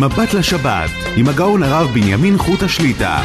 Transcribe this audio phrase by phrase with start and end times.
[0.00, 3.22] מבט לשבת, עם הגאון הרב בנימין חוט השליטה.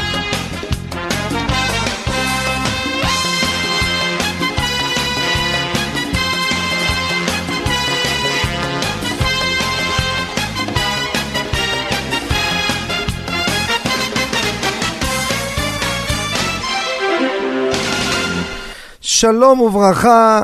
[19.00, 20.40] שלום וברכה,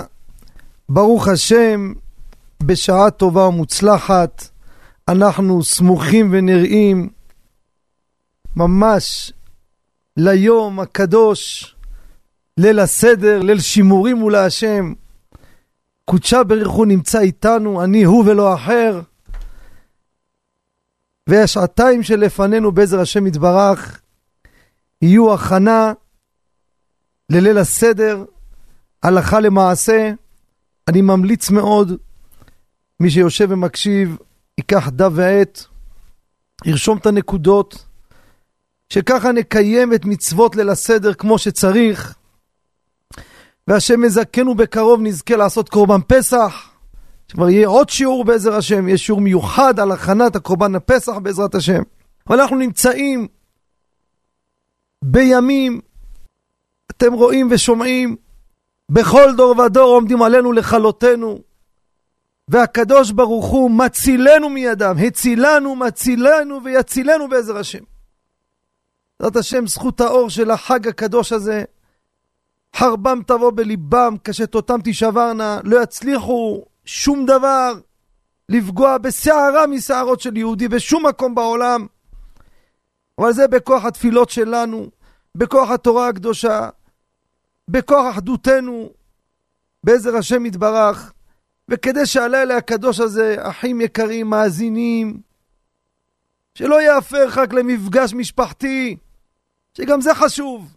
[0.89, 1.93] ברוך השם,
[2.63, 4.49] בשעה טובה ומוצלחת,
[5.09, 7.09] אנחנו סמוכים ונראים
[8.57, 9.33] ממש
[10.17, 11.75] ליום הקדוש,
[12.57, 14.93] ליל הסדר, ליל שימורים ולהשם.
[16.05, 19.01] קודשה ברכו נמצא איתנו, אני הוא ולא אחר.
[21.27, 24.01] והשעתיים שלפנינו בעזר השם יתברך
[25.03, 25.93] יהיו הכנה
[27.31, 28.25] לליל הסדר,
[29.03, 30.13] הלכה למעשה,
[30.89, 31.93] אני ממליץ מאוד,
[33.01, 34.17] מי שיושב ומקשיב,
[34.59, 35.65] ייקח דף ועט,
[36.65, 37.85] ירשום את הנקודות,
[38.89, 42.15] שככה נקיים את מצוות ליל הסדר כמו שצריך,
[43.69, 46.71] והשם מזכנו בקרוב נזכה לעשות קורבן פסח,
[47.29, 51.83] שכבר יהיה עוד שיעור בעזר השם, יהיה שיעור מיוחד על הכנת הקורבן הפסח בעזרת השם.
[52.29, 53.29] אבל אנחנו נמצאים
[55.05, 55.81] בימים,
[56.91, 58.17] אתם רואים ושומעים,
[58.89, 61.39] בכל דור ודור עומדים עלינו לכלותנו,
[62.49, 67.85] והקדוש ברוך הוא מצילנו מידם, הצילנו, מצילנו ויצילנו בעזר השם.
[69.21, 71.65] בעזרת השם, זכות האור של החג הקדוש הזה,
[72.77, 77.73] חרבם תבוא בליבם, כשתותם תישברנה, לא יצליחו שום דבר
[78.49, 81.87] לפגוע בשערה משערות של יהודי בשום מקום בעולם.
[83.19, 84.91] אבל זה בכוח התפילות שלנו,
[85.35, 86.69] בכוח התורה הקדושה,
[87.69, 88.91] בכוח אחדותנו,
[89.85, 91.13] בעזר השם יתברך,
[91.69, 95.21] וכדי שהלילה הקדוש הזה, אחים יקרים, מאזינים,
[96.55, 98.97] שלא יהפך רק למפגש משפחתי,
[99.75, 100.77] שגם זה חשוב.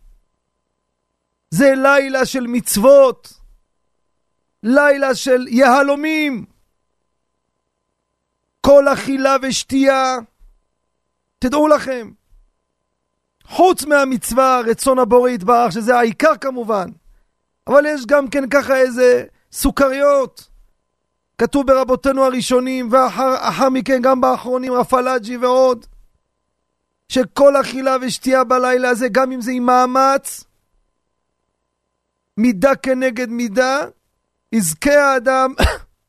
[1.49, 3.33] זה לילה של מצוות,
[4.63, 6.45] לילה של יהלומים.
[8.61, 10.15] כל אכילה ושתייה,
[11.39, 12.11] תדעו לכם,
[13.43, 16.89] חוץ מהמצווה, רצון הבורא יתברך, שזה העיקר כמובן,
[17.67, 20.48] אבל יש גם כן ככה איזה סוכריות.
[21.39, 25.85] כתוב ברבותינו הראשונים, ואחר מכן גם באחרונים, רפלאג'י ועוד,
[27.09, 30.43] שכל אכילה ושתייה בלילה הזה, גם אם זה עם מאמץ,
[32.37, 33.79] מידה כנגד מידה,
[34.51, 35.53] יזכה האדם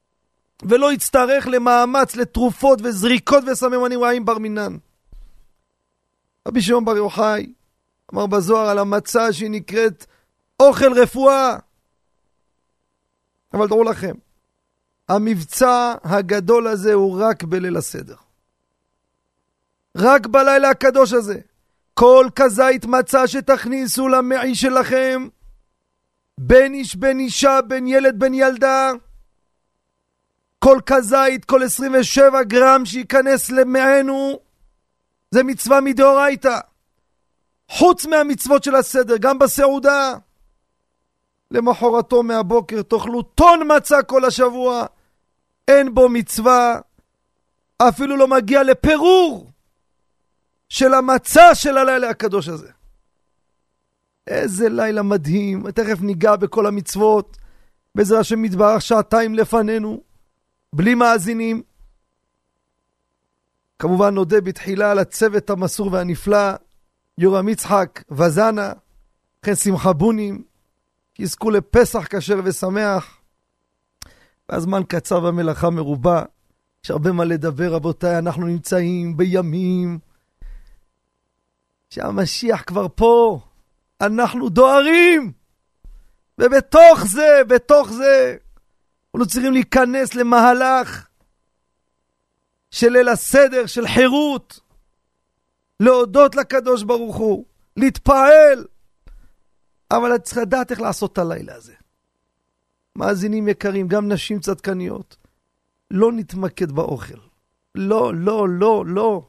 [0.69, 4.77] ולא יצטרך למאמץ, לתרופות וזריקות וסממנים רעים בר מינן.
[6.49, 7.53] רבי שמעון בר יוחאי
[8.15, 10.07] אמר בזוהר על המצה שהיא נקראת
[10.61, 11.57] אוכל רפואה.
[13.53, 14.15] אבל דעו לכם,
[15.11, 18.15] המבצע הגדול הזה הוא רק בליל הסדר.
[19.97, 21.39] רק בלילה הקדוש הזה.
[21.95, 25.29] כל כזית מצה שתכניסו למעי שלכם,
[26.39, 28.93] בין איש בין אישה, בין ילד בין ילדה,
[30.59, 34.39] כל כזית, כל 27 גרם שייכנס למענו,
[35.31, 36.59] זה מצווה מדאורייתא.
[37.69, 40.15] חוץ מהמצוות של הסדר, גם בסעודה.
[41.51, 44.87] למחרתו מהבוקר תאכלו טון מצה כל השבוע.
[45.71, 46.81] אין בו מצווה,
[47.79, 49.51] אפילו לא מגיע לפירור
[50.69, 52.71] של המצה של הלילה הקדוש הזה.
[54.27, 57.37] איזה לילה מדהים, תכף ניגע בכל המצוות,
[57.95, 60.01] בעזר השם יתברך שעתיים לפנינו,
[60.73, 61.63] בלי מאזינים.
[63.79, 66.53] כמובן נודה בתחילה לצוות המסור והנפלא,
[67.19, 68.73] יורם יצחק, וזנה,
[69.43, 70.43] וכן שמחה בונים,
[71.19, 73.20] יזכו לפסח כשר ושמח.
[74.51, 76.23] והזמן קצר והמלאכה מרובה.
[76.85, 79.99] יש הרבה מה לדבר, רבותיי, אנחנו נמצאים בימים
[81.91, 83.41] שהמשיח כבר פה,
[84.01, 85.33] אנחנו דוהרים.
[86.39, 88.37] ובתוך זה, בתוך זה,
[89.15, 91.07] אנחנו צריכים להיכנס למהלך
[92.71, 94.61] של ליל הסדר, של חירות,
[95.81, 97.45] להודות לקדוש ברוך הוא,
[97.77, 98.67] להתפעל.
[99.91, 101.75] אבל את צריכה לדעת איך לעשות את הלילה הזה.
[102.97, 105.17] מאזינים יקרים, גם נשים צדקניות,
[105.91, 107.19] לא נתמקד באוכל.
[107.75, 109.27] לא, לא, לא, לא.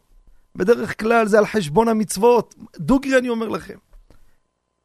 [0.56, 2.56] בדרך כלל זה על חשבון המצוות.
[2.78, 3.78] דוגרי אני אומר לכם.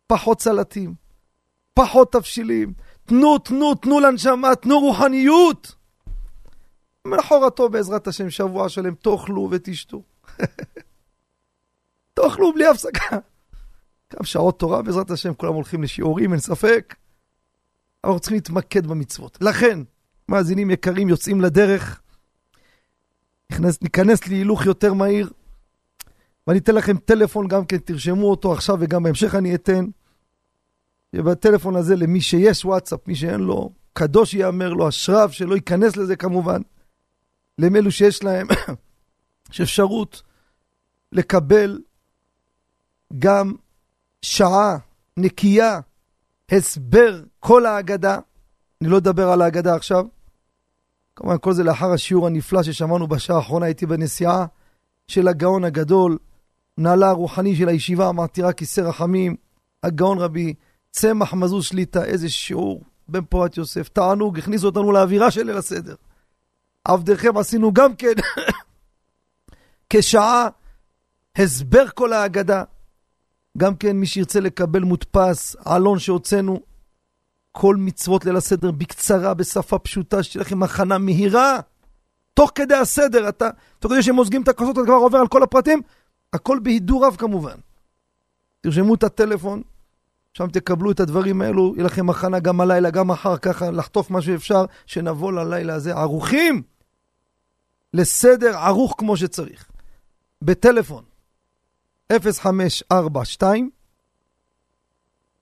[0.06, 0.94] פחות סלטים,
[1.75, 2.73] פחות תבשילים.
[3.05, 5.75] תנו, תנו, תנו לנשמה, תנו רוחניות.
[7.06, 10.02] מלחורתו בעזרת השם שבוע שלם תאכלו ותשתו.
[12.14, 13.19] תאכלו בלי הפסקה.
[14.12, 16.94] גם שעות תורה בעזרת השם, כולם הולכים לשיעורים, אין ספק.
[18.06, 19.38] אנחנו צריכים להתמקד במצוות.
[19.40, 19.78] לכן,
[20.28, 22.00] מאזינים יקרים יוצאים לדרך.
[23.52, 25.30] נכנס, ניכנס להילוך יותר מהיר,
[26.46, 29.86] ואני אתן לכם טלפון גם כן, תרשמו אותו עכשיו וגם בהמשך אני אתן.
[31.12, 36.16] ובטלפון הזה למי שיש וואטסאפ, מי שאין לו, קדוש ייאמר לו, אשריו שלא ייכנס לזה
[36.16, 36.60] כמובן.
[37.58, 38.46] לאלו שיש להם,
[39.50, 40.22] יש אפשרות
[41.12, 41.80] לקבל
[43.18, 43.54] גם
[44.22, 44.78] שעה
[45.16, 45.80] נקייה,
[46.52, 48.19] הסבר כל ההגדה.
[48.81, 50.04] אני לא אדבר על ההגדה עכשיו.
[51.16, 54.46] כמובן, כל זה לאחר השיעור הנפלא ששמענו בשעה האחרונה, הייתי בנסיעה
[55.08, 56.19] של הגאון הגדול,
[56.78, 59.37] מנהלה הרוחני של הישיבה המעתירה כיסא רחמים,
[59.82, 60.54] הגאון רבי
[60.90, 63.88] צמח מזוז שליטה, איזה שיעור בן פורת יוסף.
[63.88, 65.94] תענוג, הכניסו אותנו לאווירה של ליל הסדר.
[66.84, 68.12] עבדכם עשינו גם כן
[69.90, 70.49] כשעה
[71.37, 72.62] הסבר כל ההגדה.
[73.56, 76.60] גם כן מי שירצה לקבל מודפס, עלון שהוצאנו,
[77.52, 81.60] כל מצוות ליל הסדר בקצרה, בשפה פשוטה, שתהיה לכם הכנה מהירה.
[82.34, 85.42] תוך כדי הסדר, אתה, תוך כדי שהם מוזגים את הכוסות, אתה כבר עובר על כל
[85.42, 85.82] הפרטים,
[86.32, 87.56] הכל בהידור רב כמובן.
[88.60, 89.62] תרשמו את הטלפון,
[90.34, 94.22] שם תקבלו את הדברים האלו, יהיה לכם הכנה גם הלילה, גם מחר, ככה לחטוף מה
[94.22, 96.62] שאפשר, שנבוא ללילה הזה ערוכים
[97.94, 99.68] לסדר ערוך כמו שצריך.
[100.42, 101.04] בטלפון
[102.12, 103.70] 0542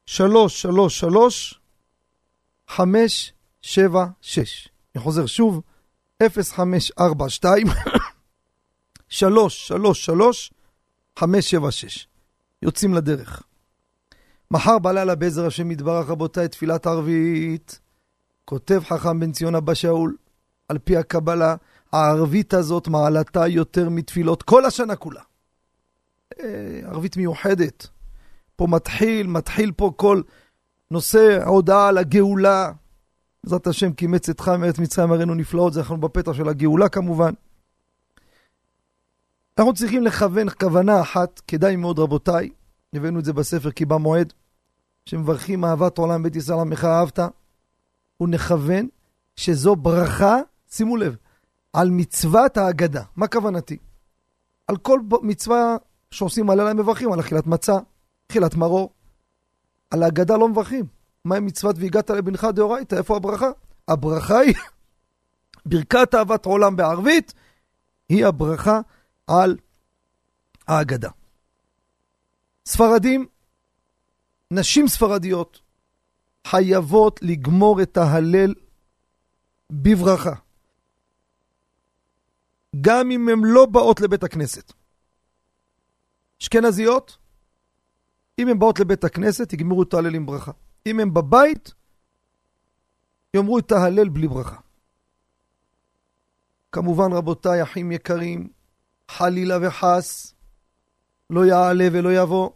[0.07, 1.61] 333
[2.69, 4.69] 576.
[4.95, 5.61] אני חוזר שוב,
[6.23, 7.67] 0542
[9.09, 10.53] 333
[11.19, 12.09] 576.
[12.63, 13.43] יוצאים לדרך.
[14.51, 17.81] מחר בלילה בעזר השם יתברך רבותיי תפילת ערבית.
[18.45, 20.17] כותב חכם בן ציון אבא שאול,
[20.69, 21.57] על פי הקבלה,
[21.93, 25.23] הערבית הזאת מעלתה יותר מתפילות כל השנה כולה.
[26.41, 27.87] אה, ערבית מיוחדת.
[28.57, 30.23] פה מתחיל, מתחיל פה כל
[30.91, 32.73] נושא ההודעה על הגאולה.
[33.45, 37.33] בעזרת השם קימץ אתך מארץ מצרים הראינו נפלאות, זה אנחנו בפתח של הגאולה כמובן.
[39.59, 42.51] אנחנו צריכים לכוון כוונה אחת, כדאי מאוד רבותיי,
[42.95, 44.33] הבאנו את זה בספר כי במועד,
[45.07, 47.19] שמברכים אהבת עולם בית ישראל עמך אהבת,
[48.21, 48.89] ונכוון
[49.37, 50.37] שזו ברכה,
[50.69, 51.17] שימו לב,
[51.73, 53.03] על מצוות ההגדה.
[53.17, 53.77] מה כוונתי?
[54.69, 55.77] על כל מצווה
[56.15, 57.75] שעושים עליה הם מברכים, על אכילת מצה,
[58.31, 58.93] אכילת מרור.
[59.91, 60.87] על ההגדה לא מברכים.
[61.25, 62.95] מה עם מצוות והגעת לבנך דאורייתא?
[62.95, 63.51] איפה הברכה?
[63.89, 64.55] הברכה היא
[65.67, 67.35] ברכת אהבת עולם בערבית,
[68.09, 68.81] היא הברכה
[69.27, 69.57] על
[70.69, 71.11] ההגדה.
[72.67, 73.27] ספרדים,
[74.51, 75.61] נשים ספרדיות,
[76.47, 78.55] חייבות לגמור את ההלל
[79.71, 80.35] בברכה.
[82.81, 84.73] גם אם הן לא באות לבית הכנסת.
[86.43, 87.19] אשכנזיות,
[88.39, 90.53] אם הן באות לבית הכנסת, יגמרו את ההלל עם ברכה.
[90.87, 91.75] אם הן בבית,
[93.35, 94.57] יאמרו את ההלל בלי ברכה.
[96.73, 98.49] כמובן, רבותיי, אחים יקרים,
[99.11, 100.35] חלילה וחס,
[101.31, 102.51] לא יעלה ולא יבוא,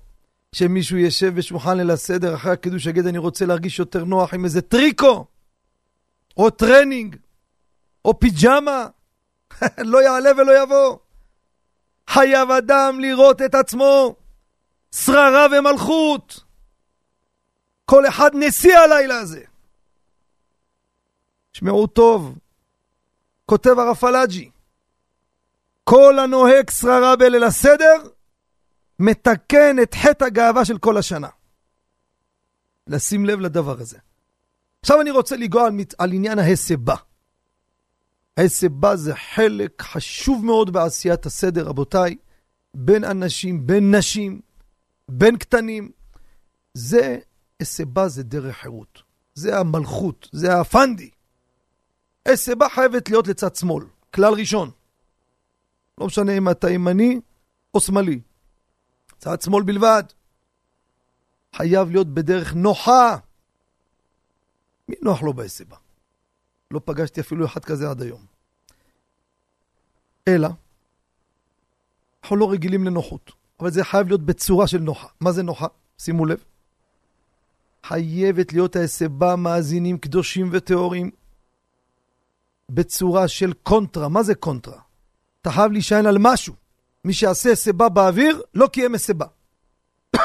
[0.53, 4.63] שמישהו ישב בשולחן ליל הסדר אחרי הקידוש יגיד אני רוצה להרגיש יותר נוח עם איזה
[4.63, 5.27] טריקו,
[6.37, 7.17] או טרנינג,
[8.05, 8.87] או פיג'מה,
[9.93, 10.97] לא יעלה ולא יבוא.
[12.09, 14.17] חייב אדם לראות את עצמו
[14.95, 16.45] שררה ומלכות.
[17.85, 19.45] כל אחד נשיא הלילה הזה.
[21.53, 22.39] שמעו טוב,
[23.47, 24.51] כותב הרב פלאג'י,
[25.85, 27.97] כל הנוהג שררה בליל הסדר,
[28.99, 31.29] מתקן את חטא הגאווה של כל השנה.
[32.87, 33.99] לשים לב לדבר הזה.
[34.81, 36.95] עכשיו אני רוצה לנגוע על, על עניין ההסבה.
[38.39, 42.17] ההסבה זה חלק חשוב מאוד בעשיית הסדר, רבותיי,
[42.75, 44.41] בין אנשים, בין נשים,
[45.09, 45.91] בין קטנים.
[46.75, 47.19] זה,
[47.61, 49.03] הסבה זה דרך חירות.
[49.35, 51.11] זה המלכות, זה הפנדי.
[52.27, 54.71] הסבה חייבת להיות לצד שמאל, כלל ראשון.
[55.99, 57.21] לא משנה אם אתה ימני
[57.75, 58.21] או שמאלי.
[59.19, 60.03] צד שמאל בלבד.
[61.57, 63.17] חייב להיות בדרך נוחה.
[64.89, 65.77] מי נוח לו בהסבה?
[66.71, 68.28] לא פגשתי אפילו אחד כזה עד היום.
[70.29, 70.49] אלא,
[72.23, 75.09] אנחנו לא רגילים לנוחות, אבל זה חייב להיות בצורה של נוחה.
[75.21, 75.67] מה זה נוחה?
[75.99, 76.45] שימו לב.
[77.87, 81.11] חייבת להיות ההסבה מאזינים קדושים וטהורים
[82.69, 84.09] בצורה של קונטרה.
[84.09, 84.81] מה זה קונטרה?
[85.43, 86.55] אתה חייב להישען על משהו.
[87.05, 89.27] מי שיעשה הסבה באוויר, לא קיים הסבה.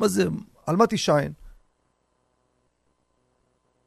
[0.00, 0.24] מה זה?
[0.66, 1.32] על מה תישען?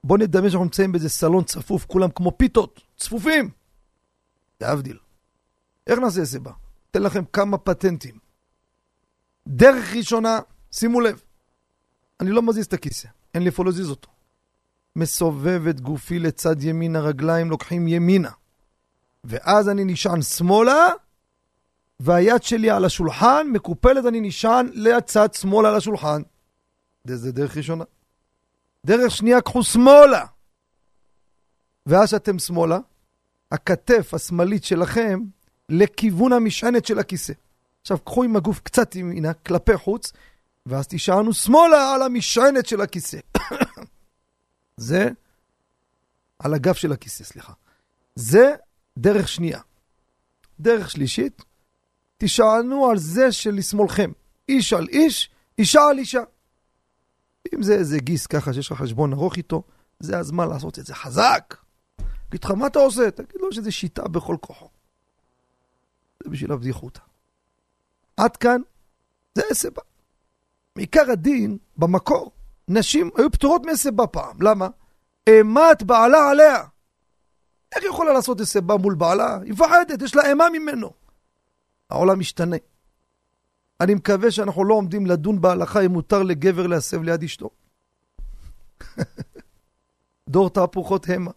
[0.04, 3.59] בוא נדמה שאנחנו נמצאים באיזה סלון צפוף, כולם כמו פיתות, צפופים.
[4.62, 4.98] להבדיל.
[5.88, 6.51] איך נעשה סיבה?
[6.92, 8.20] אתן לכם כמה פטנטים.
[9.48, 10.39] דרך ראשונה,
[10.72, 11.22] שימו לב,
[12.20, 14.10] אני לא מזיז את הכיסא, אין לי איפה להזיז אותו.
[14.96, 18.32] מסובב את גופי לצד ימין הרגליים, לוקחים ימינה.
[19.24, 20.88] ואז אני נשען שמאלה,
[22.00, 26.22] והיד שלי על השולחן, מקופלת, אני נשען לצד שמאל על השולחן.
[27.08, 27.84] זה דרך ראשונה.
[28.86, 30.25] דרך שנייה, קחו שמאלה.
[31.86, 32.80] ואז שאתם שמאלה,
[33.51, 35.20] הכתף השמאלית שלכם
[35.70, 37.34] לכיוון המשענת של הכיסא.
[37.82, 40.13] עכשיו, קחו עם הגוף קצת ימינה, כלפי חוץ,
[40.65, 43.20] ואז תישענו שמאלה על המשענת של הכיסא.
[44.77, 45.10] זה
[46.39, 47.53] על הגב של הכיסא, סליחה.
[48.15, 48.56] זה
[48.98, 49.60] דרך שנייה.
[50.60, 51.44] דרך שלישית,
[52.18, 54.12] תישענו על זה שלשמאלכם.
[54.50, 56.22] איש על איש, אישה על אישה.
[57.56, 59.63] אם זה איזה גיס ככה שיש לך חשבון ארוך איתו,
[60.00, 61.56] זה הזמן לעשות את זה חזק.
[62.29, 63.12] תגיד לך, מה אתה עושה?
[63.12, 64.69] תגיד לו שזה שיטה בכל כוחו.
[66.24, 67.01] זה בשביל הבדיחותא.
[68.17, 68.62] עד כאן,
[69.36, 69.81] זה הסיבה.
[70.75, 72.31] מעיקר הדין, במקור,
[72.67, 74.41] נשים היו פטורות מהסיבה פעם.
[74.41, 74.67] למה?
[75.27, 76.57] אימת בעלה עליה.
[77.75, 79.39] איך היא יכולה לעשות הסיבה מול בעלה?
[79.41, 80.91] היא מפחדת, יש לה אימה ממנו.
[81.89, 82.57] העולם משתנה.
[83.81, 87.50] אני מקווה שאנחנו לא עומדים לדון בהלכה אם מותר לגבר להסב ליד אשתו.
[90.29, 91.31] דור תהפוכות המה.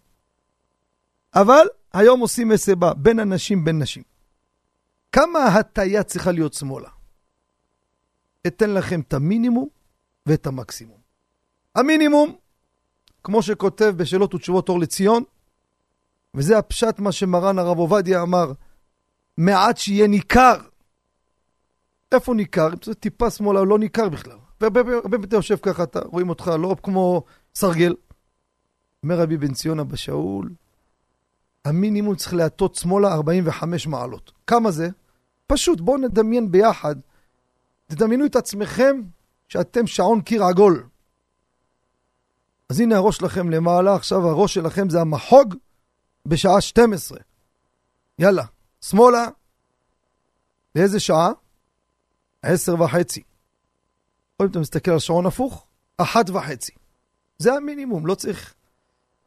[1.34, 4.02] אבל היום עושים מסיבה בין אנשים בין נשים.
[5.12, 6.88] כמה הטיה צריכה להיות שמאלה?
[8.46, 9.68] אתן לכם את המינימום
[10.26, 10.98] ואת המקסימום.
[11.74, 12.36] המינימום,
[13.24, 15.24] כמו שכותב בשאלות ותשובות אור לציון,
[16.34, 18.52] וזה הפשט מה שמרן הרב עובדיה אמר,
[19.36, 20.56] מעט שיהיה ניכר.
[22.12, 22.68] איפה ניכר?
[22.68, 24.36] אם זה טיפה שמאלה, לא ניכר בכלל.
[24.60, 27.22] והרבה פעמים יושב ככה, אתה רואים אותך לא כמו
[27.54, 27.94] סרגל.
[29.02, 30.50] אומר רבי בן ציונה בשאול,
[31.64, 34.32] המינימום צריך להטות שמאלה 45 מעלות.
[34.46, 34.88] כמה זה?
[35.46, 36.96] פשוט, בואו נדמיין ביחד.
[37.86, 39.02] תדמיינו את עצמכם
[39.48, 40.86] שאתם שעון קיר עגול.
[42.68, 45.54] אז הנה הראש שלכם למעלה, עכשיו הראש שלכם זה המחוג
[46.26, 47.18] בשעה 12.
[48.18, 48.44] יאללה,
[48.80, 49.28] שמאלה.
[50.74, 51.30] לאיזה שעה?
[52.42, 53.22] עשר וחצי.
[54.40, 55.66] או אם אתה מסתכל על שעון הפוך,
[55.98, 56.72] אחת וחצי.
[57.38, 58.54] זה המינימום, לא צריך...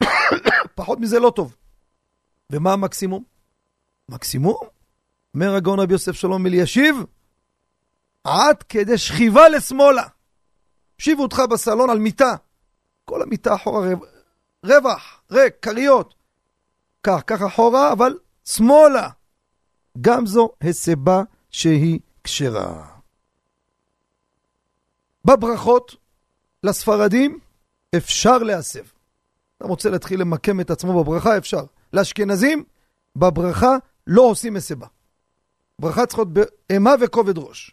[0.75, 1.55] פחות מזה לא טוב.
[2.51, 3.23] ומה המקסימום?
[4.09, 4.57] מקסימום?
[5.33, 6.95] אומר הגאון רבי יוסף שלום אלישיב,
[8.23, 10.07] עד כדי שכיבה לשמאלה.
[10.95, 12.35] הושיבו אותך בסלון על מיטה.
[13.05, 13.87] כל המיטה אחורה
[14.65, 16.13] רווח, ריק, כריות.
[17.03, 19.09] כך, כך אחורה, אבל שמאלה.
[20.01, 22.87] גם זו הסיבה שהיא כשרה.
[25.25, 25.95] בברכות
[26.63, 27.39] לספרדים
[27.97, 28.83] אפשר להסב.
[29.57, 31.63] אתה רוצה להתחיל למקם את עצמו בברכה, אפשר.
[31.95, 32.63] לאשכנזים,
[33.15, 34.87] בברכה לא עושים מסיבה.
[35.79, 37.71] ברכה צריכה להיות באימה וכובד ראש.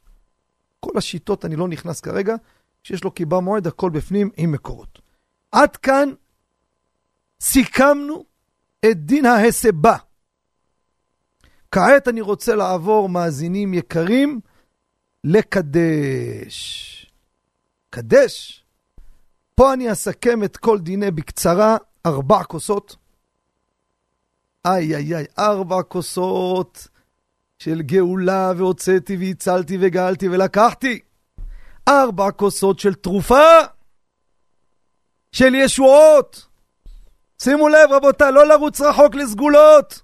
[0.81, 2.35] כל השיטות, אני לא נכנס כרגע,
[2.83, 5.01] כשיש לו קיבה מועד, הכל בפנים עם מקורות.
[5.53, 6.09] עד כאן
[7.41, 8.25] סיכמנו
[8.85, 9.97] את דין ההסבה.
[11.71, 14.41] כעת אני רוצה לעבור, מאזינים יקרים,
[15.25, 16.89] לקדש.
[17.91, 18.65] קדש.
[19.55, 21.77] פה אני אסכם את כל דיני בקצרה,
[22.07, 22.97] ארבע כוסות.
[24.67, 26.89] איי איי איי, ארבע כוסות
[27.59, 31.01] של גאולה, והוצאתי והצלתי וגאלתי ולקחתי.
[31.89, 33.51] ארבע כוסות של תרופה,
[35.33, 36.47] של ישועות.
[37.43, 40.03] שימו לב, רבותיי, לא לרוץ רחוק לסגולות.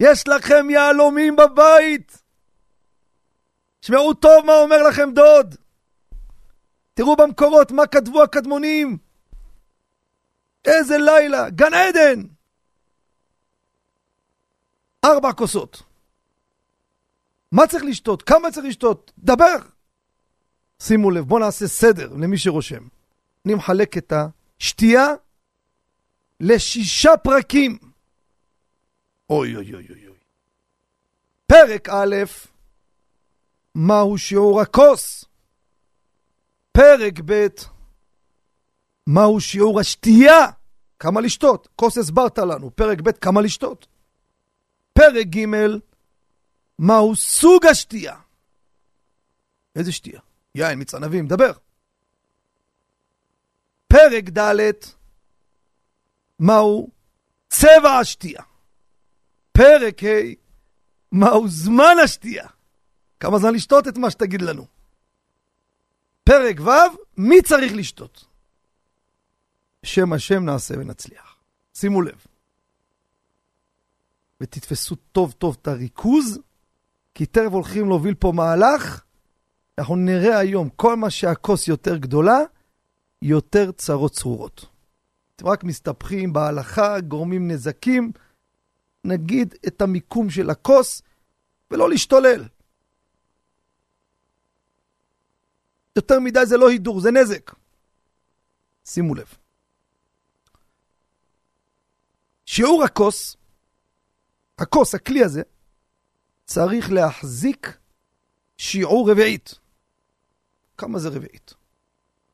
[0.00, 2.22] יש לכם יהלומים בבית.
[3.82, 5.54] שמעו טוב מה אומר לכם דוד.
[6.94, 8.98] תראו במקורות מה כתבו הקדמונים.
[10.64, 12.22] איזה לילה, גן עדן.
[15.04, 15.82] ארבע כוסות.
[17.52, 18.22] מה צריך לשתות?
[18.22, 19.12] כמה צריך לשתות?
[19.18, 19.56] דבר!
[20.82, 22.82] שימו לב, בואו נעשה סדר למי שרושם.
[23.46, 24.12] אני מחלק את
[24.60, 25.06] השתייה
[26.40, 27.78] לשישה פרקים.
[29.30, 30.00] אוי אוי אוי אוי.
[31.46, 32.16] פרק א',
[33.74, 35.24] מהו שיעור הכוס?
[36.72, 37.46] פרק ב',
[39.06, 40.46] מהו שיעור השתייה?
[40.98, 41.68] כמה לשתות?
[41.76, 42.70] כוס הסברת לנו.
[42.76, 43.86] פרק ב', כמה לשתות?
[44.92, 45.46] פרק ג',
[46.78, 48.16] מהו סוג השתייה?
[49.76, 50.20] איזה שתייה?
[50.54, 51.52] יין, מיץ ענבים, דבר.
[53.88, 54.72] פרק ד',
[56.38, 56.90] מהו
[57.48, 58.42] צבע השתייה?
[59.52, 60.34] פרק ה',
[61.12, 62.48] מהו זמן השתייה?
[63.20, 64.66] כמה זמן לשתות את מה שתגיד לנו?
[66.24, 68.24] פרק ו', מי צריך לשתות?
[69.82, 71.36] בשם השם נעשה ונצליח.
[71.74, 72.26] שימו לב.
[74.40, 76.38] ותתפסו טוב טוב את הריכוז,
[77.14, 79.04] כי תכף הולכים להוביל פה מהלך.
[79.78, 82.38] אנחנו נראה היום, כל מה שהכוס יותר גדולה,
[83.22, 84.66] יותר צרות צרורות.
[85.36, 88.12] אתם רק מסתבכים בהלכה, גורמים נזקים.
[89.04, 91.02] נגיד את המיקום של הכוס
[91.70, 92.44] ולא להשתולל.
[95.96, 97.50] יותר מדי זה לא הידור, זה נזק.
[98.84, 99.34] שימו לב.
[102.46, 103.36] שיעור הכוס,
[104.60, 105.42] הכוס, הכלי הזה,
[106.44, 107.78] צריך להחזיק
[108.56, 109.54] שיעור רביעית.
[110.78, 111.54] כמה זה רביעית?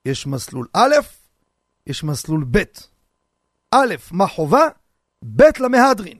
[0.04, 0.94] יש מסלול א',
[1.86, 2.62] יש מסלול ב'.
[3.70, 4.68] א', מה חובה?
[5.36, 6.18] ב' למהדרין.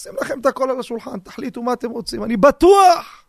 [0.00, 2.24] שים לכם את הכל על השולחן, תחליטו מה אתם רוצים.
[2.24, 3.24] אני בטוח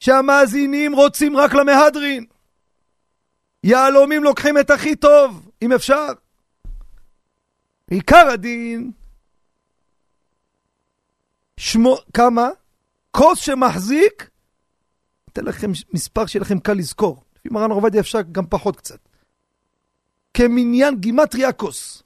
[0.00, 2.26] שהמאזינים רוצים רק למהדרין.
[3.64, 6.06] יהלומים לוקחים את הכי טוב, אם אפשר.
[7.90, 8.92] עיקר הדין,
[11.62, 12.48] שמו, כמה?
[13.10, 14.30] כוס שמחזיק,
[15.32, 17.24] אתן לכם מספר שיהיה לכם קל לזכור.
[17.36, 18.98] לפי מרן עובדיה אפשר גם פחות קצת.
[20.34, 22.02] כמניין גימטריה כוס.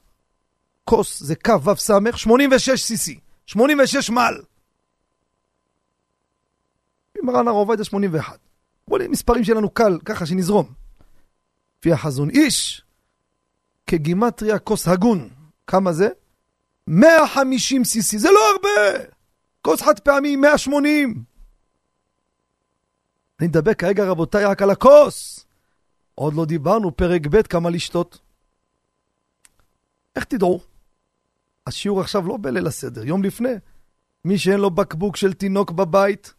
[0.83, 4.41] כוס זה קו ו' ס' 86 cc, 86 מעל.
[7.09, 8.39] לפי מרן עובדיה 81.
[8.87, 10.73] בואו נראה מספרים שלנו קל, ככה שנזרום.
[11.79, 12.81] לפי החזון איש,
[13.87, 15.29] כגימטריה כוס הגון.
[15.67, 16.09] כמה זה?
[16.87, 19.16] 150 cc, זה לא הרבה!
[19.67, 21.23] כוס חד פעמי 180.
[23.39, 25.45] אני מדבר כרגע רבותיי רק על הכוס.
[26.15, 28.19] עוד לא דיברנו פרק ב' כמה לשתות.
[30.15, 30.59] איך תדעו?
[31.67, 33.53] השיעור עכשיו לא בליל הסדר, יום לפני.
[34.25, 36.33] מי שאין לו בקבוק של תינוק בבית,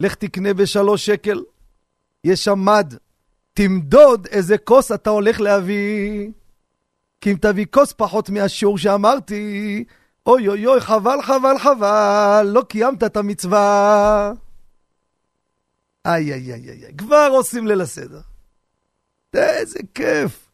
[0.00, 1.42] לך תקנה בשלוש שקל.
[2.24, 2.94] יש שם מד.
[3.52, 6.30] תמדוד איזה כוס אתה הולך להביא.
[7.20, 9.84] כי אם תביא כוס פחות מהשיעור שאמרתי,
[10.26, 14.32] אוי אוי אוי, חבל חבל חבל, לא קיימת את המצווה.
[16.06, 18.20] איי איי איי איי, כבר עושים ליל הסדר.
[19.34, 20.46] איזה כיף.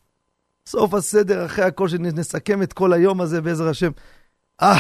[0.67, 3.91] סוף הסדר, אחרי הכל שנסכם את כל היום הזה בעזר השם.
[4.63, 4.77] אה,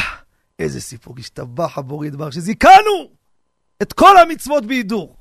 [0.58, 3.10] איזה סיפור, השתבח הבורא ידבר, שזיכנו
[3.82, 5.16] את כל המצוות בהידור.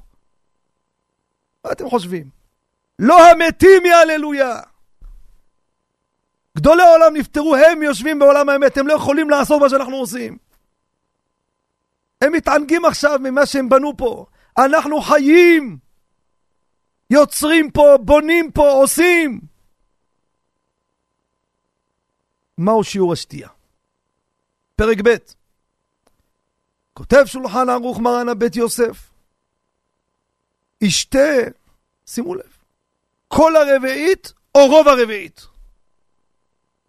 [1.66, 2.30] מה אתם חושבים?
[3.00, 4.60] לא המתים יהללויה.
[6.58, 10.38] גדולי העולם נפטרו, הם יושבים בעולם האמת, הם לא יכולים לעשות מה שאנחנו עושים.
[12.22, 14.26] הם מתענגים עכשיו ממה שהם בנו פה.
[14.58, 15.78] אנחנו חיים,
[17.10, 19.42] יוצרים פה, בונים פה, עושים.
[22.58, 23.50] מהו שיעור השתייה?
[24.76, 25.16] פרק ב'
[26.94, 29.12] כותב שולחן ערוך מרן הבית יוסף,
[30.82, 31.30] ישתה,
[32.06, 32.58] שימו לב,
[33.28, 35.51] כל הרביעית או רוב הרביעית.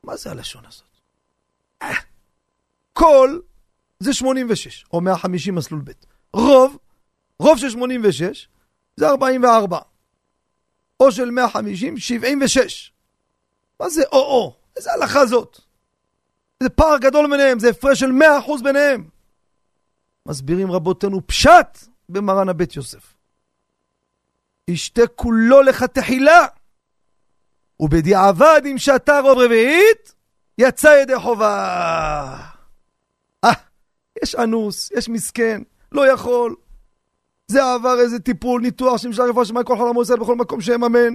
[0.04, 0.84] מה זה הלשון הזאת?
[1.82, 1.94] אה,
[2.92, 3.40] כל
[4.00, 5.90] זה 86, או 150 מסלול ב'.
[6.32, 6.78] רוב,
[7.38, 8.48] רוב של 86
[8.96, 9.78] זה 44.
[11.00, 12.92] או של 150, 76.
[13.80, 14.56] מה זה או-או?
[14.76, 15.60] איזה הלכה זאת?
[16.62, 19.08] זה פער גדול ביניהם, זה הפרש של 100% ביניהם.
[20.26, 23.14] מסבירים רבותינו פשט במרן הבית יוסף.
[24.68, 26.46] ישתה כולו לך תחילה.
[27.82, 30.14] ובדיעבד אם שתה רוב רביעית,
[30.58, 32.36] יצא ידי חובה.
[33.44, 33.52] אה,
[34.22, 36.54] יש אנוס, יש מסכן, לא יכול.
[37.46, 41.14] זה עבר איזה טיפול, ניתוח שנמשך רפואה שמע כל חלום ישראל בכל מקום שיממן.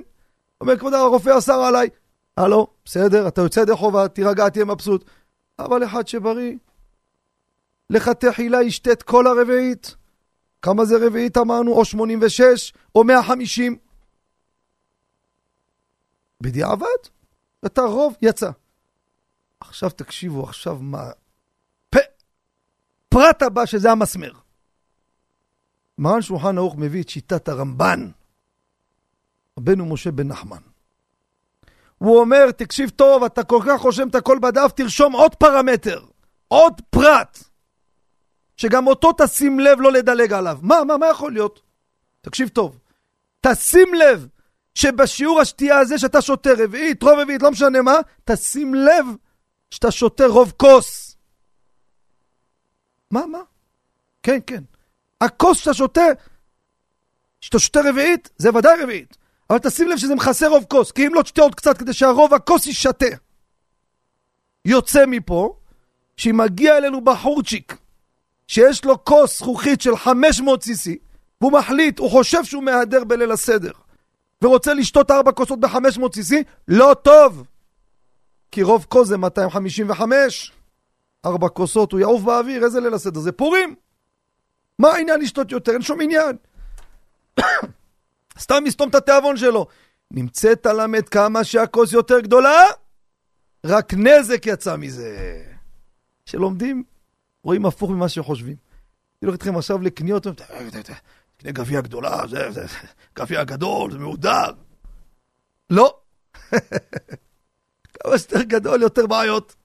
[0.61, 1.89] אומר, כבוד הרופא אסר עליי.
[2.37, 5.09] הלו, בסדר, אתה יוצא ידי חובה, תירגע, תהיה מבסוט.
[5.59, 6.53] אבל אחד שבריא,
[7.89, 9.95] לך תחילה ישתה את כל הרביעית.
[10.61, 11.73] כמה זה רביעית אמרנו?
[11.73, 13.86] או 86 או 150.
[16.41, 17.01] בדיעבד,
[17.65, 18.49] אתה רוב, יצא.
[19.59, 21.09] עכשיו תקשיבו, עכשיו מה...
[21.89, 21.97] פ...
[23.09, 24.31] פרט הבא שזה המסמר.
[25.97, 28.09] מרן שולחן ערוך מביא את שיטת הרמב"ן,
[29.59, 30.61] רבנו משה בן נחמן.
[31.97, 36.05] הוא אומר, תקשיב טוב, אתה כל כך רושם את הכל בדף, תרשום עוד פרמטר,
[36.47, 37.43] עוד פרט,
[38.57, 40.59] שגם אותו תשים לב לא לדלג עליו.
[40.61, 41.61] מה, מה, מה יכול להיות?
[42.21, 42.79] תקשיב טוב,
[43.41, 44.27] תשים לב
[44.77, 49.05] שבשיעור השתייה הזה שאתה שותה רביעית, רוב רביעית, לא משנה מה, תשים לב
[49.71, 51.17] שאתה שותה רוב כוס.
[53.11, 53.39] מה, מה?
[54.23, 54.63] כן, כן.
[55.21, 56.01] הכוס שאתה שותה,
[57.41, 59.17] שאתה שותה רביעית, זה ודאי רביעית.
[59.49, 62.33] אבל תשים לב שזה מכסה רוב כוס, כי אם לא תשתה עוד קצת כדי שהרוב
[62.33, 63.05] הכוס יישתה.
[64.65, 65.57] יוצא מפה,
[66.17, 67.77] שאם מגיע אלינו בחורצ'יק,
[68.47, 70.89] שיש לו כוס זכוכית של 500 cc,
[71.41, 73.71] והוא מחליט, הוא חושב שהוא מהדר בליל הסדר,
[74.43, 76.35] ורוצה לשתות ארבע כוסות ב-500 cc,
[76.67, 77.43] לא טוב.
[78.51, 80.51] כי רוב כוס זה 255.
[81.25, 83.19] ארבע כוסות, הוא יעוף באוויר, איזה ליל הסדר?
[83.19, 83.75] זה פורים.
[84.79, 85.71] מה העניין לשתות יותר?
[85.71, 86.37] אין שום עניין.
[88.39, 89.67] סתם לסתום את התיאבון שלו.
[90.11, 92.65] נמצאת למד כמה שהכוס יותר גדולה,
[93.65, 95.43] רק נזק יצא מזה.
[96.25, 96.83] שלומדים,
[97.43, 98.55] רואים הפוך ממה שחושבים.
[99.21, 100.27] אני הולך איתכם עכשיו לקניות,
[101.37, 102.65] קנה גביע גדולה, זה, זה,
[103.15, 104.51] גביע גדול, זה מהודר.
[105.69, 105.99] לא.
[107.93, 109.55] כמה שיותר גדול, יותר בעיות.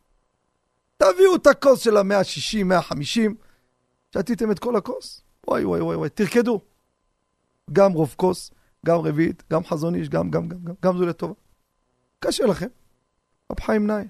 [0.97, 3.35] תביאו את הכוס של ה-160, 150,
[4.15, 5.23] שתיתם את כל הכוס.
[5.47, 6.61] וואי וואי וואי וואי, תרקדו.
[7.73, 8.51] גם רוב כוס,
[8.87, 11.35] גם רביעית, גם חזון איש, גם, גם, גם, גם, גם זו לטובה.
[12.21, 12.67] קשה לכם.
[13.53, 14.05] רב חיים נאי.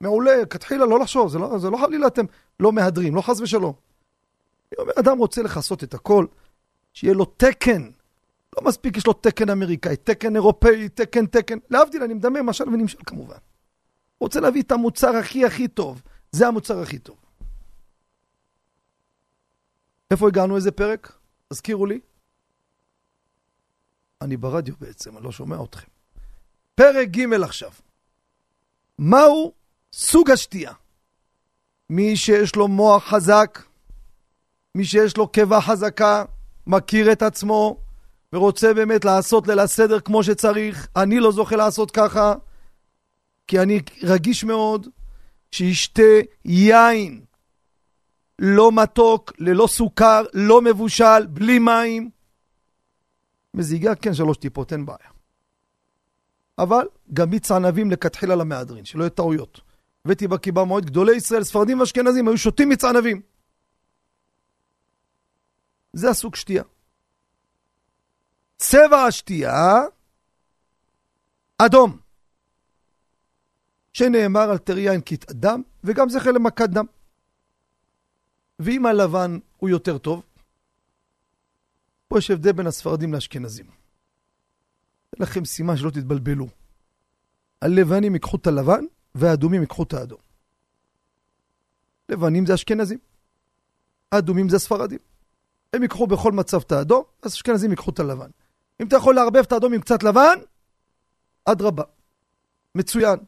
[0.00, 2.24] מעולה, כתחילה לא לחשוב, זה לא, זה לא חלילה אתם
[2.60, 3.72] לא מהדרים, לא חס ושלום.
[4.72, 6.26] אני אומר, אדם רוצה לכסות את הכל,
[6.94, 7.90] שיהיה לו תקן.
[8.56, 11.58] לא מספיק יש לו תקן אמריקאי, תקן אירופאי, תקן, תקן.
[11.70, 13.36] להבדיל, אני מדמה משל ונמשל כמובן.
[14.20, 16.02] רוצה להביא את המוצר הכי הכי טוב.
[16.32, 17.16] זה המוצר הכי טוב.
[20.10, 20.56] איפה הגענו?
[20.56, 21.18] איזה פרק?
[21.48, 22.00] תזכירו לי.
[24.22, 25.88] אני ברדיו בעצם, אני לא שומע אתכם.
[26.74, 27.70] פרק ג' עכשיו.
[28.98, 29.52] מהו
[29.92, 30.72] סוג השתייה?
[31.90, 33.62] מי שיש לו מוח חזק,
[34.74, 36.24] מי שיש לו קיבה חזקה,
[36.66, 37.80] מכיר את עצמו
[38.32, 40.88] ורוצה באמת לעשות ליל הסדר כמו שצריך.
[40.96, 42.34] אני לא זוכה לעשות ככה,
[43.46, 44.86] כי אני רגיש מאוד
[45.50, 46.02] שישתה
[46.44, 47.20] יין
[48.38, 52.10] לא מתוק, ללא סוכר, לא מבושל, בלי מים.
[53.54, 55.08] מזיגה, כן, שלוש טיפות, אין בעיה.
[56.58, 59.60] אבל גם מיץ ענבים לכתחילה למהדרין, שלא יהיו טעויות.
[60.04, 63.20] הבאתי בקיבה מועד, גדולי ישראל, ספרדים ואשכנזים, היו שותים מיץ ענבים.
[65.94, 66.62] זה הסוג שתייה.
[68.56, 69.72] צבע השתייה,
[71.58, 71.98] אדום.
[73.92, 76.84] שנאמר על תרי יין כת אדם, וגם זכר למכת דם.
[78.58, 80.22] ואם הלבן הוא יותר טוב,
[82.08, 83.66] פה יש הבדל בין הספרדים לאשכנזים.
[83.66, 86.48] אין לכם סימן שלא תתבלבלו.
[87.62, 90.20] הלבנים ייקחו את הלבן, והאדומים ייקחו את האדום.
[92.08, 92.98] לבנים זה אשכנזים,
[94.12, 94.98] האדומים זה הספרדים.
[95.74, 98.28] הם ייקחו בכל מצב את האדום, אז אשכנזים ייקחו את הלבן.
[98.80, 100.38] אם אתה יכול לערבב את האדום עם קצת לבן,
[101.44, 101.82] אדרבה.
[102.74, 103.18] מצוין.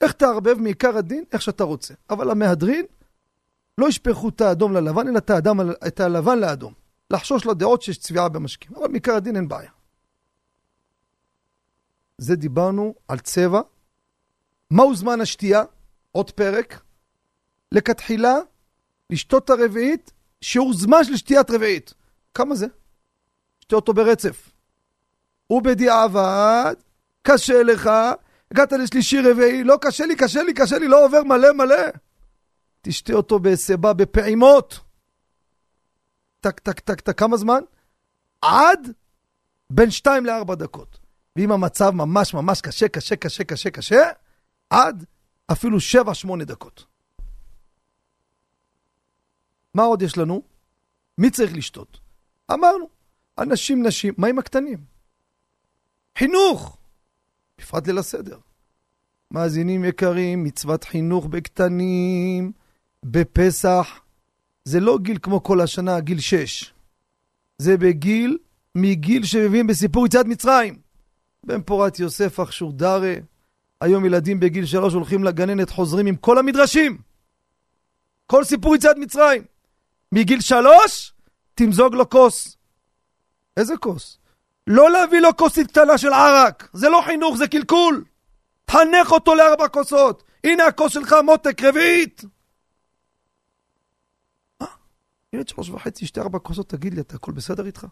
[0.00, 1.24] איך תערבב מעיקר הדין?
[1.32, 1.94] איך שאתה רוצה.
[2.10, 2.86] אבל המהדרין,
[3.78, 6.72] לא ישפכו את האדום ללבן, אלא את, האדם, את הלבן לאדום.
[7.10, 8.76] לחשוש לדעות שיש צביעה במשקים.
[8.76, 9.70] אבל מעיקר הדין אין בעיה.
[12.18, 13.60] זה דיברנו על צבע.
[14.70, 15.62] מהו זמן השתייה?
[16.12, 16.80] עוד פרק.
[17.72, 18.34] לכתחילה,
[19.10, 20.12] לשתות הרביעית,
[20.44, 21.94] שיעור זמן של שתיית רביעית.
[22.34, 22.66] כמה זה?
[23.60, 24.50] שתה אותו ברצף.
[25.50, 26.74] ובדיעבד,
[27.22, 27.90] קשה לך,
[28.50, 31.82] הגעת לשלישי רביעי, לא קשה לי, קשה לי, קשה לי, לא עובר מלא מלא.
[32.82, 34.80] תשתה אותו בסיבה, בפעימות.
[36.40, 37.60] טק, טק, טק, טק, כמה זמן?
[38.42, 38.92] עד
[39.70, 40.98] בין 2 ל-4 דקות.
[41.36, 44.10] ואם המצב ממש ממש קשה, קשה, קשה, קשה, קשה,
[44.70, 45.04] עד
[45.52, 45.78] אפילו
[46.40, 46.93] 7-8 דקות.
[49.74, 50.42] מה עוד יש לנו?
[51.18, 52.00] מי צריך לשתות?
[52.52, 52.88] אמרנו,
[53.38, 54.78] אנשים, נשים, מה עם הקטנים?
[56.18, 56.76] חינוך!
[57.58, 58.38] בפרט ליל הסדר.
[59.30, 62.52] מאזינים יקרים, מצוות חינוך בקטנים.
[63.04, 64.00] בפסח
[64.64, 66.74] זה לא גיל כמו כל השנה, גיל שש.
[67.58, 68.38] זה בגיל,
[68.74, 70.78] מגיל שמביאים בסיפור יציאת מצרים.
[71.44, 73.14] בן פורת יוסף אכשור דרה.
[73.80, 76.98] היום ילדים בגיל שלוש הולכים לגננת, חוזרים עם כל המדרשים.
[78.26, 79.42] כל סיפור יציאת מצרים.
[80.14, 81.12] מגיל שלוש,
[81.54, 82.56] תמזוג לו כוס.
[83.56, 84.18] איזה כוס?
[84.66, 86.68] לא להביא לו כוסית קטנה של ערק.
[86.72, 88.04] זה לא חינוך, זה קלקול.
[88.64, 90.22] תחנך אותו לארבע כוסות.
[90.44, 92.24] הנה הכוס שלך, מותק, רביעית.
[95.32, 97.86] ילד שלוש וחצי, שתי ארבע כוסות, תגיד לי, אתה הכל בסדר איתך?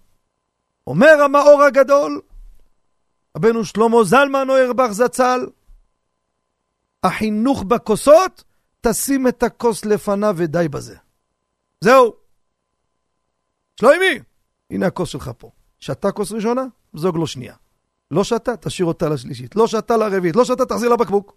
[0.87, 2.21] אומר המאור הגדול,
[3.37, 5.47] רבנו שלמה זלמן אוירבך זצ"ל,
[7.03, 8.45] החינוך בכוסות,
[8.81, 10.97] תשים את הכוס לפניו ודי בזה.
[11.83, 12.13] זהו.
[13.81, 14.21] שלוימי,
[14.71, 15.51] הנה הכוס שלך פה.
[15.79, 16.63] שתה כוס ראשונה,
[16.95, 17.55] זוג לו שנייה.
[18.11, 19.57] לא שתה, תשאיר אותה לשלישית.
[19.57, 20.37] לא שתה לרביעית.
[20.37, 21.37] לא שתה, תחזיר לבקבוק.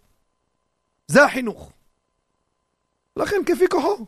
[1.08, 1.72] זה החינוך.
[3.16, 4.06] לכן כפי כוחו.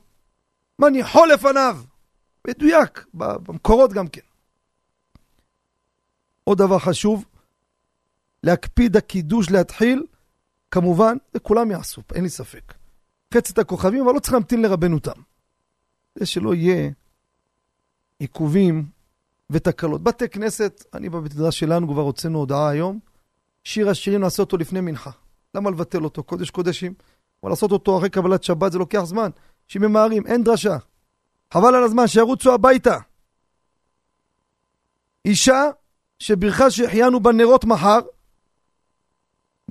[0.80, 1.78] מניחו לפניו.
[2.48, 4.22] מדויק, במקורות גם כן.
[6.44, 7.26] עוד דבר חשוב,
[8.44, 10.06] להקפיד הקידוש להתחיל,
[10.72, 12.74] כמובן, כולם יעשו, אין לי ספק.
[13.34, 15.22] חצת הכוכבים, אבל לא צריך להמתין לרבנותם.
[16.20, 16.90] זה שלא יהיה
[18.20, 18.86] עיכובים
[19.50, 20.04] ותקלות.
[20.04, 23.00] בתי כנסת, אני בבית שלנו כבר הוצאנו הודעה היום,
[23.64, 25.12] שיר השירים נעשה אותו לפני מנחה.
[25.56, 26.24] למה לבטל אותו?
[26.24, 26.94] קודש קודשים.
[27.44, 29.30] אבל לעשות אותו אחרי קבלת שבת זה לוקח זמן.
[29.68, 30.78] שממהרים, אין דרשה.
[31.54, 32.98] חבל על הזמן, שירוצו הביתה.
[35.26, 35.64] אישה
[36.20, 38.00] שבירכה שהחיינו בנרות מחר,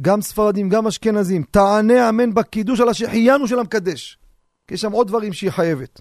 [0.01, 4.19] גם ספרדים, גם אשכנזים, תענה אמן בקידוש על השהחיינו של המקדש.
[4.67, 6.01] כי יש שם עוד דברים שהיא חייבת.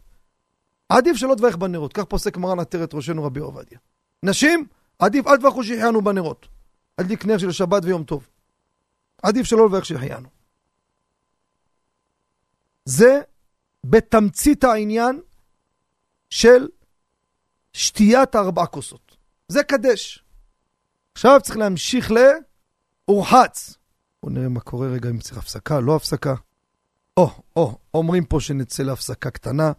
[0.89, 3.79] עדיף שלא תברך בנרות, כך פוסק מרן עטרת ראשנו רבי עובדיה.
[4.23, 4.67] נשים,
[4.99, 6.47] עדיף אל תברכו שהחיינו בנרות.
[6.99, 8.27] אל תדליק נר של שבת ויום טוב.
[9.23, 10.29] עדיף שלא לברך שהחיינו.
[12.85, 13.21] זה
[13.85, 15.21] בתמצית העניין
[16.29, 16.67] של
[17.73, 19.17] שתיית ארבע כוסות.
[19.47, 20.23] זה קדש.
[21.13, 22.11] עכשיו צריך להמשיך
[23.07, 23.77] לאורחץ.
[24.23, 26.35] בואו נראה מה קורה רגע אם צריך הפסקה, לא הפסקה.
[27.17, 29.71] או, או, אומרים פה שנצא להפסקה קטנה,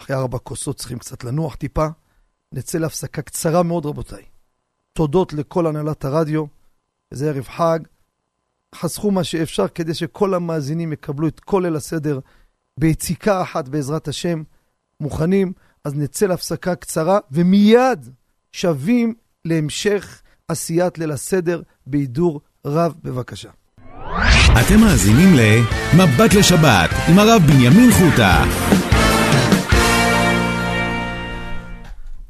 [0.00, 1.86] אחרי ארבע כוסות צריכים קצת לנוח טיפה.
[2.52, 4.22] נצא להפסקה קצרה מאוד, רבותיי.
[4.92, 6.44] תודות לכל הנהלת הרדיו,
[7.12, 7.78] וזה ערב חג.
[8.74, 12.20] חסכו מה שאפשר כדי שכל המאזינים יקבלו את כל ליל הסדר
[12.78, 14.42] ביציקה אחת בעזרת השם.
[15.00, 15.52] מוכנים?
[15.84, 18.08] אז נצא להפסקה קצרה, ומיד
[18.52, 23.50] שבים להמשך עשיית ליל הסדר בהידור רב, בבקשה.
[24.52, 28.44] אתם מאזינים ל"מבט לשבת" עם הרב בנימין חוטה.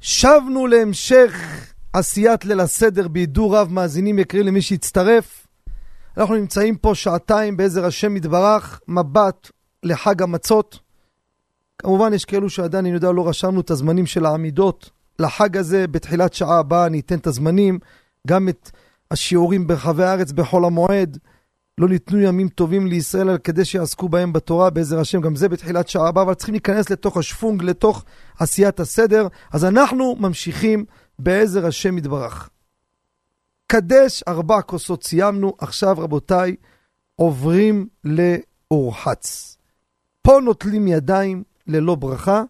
[0.01, 1.35] שבנו להמשך
[1.93, 5.47] עשיית ליל הסדר בהידור רב מאזינים יקרים למי שהצטרף.
[6.17, 9.51] אנחנו נמצאים פה שעתיים בעזר השם יתברך, מבט
[9.83, 10.79] לחג המצות.
[11.79, 14.91] כמובן יש כאלו שעדיין, אני יודע, לא רשמנו את הזמנים של העמידות.
[15.19, 17.79] לחג הזה, בתחילת שעה הבאה, אני אתן את הזמנים,
[18.27, 18.71] גם את
[19.11, 21.19] השיעורים ברחבי הארץ בחול המועד.
[21.79, 25.89] לא ניתנו ימים טובים לישראל, אלא כדי שיעסקו בהם בתורה, בעזר השם, גם זה בתחילת
[25.89, 28.05] שעה הבאה, אבל צריכים להיכנס לתוך השפונג, לתוך
[28.39, 29.29] עשיית הסדר.
[29.53, 30.85] אז אנחנו ממשיכים
[31.19, 32.51] בעזר השם יתברך.
[33.67, 36.57] קדש ארבע כוסות סיימנו, עכשיו רבותיי,
[37.17, 39.57] עוברים לאורחץ.
[40.23, 42.43] פה נוטלים ידיים ללא ברכה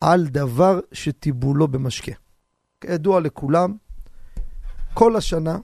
[0.00, 2.12] על דבר שטיבולו במשקה.
[2.80, 3.74] כידוע לכולם,
[4.94, 5.58] כל השנה,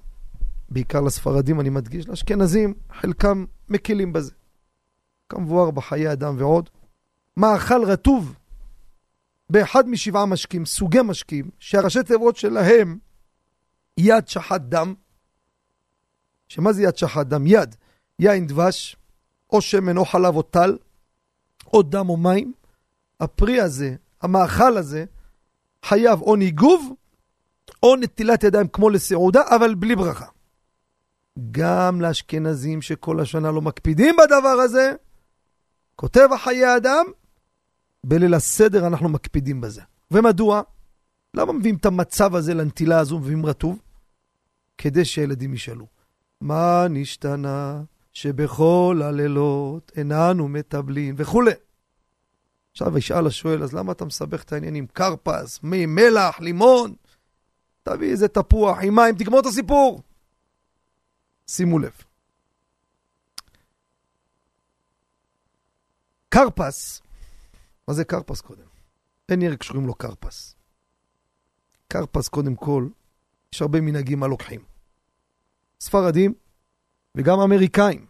[0.68, 4.32] בעיקר לספרדים אני מדגיש, לאשכנזים, חלקם מקלים בזה.
[5.28, 6.70] כמבואר בחיי אדם ועוד.
[7.36, 8.34] מאכל רטוב
[9.50, 12.98] באחד משבעה משקים, סוגי משקים, שהראשי תיבות שלהם
[13.98, 14.94] יד שחט דם.
[16.48, 17.46] שמה זה יד שחט דם?
[17.46, 17.76] יד,
[18.18, 18.96] יין דבש,
[19.52, 20.78] או שמן או חלב או טל,
[21.72, 22.52] או דם או מים.
[23.20, 25.04] הפרי הזה, המאכל הזה,
[25.84, 26.94] חייב או ניגוב
[27.82, 30.26] או נטילת ידיים כמו לסעודה, אבל בלי ברכה.
[31.50, 34.94] גם לאשכנזים שכל השנה לא מקפידים בדבר הזה,
[35.96, 37.04] כותב החיי אדם,
[38.04, 39.82] בליל הסדר אנחנו מקפידים בזה.
[40.10, 40.62] ומדוע?
[41.34, 43.82] למה מביאים את המצב הזה לנטילה הזו ומביאים רטוב?
[44.78, 45.86] כדי שילדים ישאלו,
[46.40, 51.52] מה נשתנה שבכל הלילות איננו מטבלין וכולי.
[52.72, 54.86] עכשיו ישאל השואל, אז למה אתה מסבך את העניינים?
[54.86, 56.94] כרפס, מי מלח, לימון?
[57.82, 60.02] תביא איזה תפוח עם מים, תגמור את הסיפור.
[61.46, 61.92] שימו לב.
[66.30, 67.02] כרפס,
[67.88, 68.66] מה זה כרפס קודם?
[69.28, 70.54] אין ירק שקוראים לו כרפס.
[71.90, 72.88] כרפס קודם כל,
[73.54, 74.64] יש הרבה מנהגים מה לוקחים.
[75.80, 76.34] ספרדים
[77.14, 78.06] וגם אמריקאים.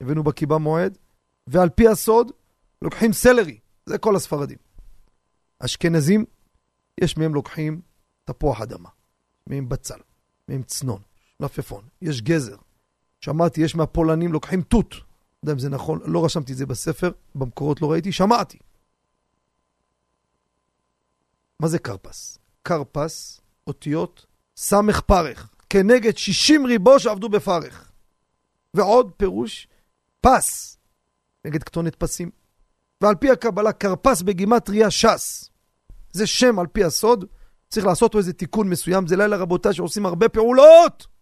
[0.00, 0.98] הבאנו בקיבה מועד,
[1.46, 2.32] ועל פי הסוד,
[2.82, 4.58] לוקחים סלרי, זה כל הספרדים.
[5.58, 6.24] אשכנזים,
[7.00, 7.80] יש מהם לוקחים
[8.24, 8.88] תפוח אדמה,
[9.46, 9.98] מהם בצל,
[10.48, 11.02] מהם צנון,
[11.40, 12.56] מלפפון, יש גזר.
[13.20, 14.92] שמעתי, יש מהפולנים לוקחים תות.
[14.92, 15.00] לא
[15.42, 18.58] יודע אם זה נכון, לא רשמתי את זה בספר, במקורות לא ראיתי, שמעתי.
[21.60, 22.38] מה זה כרפס?
[22.64, 27.90] כרפס, אותיות סמך פרך, כנגד 60 ריבו שעבדו בפרך.
[28.74, 29.68] ועוד פירוש,
[30.20, 30.78] פס,
[31.44, 32.30] נגד כתונת פסים.
[33.00, 35.50] ועל פי הקבלה, כרפס בגימטריה ש"ס.
[36.12, 37.24] זה שם על פי הסוד,
[37.68, 39.06] צריך לעשות לו איזה תיקון מסוים.
[39.06, 41.13] זה לילה רבותיי שעושים הרבה פעולות!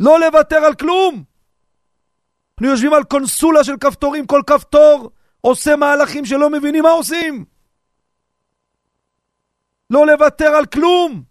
[0.00, 1.24] לא לוותר על כלום!
[2.52, 5.10] אנחנו יושבים על קונסולה של כפתורים, כל כפתור
[5.40, 7.44] עושה מהלכים שלא מבינים מה עושים.
[9.90, 11.24] לא לוותר על כלום!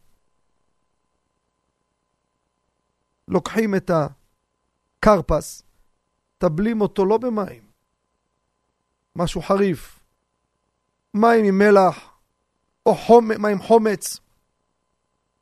[3.27, 3.91] לוקחים את
[4.99, 5.63] הכרפס,
[6.37, 7.63] טבלים אותו לא במים,
[9.15, 9.99] משהו חריף,
[11.13, 12.09] מים עם מלח,
[12.85, 13.41] או חומ...
[13.41, 14.19] מים חומץ,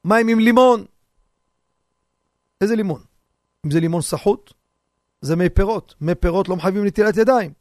[0.06, 0.86] מים עם לימון.
[2.62, 3.07] איזה לימון?
[3.68, 4.54] אם זה לימון סחוט,
[5.22, 5.96] זה מי פירות.
[6.02, 7.54] מי פירות לא מחייבים נטילת ידיים.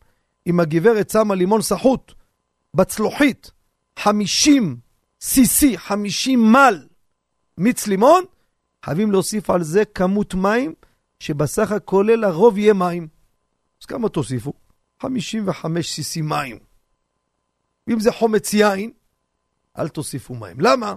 [0.46, 2.12] אם הגברת שמה לימון סחוט
[2.74, 3.50] בצלוחית,
[3.98, 4.76] 50
[5.22, 6.86] cc, 50 מל
[7.58, 8.24] מיץ לימון,
[8.84, 10.74] חייבים להוסיף על זה כמות מים,
[11.20, 13.08] שבסך הכולל הרוב יהיה מים.
[13.80, 14.52] אז כמה תוסיפו?
[15.02, 16.58] 55 cc מים.
[17.86, 18.92] ואם זה חומץ יין,
[19.78, 20.60] אל תוסיפו מים.
[20.60, 20.94] למה?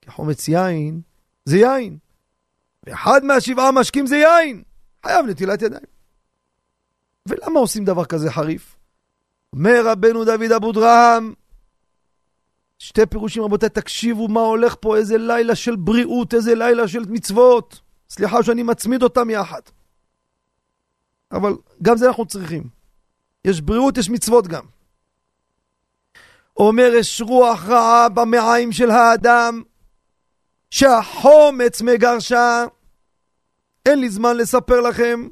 [0.00, 1.00] כי חומץ יין
[1.44, 1.98] זה יין.
[2.90, 4.62] ואחד מהשבעה משקים זה יין.
[5.06, 5.84] חייב נטילת ידיים.
[7.26, 8.76] ולמה עושים דבר כזה חריף?
[9.52, 11.34] אומר רבנו דוד אבודרהם,
[12.78, 17.80] שתי פירושים רבותיי, תקשיבו מה הולך פה, איזה לילה של בריאות, איזה לילה של מצוות.
[18.10, 19.60] סליחה שאני מצמיד אותם יחד.
[21.32, 22.62] אבל גם זה אנחנו צריכים.
[23.44, 24.64] יש בריאות, יש מצוות גם.
[26.56, 29.62] אומר יש רוח רעה במעיים של האדם,
[30.70, 32.64] שהחומץ מגרשה.
[33.86, 35.28] אין לי זמן לספר לכם.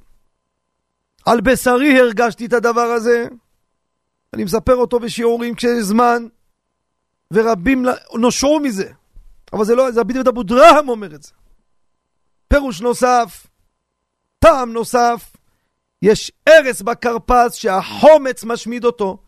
[1.27, 3.29] על בשרי הרגשתי את הדבר הזה.
[4.35, 6.27] אני מספר אותו בשיעורים כשיש זמן,
[7.33, 7.85] ורבים
[8.15, 8.93] נושרו מזה.
[9.53, 11.33] אבל זה לא, זה בדיוק אבו דרהם אומר את זה.
[12.49, 13.47] פירוש נוסף,
[14.39, 15.33] טעם נוסף,
[16.03, 19.19] יש ארס בכרפס שהחומץ משמיד אותו.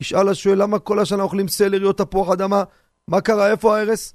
[0.00, 2.64] ישאל השואל למה כל השנה אוכלים סלרי או תפוח אדמה?
[3.08, 3.50] מה קרה?
[3.50, 4.14] איפה הארס?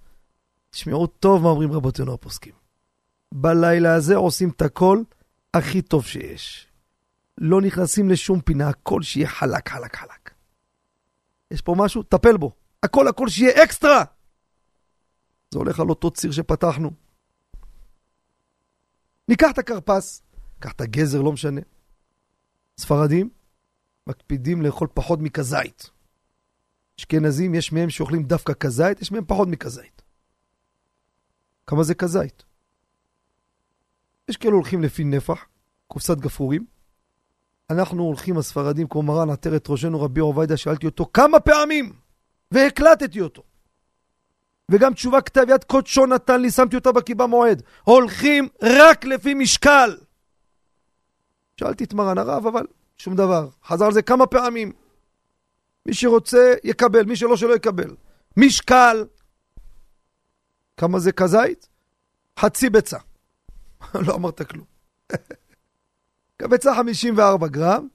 [0.69, 2.62] תשמעו טוב מה אומרים רבותינו הפוסקים.
[3.35, 5.01] בלילה הזה עושים את הכל
[5.53, 6.67] הכי טוב שיש.
[7.37, 10.31] לא נכנסים לשום פינה, הכל שיהיה חלק, חלק, חלק.
[11.51, 12.51] יש פה משהו, טפל בו.
[12.83, 14.03] הכל, הכל שיהיה אקסטרה.
[15.51, 16.91] זה הולך על אותו ציר שפתחנו.
[19.27, 20.21] ניקח את הכרפס,
[20.55, 21.61] ניקח את הגזר, לא משנה.
[22.77, 23.29] ספרדים
[24.07, 25.89] מקפידים לאכול פחות מכזית.
[26.99, 30.01] אשכנזים, יש מהם שאוכלים דווקא כזית, יש מהם פחות מכזית.
[31.67, 32.43] כמה זה כזית?
[34.29, 35.45] יש כאלו הולכים לפי נפח,
[35.87, 36.65] קופסת גפרורים.
[37.69, 41.93] אנחנו הולכים, הספרדים, כמו מרן עטרת ראשנו רבי עובדיה, שאלתי אותו כמה פעמים,
[42.51, 43.43] והקלטתי אותו.
[44.71, 47.63] וגם תשובה כתב יד קודשו נתן לי, שמתי אותה בקיבה מועד.
[47.83, 49.97] הולכים רק לפי משקל.
[51.59, 52.65] שאלתי את מרן הרב, אבל
[52.97, 53.47] שום דבר.
[53.65, 54.71] חזר על זה כמה פעמים.
[55.85, 57.95] מי שרוצה יקבל, מי שלא שלא יקבל.
[58.37, 59.05] משקל.
[60.77, 61.69] כמה זה כזית?
[62.39, 62.97] חצי ביצה.
[64.07, 64.65] לא אמרת כלום.
[66.49, 67.87] ביצה 54 גרם,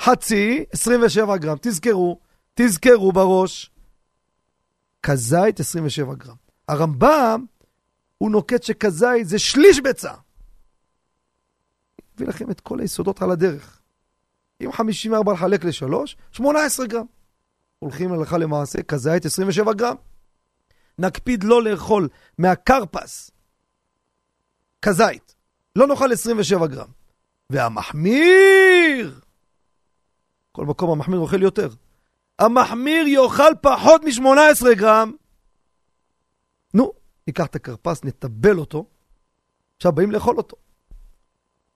[0.00, 1.56] חצי 27 גרם.
[1.60, 2.20] תזכרו,
[2.54, 3.70] תזכרו בראש.
[5.02, 6.36] כזית 27 גרם.
[6.68, 7.44] הרמב"ם,
[8.18, 10.12] הוא נוקט שכזית זה שליש ביצה.
[12.14, 13.80] הביא לכם את כל היסודות על הדרך.
[14.60, 17.06] אם 54 לחלק ל-3, 18 גרם.
[17.78, 19.96] הולכים הלכה למעשה, כזית 27 גרם.
[20.98, 23.30] נקפיד לא לאכול מהקרפס,
[24.84, 25.34] כזית.
[25.76, 26.88] לא נאכל 27 גרם.
[27.50, 29.20] והמחמיר,
[30.52, 31.68] כל מקום המחמיר אוכל יותר.
[32.38, 35.12] המחמיר יאכל פחות מ-18 גרם.
[36.74, 36.92] נו,
[37.26, 38.86] ניקח את הכרפס, נטבל אותו,
[39.76, 40.56] עכשיו באים לאכול אותו.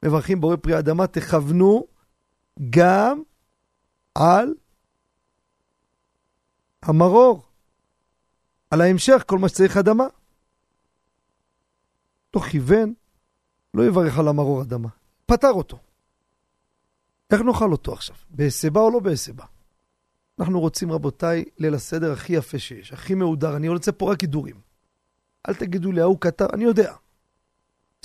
[0.05, 1.87] מברכים בורא פרי אדמה, תכוונו
[2.71, 3.23] גם
[4.15, 4.55] על
[6.83, 7.43] המרור,
[8.71, 10.07] על ההמשך, כל מה שצריך אדמה.
[12.39, 12.95] לא כיוון,
[13.75, 14.89] לא יברך על המרור אדמה.
[15.27, 15.79] פתר אותו.
[17.31, 18.17] איך נאכל אותו עכשיו?
[18.31, 19.45] בהסבה או לא בהסבה?
[20.41, 23.57] אנחנו רוצים, רבותיי, ליל הסדר הכי יפה שיש, הכי מהודר.
[23.57, 24.61] אני רוצה פה רק הידורים.
[25.49, 26.95] אל תגידו לי, ההוא כתב, אני יודע.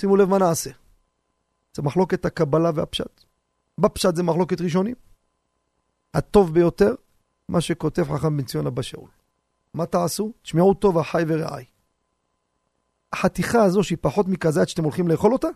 [0.00, 0.70] שימו לב מה נעשה.
[1.74, 3.24] זה מחלוקת הקבלה והפשט.
[3.78, 4.94] בפשט זה מחלוקת ראשונים.
[6.14, 6.94] הטוב ביותר,
[7.48, 9.08] מה שכותב חכם בן ציון אבא שאול.
[9.74, 10.32] מה תעשו?
[10.42, 11.64] תשמעו טוב, אחי ורעי.
[13.14, 15.48] החתיכה הזו שהיא פחות מכזית שאתם הולכים לאכול אותה,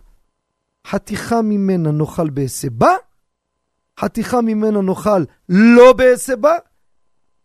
[0.87, 2.92] חתיכה ממנה נאכל בהסבה,
[4.01, 6.55] חתיכה ממנה נאכל לא בהסבה,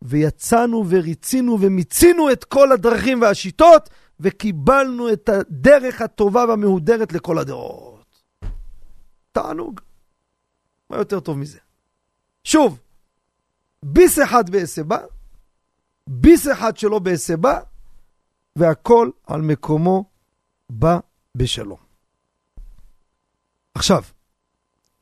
[0.02, 8.23] ויצאנו וריצינו ומיצינו את כל הדרכים והשיטות, וקיבלנו את הדרך הטובה והמהודרת לכל הדעות.
[9.32, 9.82] תענוג.
[10.89, 11.60] מה יותר טוב מזה?
[12.43, 12.80] שוב,
[13.86, 14.97] ביס אחד בהסבה,
[16.08, 17.60] ביס אחד שלא בהסבה,
[18.55, 20.09] והכל על מקומו
[20.69, 20.99] בא
[21.35, 21.79] בשלום.
[23.73, 24.03] עכשיו,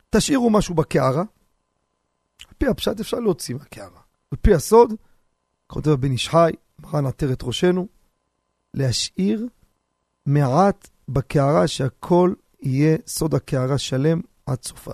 [0.10, 1.24] תשאירו משהו בקערה.
[2.48, 4.02] על פי הפשט אפשר להוציא מהקערה.
[4.32, 4.94] על פי הסוד,
[5.68, 7.88] כותב בן איש חי, מרן עטרת ראשנו,
[8.74, 9.48] להשאיר
[10.26, 14.94] מעט בקערה שהכל יהיה סוד הקערה שלם עד סופה.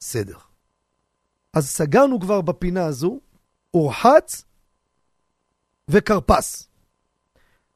[0.00, 0.38] סדר.
[1.52, 3.20] אז סגרנו כבר בפינה הזו,
[3.74, 4.44] אורחץ
[5.88, 6.68] וכרפס.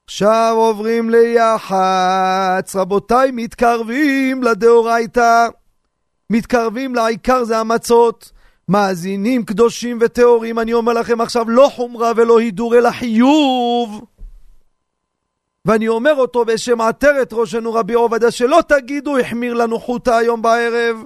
[0.08, 5.46] עכשיו עוברים ליח"צ, רבותיי, מתקרבים לדאורייתא,
[6.30, 8.32] מתקרבים לעיקר זה המצות,
[8.68, 14.04] מאזינים קדושים וטהורים, אני אומר לכם עכשיו, לא חומרה ולא הידור, אלא חיוב.
[15.64, 20.96] ואני אומר אותו בשם עטרת ראשנו רבי עובדיה, שלא תגידו, החמיר לנו חוטה היום בערב,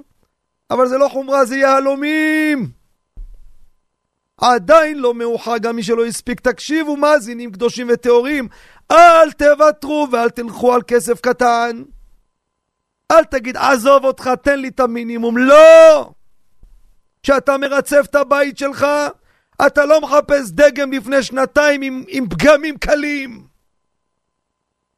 [0.71, 2.83] אבל זה לא חומרה, זה יהלומים.
[4.41, 8.47] עדיין לא מאוחר, גם מי שלא הספיק, תקשיבו, מאזינים קדושים וטהורים,
[8.91, 11.83] אל תוותרו ואל תלכו על כסף קטן.
[13.11, 15.37] אל תגיד, עזוב אותך, תן לי את המינימום.
[15.37, 16.11] לא!
[17.23, 18.85] כשאתה מרצף את הבית שלך,
[19.67, 23.47] אתה לא מחפש דגם לפני שנתיים עם, עם פגמים קלים.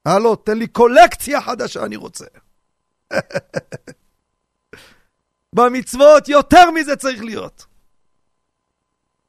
[0.05, 2.25] הלו, תן לי קולקציה חדשה, אני רוצה.
[5.55, 7.65] במצוות יותר מזה צריך להיות.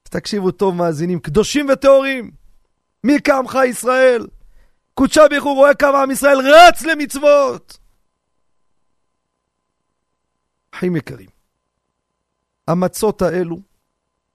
[0.03, 2.31] תקשיבו טוב, מאזינים, קדושים וטהורים.
[3.05, 4.27] מי כעמך ישראל?
[4.99, 7.79] קודשה ברוך הוא רואה כמה עם ישראל רץ למצוות.
[10.71, 11.29] אחים יקרים,
[12.69, 13.61] המצות האלו,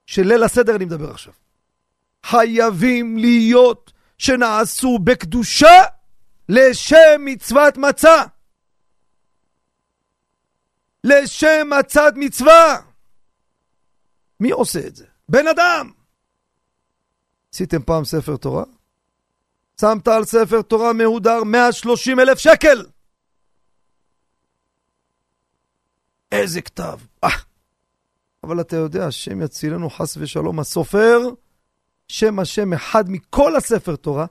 [0.06, 1.32] של ליל הסדר אני מדבר עכשיו,
[2.24, 5.82] חייבים להיות שנעשו בקדושה
[6.48, 8.22] לשם מצוות מצה.
[11.04, 12.80] לשם מצת מצווה.
[14.40, 15.06] מי עושה את זה?
[15.28, 15.92] בן אדם!
[17.54, 18.64] עשיתם פעם ספר תורה?
[19.82, 22.84] שמת על ספר תורה מהודר 130 אלף שקל!
[26.32, 26.98] איזה כתב!
[27.24, 27.28] אה.
[28.44, 31.18] אבל אתה יודע, השם יצילנו חס ושלום, הסופר,
[32.08, 34.26] שם השם אחד מכל הספר תורה,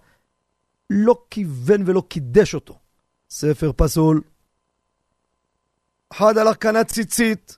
[0.89, 2.79] לא כיוון ולא קידש אותו.
[3.29, 4.21] ספר פסול.
[6.11, 7.57] אחד הלך קנה ציצית,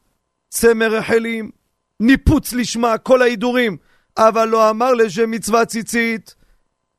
[0.49, 1.51] צמר רחלים,
[1.99, 3.77] ניפוץ לשמה, כל ההידורים,
[4.17, 6.35] אבל לא אמר לשם מצווה ציצית.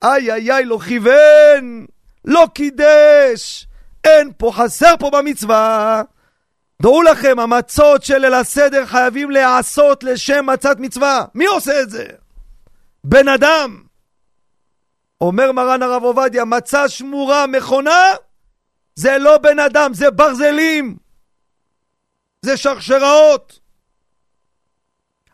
[0.02, 1.86] איי איי איי, לא כיוון,
[2.24, 3.66] לא קידש,
[4.04, 6.02] אין פה, חסר פה במצווה.
[6.82, 11.24] דעו לכם, המצות של ליל הסדר חייבים להיעשות לשם מצת מצווה.
[11.34, 12.06] מי עושה את זה?
[13.04, 13.82] בן אדם.
[15.20, 18.14] אומר מרן הרב עובדיה, מצה שמורה מכונה
[18.94, 20.96] זה לא בן אדם, זה ברזלים.
[22.42, 23.58] זה שרשראות.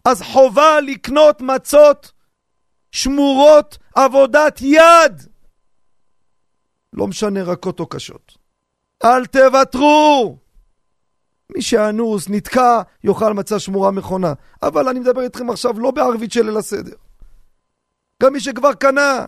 [0.04, 2.12] אז חובה לקנות מצות
[2.92, 5.22] שמורות עבודת יד.
[6.92, 8.38] לא משנה רכות או קשות.
[9.04, 10.38] אל תוותרו!
[11.54, 14.32] מי שאנוס, נתקע, יאכל מצה שמורה מכונה.
[14.62, 16.96] אבל אני מדבר איתכם עכשיו לא בערבית של ליל הסדר.
[18.22, 19.26] גם מי שכבר קנה,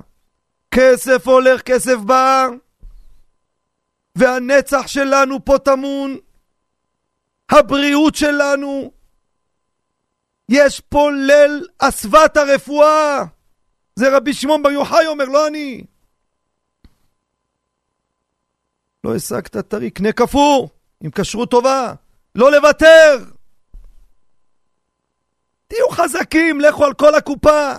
[0.71, 2.49] כסף הולך, כסף בא,
[4.17, 6.17] והנצח שלנו פה טמון,
[7.51, 8.91] הבריאות שלנו,
[10.49, 13.25] יש פה ליל אסוות הרפואה.
[13.97, 15.85] זה רבי שמעון בר יוחאי אומר, לא אני.
[19.05, 20.69] לא השגת טרי, קנה קפוא,
[21.01, 21.95] עם כשרות טובה.
[22.35, 23.25] לא לוותר!
[25.67, 27.73] תהיו חזקים, לכו על כל הקופה.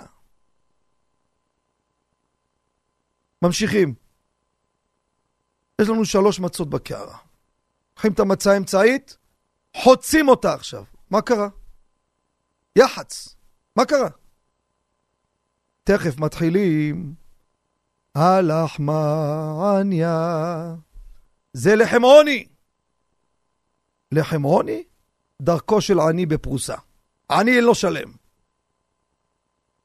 [3.42, 3.94] ממשיכים.
[5.82, 7.18] יש לנו שלוש מצות בקערה.
[7.90, 9.18] לוקחים את המצה האמצעית,
[9.78, 10.84] חוצים אותה עכשיו.
[11.10, 11.48] מה קרה?
[12.76, 13.36] יח"צ.
[13.76, 14.10] מה קרה?
[15.84, 17.14] תכף מתחילים.
[18.16, 19.66] הלחמניה.
[21.54, 22.48] זה לחם עוני.
[24.12, 24.84] לחם עוני?
[25.42, 26.76] דרכו של עני בפרוסה.
[27.32, 28.12] עני לא שלם.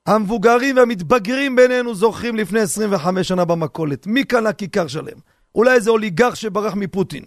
[0.06, 4.06] המבוגרים והמתבגרים בינינו זוכרים לפני 25 שנה במכולת.
[4.06, 5.18] מי קנה כיכר שלם?
[5.54, 7.24] אולי איזה אוליגרך שברח מפוטין.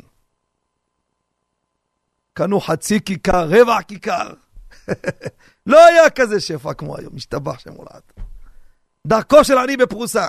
[2.33, 4.33] קנו חצי כיכר, רבע כיכר.
[5.71, 8.30] לא היה כזה שפע כמו היום, משתבח שמולד.
[9.07, 10.27] דרכו של עני בפרוסה.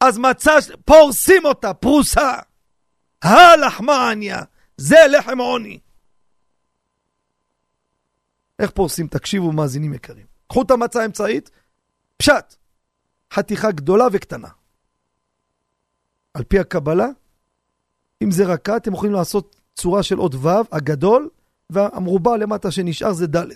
[0.00, 0.52] אז מצא,
[0.84, 2.38] פורסים אותה, פרוסה.
[3.22, 4.42] הלחמה עניה,
[4.76, 5.78] זה לחם עוני.
[8.58, 9.06] איך פורסים?
[9.06, 10.26] תקשיבו, מאזינים יקרים.
[10.48, 11.50] קחו את המצה האמצעית,
[12.16, 12.54] פשט,
[13.32, 14.48] חתיכה גדולה וקטנה.
[16.34, 17.08] על פי הקבלה,
[18.22, 21.28] אם זה רכה, אתם יכולים לעשות צורה של עוד ו', הגדול,
[21.70, 23.46] והמרובע למטה שנשאר זה ד'.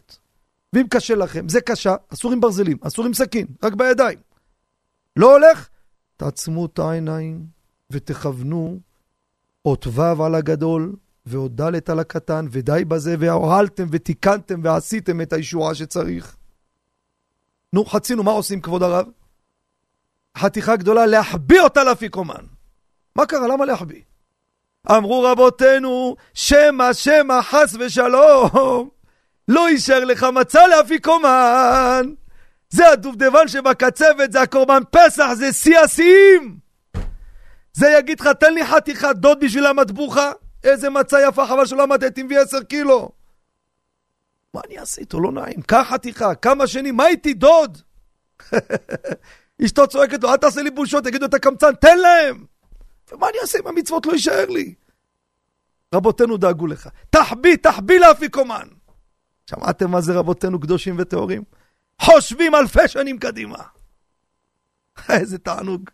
[0.72, 4.18] ואם קשה לכם, זה קשה, אסור עם ברזלים, אסור עם סכין, רק בידיים.
[5.18, 5.68] לא הולך?
[6.16, 7.46] תעצמו את העיניים
[7.90, 8.78] ותכוונו
[9.64, 10.96] אות ו' על הגדול
[11.26, 16.36] ועוד ד' על הקטן, ודי בזה, והועלתם ותיקנתם ועשיתם את הישועה שצריך.
[17.72, 19.06] נו, חצינו, מה עושים, כבוד הרב?
[20.38, 22.44] חתיכה גדולה, להחביא אותה לאפיקומן.
[23.16, 23.48] מה קרה?
[23.48, 24.02] למה להחביא?
[24.90, 28.88] אמרו רבותינו, שמא שמא חס ושלום,
[29.48, 32.14] לא יישאר לך מצה לאפיקומן.
[32.70, 36.58] זה הדובדבן שבקצפת, זה הקורבן פסח, זה שיא השיאים.
[37.72, 40.32] זה יגיד לך, תן לי חתיכת דוד בשביל המטבוחה.
[40.64, 43.10] איזה מצה יפה, חבל שלא עמדת, תביא עשר קילו.
[44.54, 45.20] מה אני אעשה איתו?
[45.20, 45.62] לא נעים.
[45.62, 47.78] קח חתיכה, כמה שנים, מה איתי דוד?
[49.64, 52.44] אשתו צועקת לו, אל תעשה לי בושות, תגידו את הקמצן, תן להם!
[53.12, 54.74] ומה אני אעשה אם המצוות לא יישאר לי?
[55.94, 56.88] רבותינו דאגו לך.
[57.10, 58.68] תחביא, תחביא לאפיקומן.
[59.50, 61.42] שמעתם מה זה רבותינו קדושים וטהורים?
[62.00, 63.58] חושבים אלפי שנים קדימה.
[65.08, 65.90] איזה תענוג.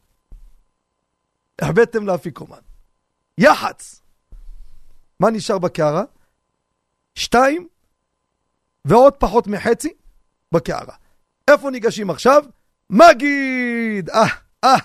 [1.60, 2.58] החבאתם לאפיקומן.
[3.38, 4.00] יח"צ.
[5.20, 6.02] מה נשאר בקערה?
[7.14, 7.68] שתיים,
[8.84, 9.92] ועוד פחות מחצי
[10.52, 10.94] בקערה.
[11.50, 12.44] איפה ניגשים עכשיו?
[12.90, 14.10] מגיד!
[14.10, 14.24] אה,
[14.64, 14.76] אה,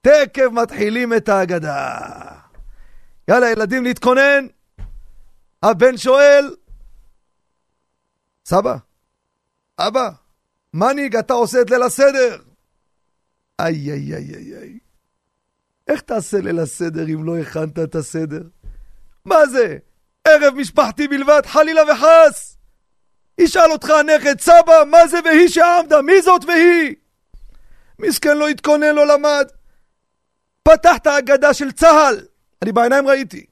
[0.00, 1.98] תקף מתחילים את ההגדה.
[3.28, 4.46] יאללה, ילדים, להתכונן.
[5.62, 6.54] הבן שואל,
[8.44, 8.76] סבא,
[9.78, 10.10] אבא,
[10.74, 12.38] מניג, אתה עושה את ליל הסדר.
[13.60, 14.78] איי, איי, איי, איי, איי.
[15.88, 18.42] איך תעשה ליל הסדר אם לא הכנת את הסדר?
[19.24, 19.76] מה זה?
[20.24, 22.56] ערב משפחתי בלבד, חלילה וחס!
[23.38, 26.02] ישאל אותך הנכד, סבא, מה זה והיא שעמדה?
[26.02, 26.94] מי זאת והיא?
[27.98, 29.46] מסכן לא התכונן, לא למד.
[30.62, 32.26] פתח את ההגדה של צה"ל,
[32.62, 33.46] אני בעיניים ראיתי.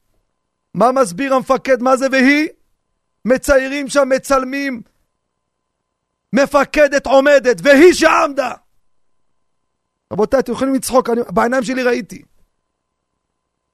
[0.75, 2.49] מה מסביר המפקד, מה זה והיא?
[3.25, 4.83] מציירים שם, מצלמים,
[6.33, 8.53] מפקדת עומדת, והיא שעמדה.
[10.13, 12.23] רבותיי, אתם יכולים לצחוק, אני, בעיניים שלי ראיתי.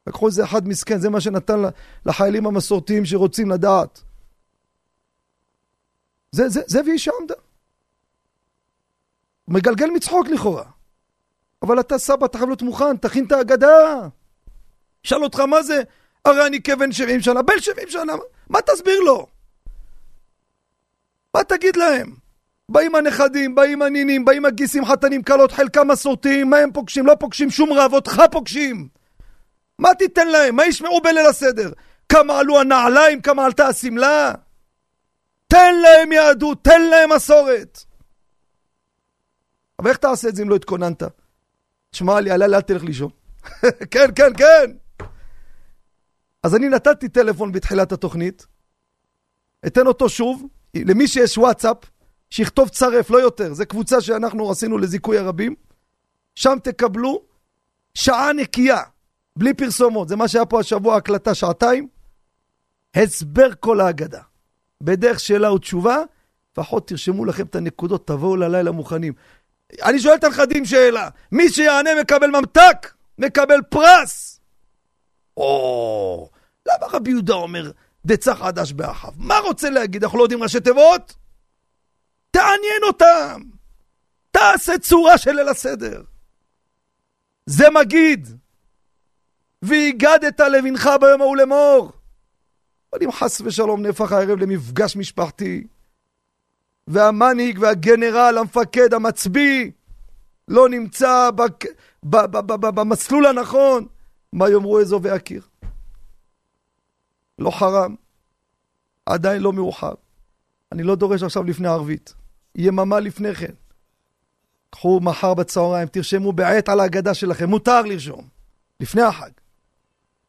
[0.06, 1.60] לקחו איזה אחד מסכן, זה מה שנתן
[2.06, 4.02] לחיילים המסורתיים שרוצים לדעת.
[6.32, 7.34] זה, זה, זה והיא שעמדה.
[9.48, 10.64] מגלגל מצחוק לכאורה.
[11.62, 14.08] אבל אתה סבא, אתה חייב להיות מוכן, תכין את ההגדה.
[15.02, 15.82] שאל אותך מה זה,
[16.24, 18.12] הרי אני כבן 70 שנה, בן 70 שנה,
[18.50, 19.26] מה תסביר לו?
[21.34, 22.25] מה תגיד להם?
[22.68, 27.06] באים הנכדים, באים הנינים, באים הגיסים, חתנים, כלות, חלקם מסורתיים, מה הם פוגשים?
[27.06, 28.88] לא פוגשים שום רב, אותך פוגשים.
[29.78, 30.56] מה תיתן להם?
[30.56, 31.72] מה ישמעו בליל הסדר?
[32.08, 34.32] כמה עלו הנעליים, כמה עלתה השמלה?
[35.48, 37.78] תן להם יהדות, תן להם מסורת.
[39.78, 41.02] אבל איך תעשה את זה אם לא התכוננת?
[41.92, 43.10] שמע לי, עלה, אל תלך לישון.
[43.92, 44.72] כן, כן, כן.
[46.42, 48.46] אז אני נתתי טלפון בתחילת התוכנית,
[49.66, 51.76] אתן אותו שוב, למי שיש וואטסאפ,
[52.30, 53.54] שיכתוב צרף, לא יותר.
[53.54, 55.54] זו קבוצה שאנחנו עשינו לזיכוי הרבים.
[56.34, 57.22] שם תקבלו
[57.94, 58.82] שעה נקייה,
[59.36, 60.08] בלי פרסומות.
[60.08, 61.88] זה מה שהיה פה השבוע, הקלטה שעתיים.
[62.94, 64.20] הסבר כל ההגדה.
[64.80, 65.98] בדרך שאלה ותשובה,
[66.52, 69.12] לפחות תרשמו לכם את הנקודות, תבואו ללילה מוכנים.
[69.82, 74.40] אני שואל את הנכדים שאלה, מי שיענה מקבל ממתק, מקבל פרס.
[75.36, 76.30] או,
[76.66, 77.70] למה רבי יהודה אומר
[78.06, 79.12] דצה חדש באחיו?
[79.16, 80.04] מה רוצה להגיד?
[80.04, 81.14] אנחנו לא יודעים ראשי תיבות?
[82.36, 83.42] תעניין אותם.
[84.30, 86.02] תעשה צורה של ליל הסדר.
[87.46, 88.28] זה מגיד.
[89.62, 91.92] והגדת לבנך ביום ההוא לאמור.
[92.92, 95.66] אבל אם חס ושלום נהפך הערב למפגש משפחתי,
[96.86, 99.70] והמנהיג והגנרל, המפקד, המצביא,
[100.48, 101.64] לא נמצא בק...
[102.02, 103.86] ב- ב- ב- ב- במסלול הנכון,
[104.32, 105.42] מה יאמרו אזו והכיר?
[107.38, 107.94] לא חרם,
[109.06, 109.94] עדיין לא מאוחר.
[110.72, 112.14] אני לא דורש עכשיו לפני ערבית,
[112.56, 113.52] יממה לפני כן.
[114.70, 118.28] קחו מחר בצהריים, תרשמו בעת על ההגדה שלכם, מותר לרשום,
[118.80, 119.30] לפני החג.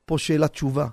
[0.05, 0.87] פה שאלת תשובה,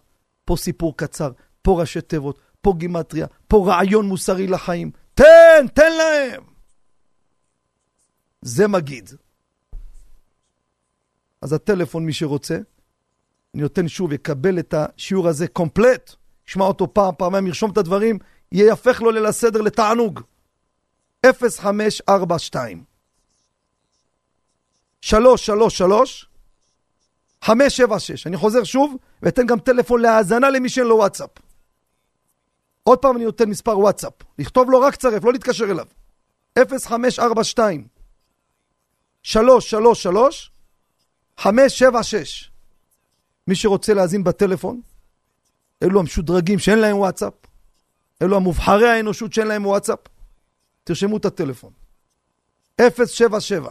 [0.45, 1.31] פה סיפור קצר,
[1.63, 4.91] פה ראשי תיבות, פה גימטריה, פה רעיון מוסרי לחיים.
[5.15, 6.43] תן, תן להם!
[8.43, 9.11] זה מגיד.
[11.43, 12.55] אז הטלפון, מי שרוצה,
[13.55, 16.15] אני נותן שוב, יקבל את השיעור הזה קומפלט,
[16.49, 18.19] ישמע אותו פעם, פעמיים, ירשום את הדברים,
[18.53, 20.21] ייהפך לו ליל הסדר לתענוג.
[21.33, 22.85] 0542
[25.01, 26.27] 333
[27.43, 28.27] 576.
[28.27, 31.31] אני חוזר שוב, ואתן גם טלפון להאזנה למי שאין לו וואטסאפ.
[32.83, 34.13] עוד פעם אני נותן מספר וואטסאפ.
[34.39, 35.87] לכתוב לו רק צרף, לא להתקשר אליו.
[36.59, 37.87] 0542
[39.23, 40.51] 333
[41.37, 42.51] 576
[43.47, 44.81] מי שרוצה להאזין בטלפון,
[45.83, 47.33] אלו המשודרגים שאין להם וואטסאפ,
[48.23, 49.99] אלו המובחרי האנושות שאין להם וואטסאפ,
[50.85, 51.73] תרשמו את הטלפון.
[52.81, 53.71] 077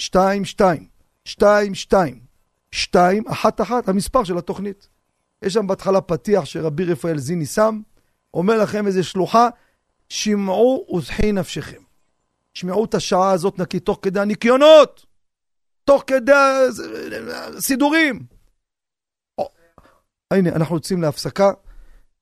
[0.00, 0.88] 22
[1.26, 2.20] 22
[2.72, 4.88] 211 המספר של התוכנית.
[5.42, 7.80] יש שם בהתחלה פתיח שרבי רפאל זיני שם,
[8.34, 9.48] אומר לכם איזה שלוחה,
[10.08, 11.82] שמעו וזחי נפשכם.
[12.54, 15.06] שמעו את השעה הזאת נקי תוך כדי הניקיונות,
[15.84, 16.32] תוך כדי
[17.56, 18.26] הסידורים.
[20.30, 21.50] הנה, אנחנו יוצאים להפסקה,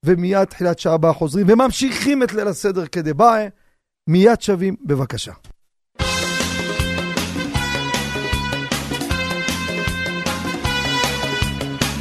[0.03, 3.49] ומיד תחילת שעה הבאה חוזרים, וממשיכים את ליל הסדר כדבעי,
[4.09, 5.33] מיד שווים, בבקשה.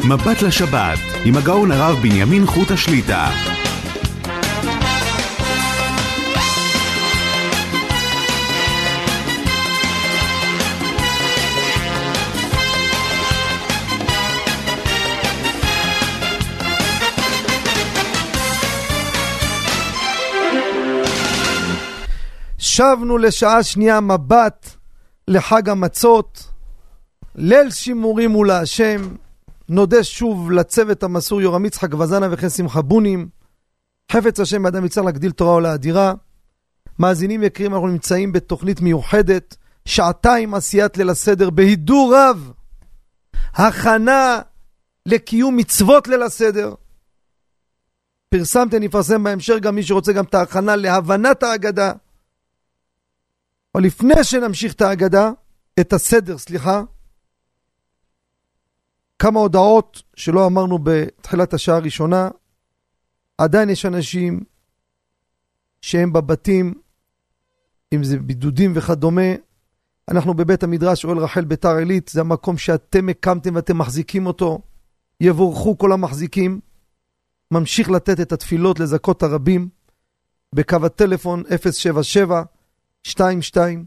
[0.10, 3.57] מבט לשבת, עם הגאון הרב בנימין חוט השליטה.
[22.68, 24.70] שבנו לשעה שנייה מבט
[25.28, 26.43] לחג המצות,
[27.36, 29.01] ליל שימורים הוא להשם.
[29.70, 33.28] נודה שוב לצוות המסור יורם יצחק וזנה וכן שמחה בונים,
[34.11, 36.13] חפץ השם באדם יצטרך להגדיל תורה עולה אדירה.
[36.99, 39.55] מאזינים יקרים, אנחנו נמצאים בתוכנית מיוחדת,
[39.86, 42.51] שעתיים עשיית ליל הסדר בהידור רב.
[43.53, 44.39] הכנה
[45.05, 46.74] לקיום מצוות ליל הסדר.
[48.30, 51.91] פרסמתי, אני אפרסם בהמשך גם מי שרוצה גם את ההכנה להבנת ההגדה.
[53.78, 55.32] אבל לפני שנמשיך את ההגדה,
[55.80, 56.82] את הסדר, סליחה,
[59.19, 62.30] כמה הודעות שלא אמרנו בתחילת השעה הראשונה.
[63.38, 64.43] עדיין יש אנשים
[65.82, 66.73] שהם בבתים,
[67.93, 69.32] אם זה בידודים וכדומה.
[70.11, 74.61] אנחנו בבית המדרש אוהל רחל ביתר עילית, זה המקום שאתם הקמתם ואתם מחזיקים אותו.
[75.21, 76.59] יבורכו כל המחזיקים.
[77.51, 79.69] ממשיך לתת את התפילות לזכות הרבים
[80.53, 82.43] בקו הטלפון 077
[83.05, 83.85] 22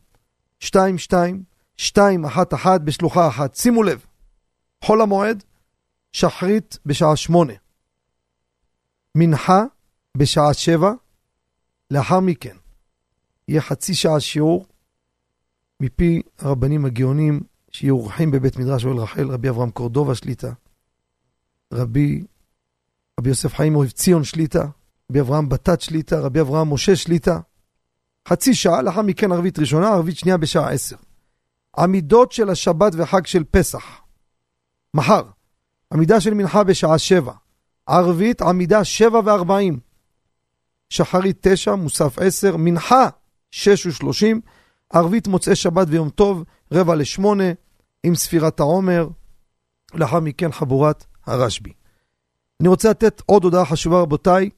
[0.63, 1.45] 22
[1.79, 3.55] 211 בשלוחה אחת.
[3.55, 4.05] שימו לב,
[4.85, 5.45] חול המועד,
[6.13, 7.53] שחרית בשעה שמונה.
[9.15, 9.63] מנחה
[10.17, 10.93] בשעה שבע.
[11.91, 12.57] לאחר מכן
[13.49, 14.67] יהיה חצי שעה שיעור
[15.81, 17.41] מפי הרבנים הגאונים
[17.71, 20.53] שיהיו אורחים בבית מדרש אוהל רחל, רבי אברהם קורדובה שליטה,
[21.73, 22.25] רבי,
[23.21, 24.67] רבי יוסף חיים אוהב ציון שליטה,
[25.11, 27.41] רבי אברהם בטט שליטה, רבי אברהם משה שליטה.
[28.29, 30.97] חצי שעה, לאחר מכן ערבית ראשונה, ערבית שנייה בשעה עשר.
[31.79, 33.85] עמידות של השבת וחג של פסח.
[34.95, 35.23] מחר,
[35.93, 37.33] עמידה של מנחה בשעה שבע.
[37.87, 39.79] ערבית, עמידה שבע וארבעים.
[40.91, 42.57] שחרית תשע, מוסף עשר.
[42.57, 43.09] מנחה,
[43.51, 44.41] שש ושלושים.
[44.93, 47.45] ערבית מוצאי שבת ויום טוב, רבע לשמונה,
[48.03, 49.09] עם ספירת העומר.
[49.95, 51.73] לאחר מכן חבורת הרשב"י.
[52.61, 54.51] אני רוצה לתת עוד הודעה חשובה, רבותיי.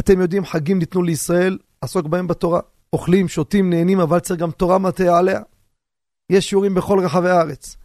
[0.00, 2.60] אתם יודעים, חגים ניתנו לישראל, עסוק בהם בתורה.
[2.92, 5.40] אוכלים, שותים, נהנים, אבל צריך גם תורה מטה עליה.
[6.30, 7.76] יש שיעורים בכל רחבי הארץ.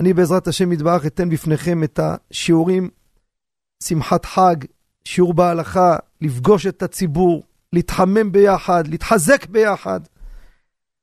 [0.00, 2.90] אני בעזרת השם יתברך אתן בפניכם את השיעורים,
[3.82, 4.56] שמחת חג,
[5.04, 7.42] שיעור בהלכה, לפגוש את הציבור,
[7.72, 10.00] להתחמם ביחד, להתחזק ביחד.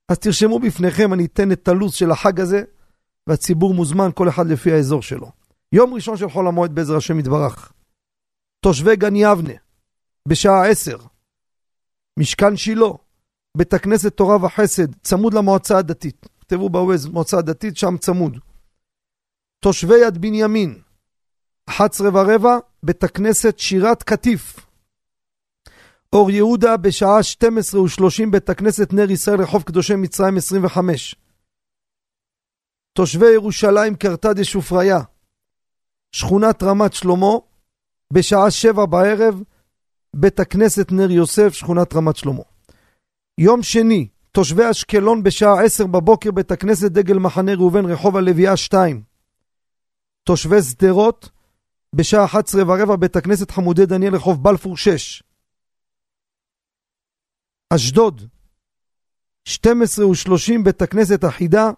[0.09, 2.63] אז תרשמו בפניכם, אני אתן את הלו"ז של החג הזה,
[3.27, 5.31] והציבור מוזמן, כל אחד לפי האזור שלו.
[5.71, 7.71] יום ראשון של חול המועד בעזר השם יתברך.
[8.59, 9.53] תושבי גן יבנה,
[10.27, 10.97] בשעה עשר.
[12.19, 12.85] משכן שילה,
[13.57, 16.25] בית הכנסת תורה וחסד, צמוד למועצה הדתית.
[16.39, 18.37] תכתבו בווייז מועצה הדתית, שם צמוד.
[19.59, 20.81] תושבי יד בנימין,
[21.65, 24.59] 11 ורבע, בית הכנסת שירת קטיף.
[26.13, 31.15] אור יהודה בשעה 12 ו-30, בית הכנסת נר ישראל, רחוב קדושי מצרים 25.
[32.93, 34.99] תושבי ירושלים, קרתדש ופריה,
[36.11, 37.33] שכונת רמת שלמה,
[38.13, 39.43] בשעה 7 בערב,
[40.15, 42.43] בית הכנסת נר יוסף, שכונת רמת שלמה.
[43.37, 49.03] יום שני, תושבי אשקלון בשעה 10 בבוקר, בית הכנסת דגל מחנה ראובן, רחוב הלוויה 2.
[50.23, 51.29] תושבי שדרות,
[51.95, 55.23] בשעה 11 ורבע, בית הכנסת חמודי דניאל, רחוב בלפור 6.
[57.69, 58.21] אשדוד,
[59.45, 61.69] 12 ו-30, בית הכנסת החידה,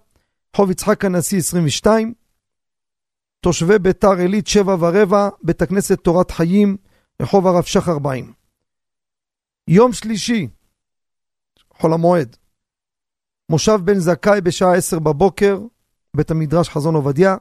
[0.56, 2.14] רחוב יצחק הנשיא 22.
[3.40, 6.78] תושבי ביתר עילית, 7 ורבע, בית הכנסת תורת חיים,
[7.22, 8.34] רחוב הרב שך 40.
[9.68, 10.48] יום שלישי,
[11.74, 12.38] חול המועד,
[13.50, 15.60] מושב בן זכאי בשעה 10 בבוקר,
[16.16, 17.36] בית המדרש חזון עובדיה.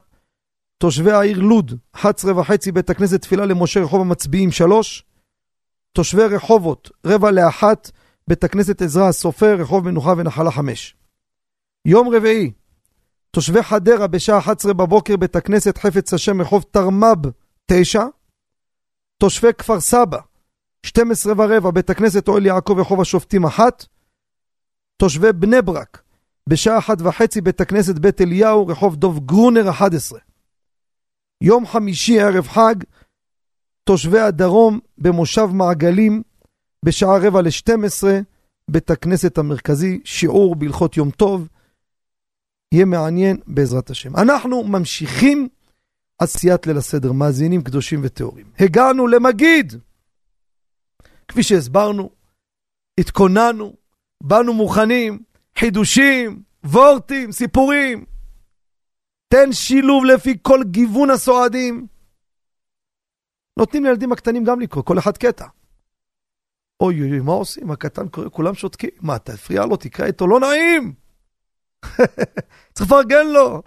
[0.77, 5.03] תושבי העיר לוד, 11 וחצי, בית הכנסת תפילה למשה רחוב המצביעים 3.
[5.93, 7.91] תושבי רחובות, רבע לאחת,
[8.27, 10.95] בית הכנסת עזרא הסופר, רחוב מנוחה ונחלה 5.
[11.85, 12.51] יום רביעי,
[13.31, 17.27] תושבי חדרה בשעה 11 בבוקר, בית הכנסת חפץ השם, רחוב תרמ"ב
[17.65, 18.03] 9.
[19.21, 20.19] תושבי כפר סבא,
[20.85, 23.85] 12 ורבע, בית הכנסת אוהל יעקב, רחוב השופטים 1.
[24.97, 26.01] תושבי בני ברק,
[26.49, 30.19] בשעה אחת וחצי בית הכנסת בית אליהו, רחוב דוב גרונר 11.
[31.41, 32.75] יום חמישי ערב חג,
[33.83, 36.21] תושבי הדרום במושב מעגלים,
[36.85, 38.19] בשעה רבע לשתים עשרה,
[38.67, 41.47] בית הכנסת המרכזי, שיעור בהלכות יום טוב.
[42.71, 44.15] יהיה מעניין בעזרת השם.
[44.15, 45.47] אנחנו ממשיכים
[46.21, 48.51] עשיית ליל הסדר, מאזינים קדושים וטהורים.
[48.59, 49.73] הגענו למגיד.
[51.27, 52.09] כפי שהסברנו,
[52.99, 53.73] התכוננו,
[54.23, 55.23] באנו מוכנים,
[55.57, 58.05] חידושים, וורטים, סיפורים.
[59.27, 61.87] תן שילוב לפי כל גיוון הסועדים.
[63.59, 65.45] נותנים לילדים הקטנים גם לקרוא, כל אחד קטע.
[66.81, 67.71] אוי אוי מה עושים?
[67.71, 68.89] הקטן קורא, כולם שותקים.
[69.01, 70.93] מה, תפריע לו, תקרא איתו, לא נעים!
[72.73, 73.61] צריך לפרגן לו.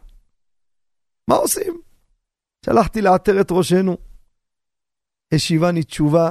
[1.28, 1.80] מה עושים?
[2.64, 3.96] שלחתי לעטר את ראשנו.
[5.34, 6.30] השיבני תשובה,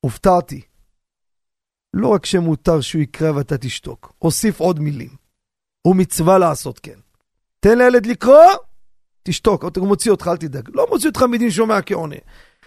[0.00, 0.60] הופתעתי.
[1.94, 5.08] לא רק שמותר שהוא יקרא ואתה תשתוק, הוסיף עוד מילים.
[5.82, 6.98] הוא מצווה לעשות כן.
[7.60, 8.52] תן לילד לקרוא,
[9.22, 10.68] תשתוק, הוא מוציא אותך, אל תדאג.
[10.74, 12.16] לא מוציא אותך מדין שומע כעונה.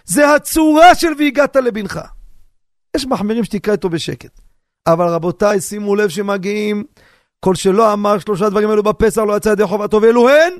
[0.04, 2.00] זה הצורה של והגעת לבנך.
[2.96, 4.40] יש מחמירים שתקרא איתו בשקט.
[4.86, 6.84] אבל רבותיי, שימו לב שמגיעים,
[7.40, 10.52] כל שלא אמר שלושה דברים אלו בפסח לא יצא ידי חובתו ואלו הן,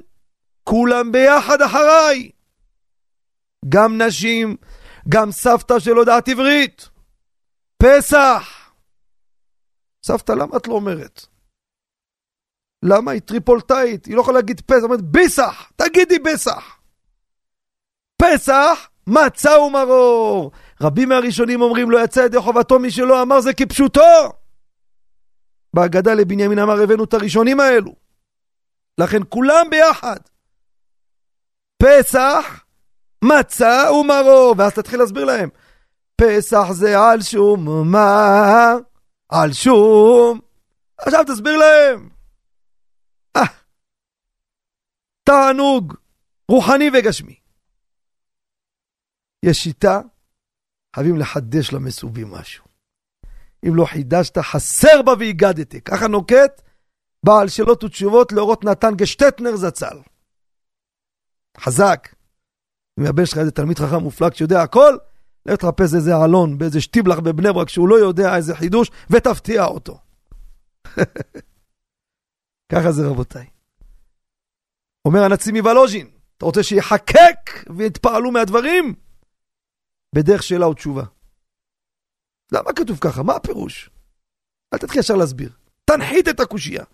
[0.70, 2.30] כולם ביחד אחריי.
[3.68, 4.56] גם נשים,
[5.08, 6.88] גם סבתא שלא יודעת עברית.
[7.82, 8.72] פסח!
[10.06, 11.26] סבתא, למה את לא אומרת?
[12.82, 14.06] למה היא טריפולטאית?
[14.06, 15.72] היא לא יכולה להגיד פסח, אומרת ביסח!
[15.76, 16.78] תגידי ביסח!
[18.22, 20.50] פסח, מצה ומרור.
[20.80, 24.32] רבים מהראשונים אומרים לא יצא ידי חובתו, מי שלא אמר זה כפשוטו.
[25.74, 27.94] בהגדה לבנימין אמר הבאנו את הראשונים האלו.
[28.98, 30.20] לכן כולם ביחד.
[31.80, 32.64] פסח,
[33.24, 34.54] מצה ומרור.
[34.58, 35.48] ואז תתחיל להסביר להם.
[36.16, 38.74] פסח זה על שום מה?
[39.28, 40.40] על שום.
[40.98, 42.08] עכשיו תסביר להם.
[43.36, 43.42] אה,
[45.24, 45.94] תענוג
[46.48, 47.34] רוחני וגשמי.
[49.42, 50.00] יש שיטה,
[50.96, 52.64] חייבים לחדש למסובים משהו.
[53.68, 55.80] אם לא חידשת, חסר בה והגדתי.
[55.80, 56.62] ככה נוקט
[57.22, 59.98] בעל שאלות ותשובות לאורות נתן גשטטנר זצ"ל.
[61.58, 62.14] חזק.
[63.00, 64.96] אם הבן שלך איזה תלמיד חכם מופלג שיודע הכל,
[65.46, 69.98] לך תחפש איזה אלון באיזה שטיבלח בבני ברק שהוא לא יודע איזה חידוש, ותפתיע אותו.
[72.72, 73.46] ככה זה רבותיי.
[75.04, 78.94] אומר הנשיא מוולוז'ין, אתה רוצה שיחקק ויתפעלו מהדברים?
[80.14, 81.04] בדרך שאלה ותשובה.
[82.52, 83.22] למה כתוב ככה?
[83.22, 83.90] מה הפירוש?
[84.74, 85.50] אל תתחיל ישר להסביר.
[85.84, 86.84] תנחית את הקושייה.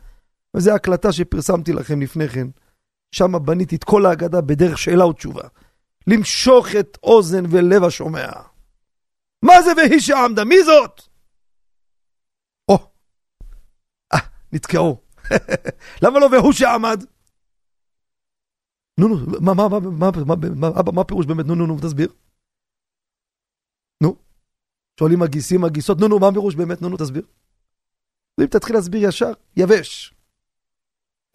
[0.56, 2.46] וזו הקלטה שפרסמתי לכם לפני כן.
[3.12, 5.48] שם בניתי את כל ההגדה בדרך שאלה ותשובה.
[6.06, 8.28] למשוך את אוזן ולב השומע.
[9.42, 10.44] מה זה והיא שעמדה?
[10.44, 11.02] מי זאת?
[12.68, 12.90] או,
[14.14, 14.18] אה,
[14.52, 15.00] נתקעו.
[16.02, 17.04] למה לא והוא שעמד?
[19.00, 21.46] נו, נו, מה, מה, מה, מה, מה, מה, מה הפירוש באמת?
[21.46, 22.12] נו, נו, נו, תסביר.
[24.02, 24.16] נו,
[25.00, 26.82] שואלים הגיסים, הגיסות, נו, נו, מה הפירוש באמת?
[26.82, 27.26] נו, נו, תסביר.
[28.40, 30.14] אם תתחיל להסביר ישר, יבש.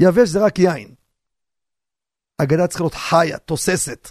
[0.02, 0.96] יבש זה רק יין.
[2.44, 4.10] אגדה צריכה להיות חיה, תוססת.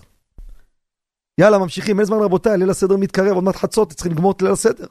[1.41, 4.53] יאללה, ממשיכים, אין זמן רבותיי, ליל הסדר מתקרב, עוד מעט חצות, צריכים לגמור את ליל
[4.53, 4.87] הסדר.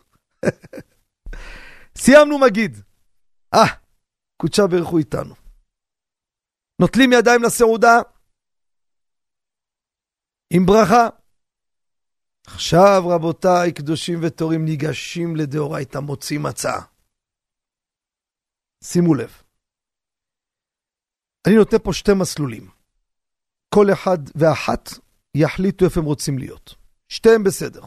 [2.01, 2.77] סיימנו מגיד.
[3.53, 3.75] אה,
[4.37, 5.35] קודשה ברכו איתנו.
[6.81, 7.95] נוטלים ידיים לסעודה
[10.53, 11.07] עם ברכה.
[12.47, 16.73] עכשיו, רבותיי, קדושים וטורים, ניגשים לדאורייתא מוציא מצה.
[18.83, 19.41] שימו לב.
[21.47, 22.78] אני נותן פה שתי מסלולים.
[23.69, 24.89] כל אחד ואחת
[25.35, 26.75] יחליטו איפה הם רוצים להיות.
[27.09, 27.81] שתיהם בסדר.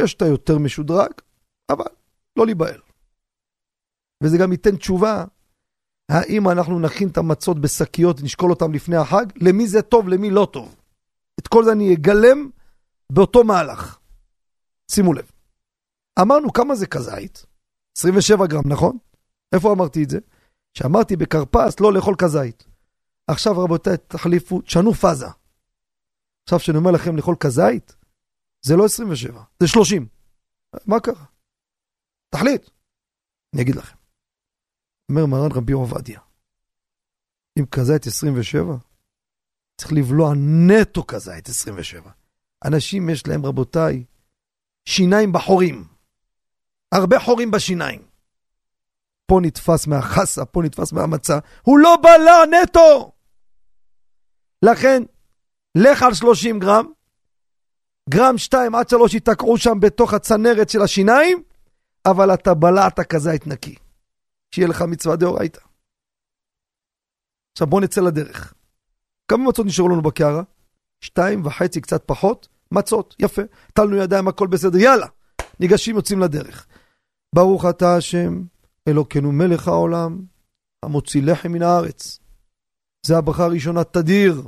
[0.00, 1.10] יש את היותר משודרג,
[1.70, 1.84] אבל
[2.36, 2.80] לא להיבהל.
[4.22, 5.24] וזה גם ייתן תשובה,
[6.08, 10.48] האם אנחנו נכין את המצות בשקיות ונשקול אותן לפני החג, למי זה טוב, למי לא
[10.52, 10.76] טוב.
[11.38, 12.50] את כל זה אני אגלם
[13.12, 13.98] באותו מהלך.
[14.90, 15.30] שימו לב.
[16.20, 17.46] אמרנו כמה זה כזית?
[17.98, 18.98] 27 גרם, נכון?
[19.54, 20.18] איפה אמרתי את זה?
[20.74, 22.66] שאמרתי בכרפס לא לאכול כזית.
[23.26, 25.26] עכשיו רבותיי, תחליפו, תשנו פאזה.
[26.44, 27.96] עכשיו שאני אומר לכם לאכול כזית,
[28.62, 30.08] זה לא 27, זה 30.
[30.86, 31.24] מה קרה?
[32.30, 32.70] תחליט.
[33.54, 33.96] אני אגיד לכם.
[35.08, 36.20] אומר מרן רבי עובדיה,
[37.58, 38.76] אם כזית 27,
[39.76, 42.10] צריך לבלוע נטו כזית 27.
[42.64, 44.04] אנשים יש להם, רבותיי,
[44.84, 45.84] שיניים בחורים.
[46.92, 48.02] הרבה חורים בשיניים.
[49.26, 51.38] פה נתפס מהחסה, פה נתפס מהמצה.
[51.62, 53.15] הוא לא בלע נטו!
[54.62, 55.02] לכן,
[55.74, 56.86] לך על 30 גרם,
[58.10, 61.42] גרם 2 עד 3 ייתקעו שם בתוך הצנרת של השיניים,
[62.06, 63.74] אבל אתה בלעת כזית נקי.
[64.54, 65.60] שיהיה לך מצווה דאורייתא.
[67.52, 68.54] עכשיו בוא נצא לדרך.
[69.28, 70.42] כמה מצות נשארו לנו בקערה?
[71.00, 73.42] שתיים וחצי, קצת פחות, מצות, יפה.
[73.74, 75.06] טלנו ידיים, הכל בסדר, יאללה.
[75.60, 76.66] ניגשים, יוצאים לדרך.
[77.34, 78.42] ברוך אתה השם,
[78.88, 80.22] אלוקינו מלך העולם,
[80.82, 82.18] המוציא לחם מן הארץ.
[83.06, 84.42] זה הברכה הראשונה, תדיר.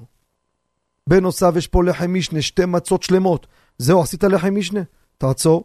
[1.07, 3.47] בנוסף יש פה לחם משנה, שתי מצות שלמות.
[3.79, 4.81] זהו, עשית לחם משנה?
[5.19, 5.65] תעצור.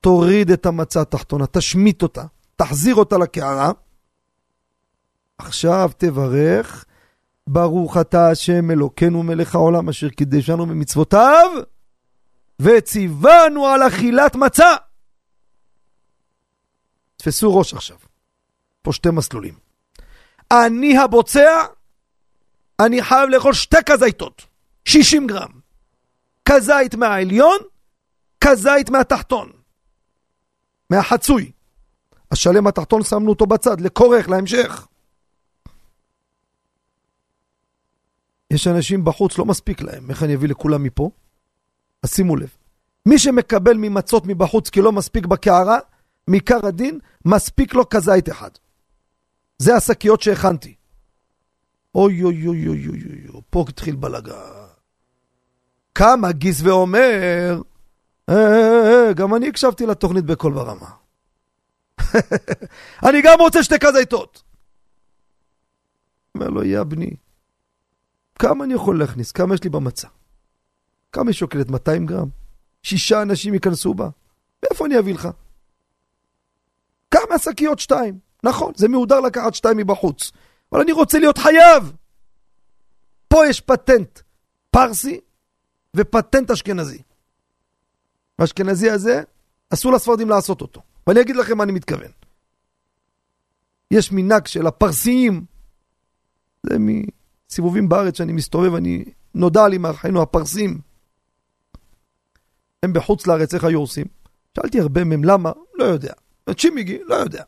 [0.00, 2.24] תוריד את המצה התחתונה, תשמיט אותה,
[2.56, 3.70] תחזיר אותה לקערה.
[5.38, 6.84] עכשיו תברך,
[7.46, 11.50] ברוך אתה השם אלוקינו מלך העולם אשר קידשנו במצוותיו,
[12.60, 14.74] וציוונו על אכילת מצה.
[17.16, 17.96] תפסו ראש עכשיו.
[18.82, 19.54] פה שתי מסלולים.
[20.50, 21.64] אני הבוצע,
[22.80, 24.42] אני חייב לאכול שתי כזיתות.
[24.84, 25.50] 60 גרם.
[26.48, 27.58] כזית מהעליון,
[28.40, 29.52] כזית מהתחתון.
[30.90, 31.52] מהחצוי.
[32.30, 34.86] השלם התחתון שמנו אותו בצד, לכורך, להמשך.
[38.50, 40.10] יש אנשים בחוץ, לא מספיק להם.
[40.10, 41.10] איך אני אביא לכולם מפה?
[42.02, 42.56] אז שימו לב,
[43.06, 45.78] מי שמקבל ממצות מבחוץ כי לא מספיק בקערה,
[46.28, 48.50] מעיקר הדין, מספיק לו כזית אחד.
[49.58, 50.74] זה השקיות שהכנתי.
[51.94, 54.32] אוי אוי אוי אוי אוי אוי, פה התחיל בלאגן.
[55.92, 57.62] קם הגיס ואומר,
[59.14, 60.90] גם אני הקשבתי לתוכנית בקול ברמה.
[63.08, 64.42] אני גם רוצה שתי כזיתות.
[66.34, 67.10] אומר לו, יא בני,
[68.38, 69.32] כמה אני יכול להכניס?
[69.32, 70.08] כמה יש לי במצע?
[71.12, 71.70] כמה היא שוקלת?
[71.70, 72.28] 200 גרם?
[72.82, 74.08] שישה אנשים ייכנסו בה?
[74.64, 75.28] מאיפה אני אביא לך?
[77.10, 78.18] כמה שקיות שתיים.
[78.44, 80.32] נכון, זה מהודר לקחת שתיים מבחוץ.
[80.74, 81.92] אבל אני רוצה להיות חייב.
[83.28, 84.20] פה יש פטנט
[84.70, 85.20] פרסי
[85.96, 87.02] ופטנט אשכנזי.
[88.38, 89.22] האשכנזי הזה,
[89.70, 90.82] אסור לספרדים לעשות אותו.
[91.06, 92.10] ואני אגיד לכם מה אני מתכוון.
[93.90, 95.44] יש מנהג של הפרסיים,
[96.62, 99.04] זה מסיבובים בארץ שאני מסתובב, אני
[99.34, 100.80] נודע לי מאחינו הפרסים.
[102.82, 104.06] הם בחוץ לארץ, איך היו עושים?
[104.56, 106.12] שאלתי הרבה מהם למה, לא יודע.
[106.56, 107.44] צ'ימיגי, לא יודע.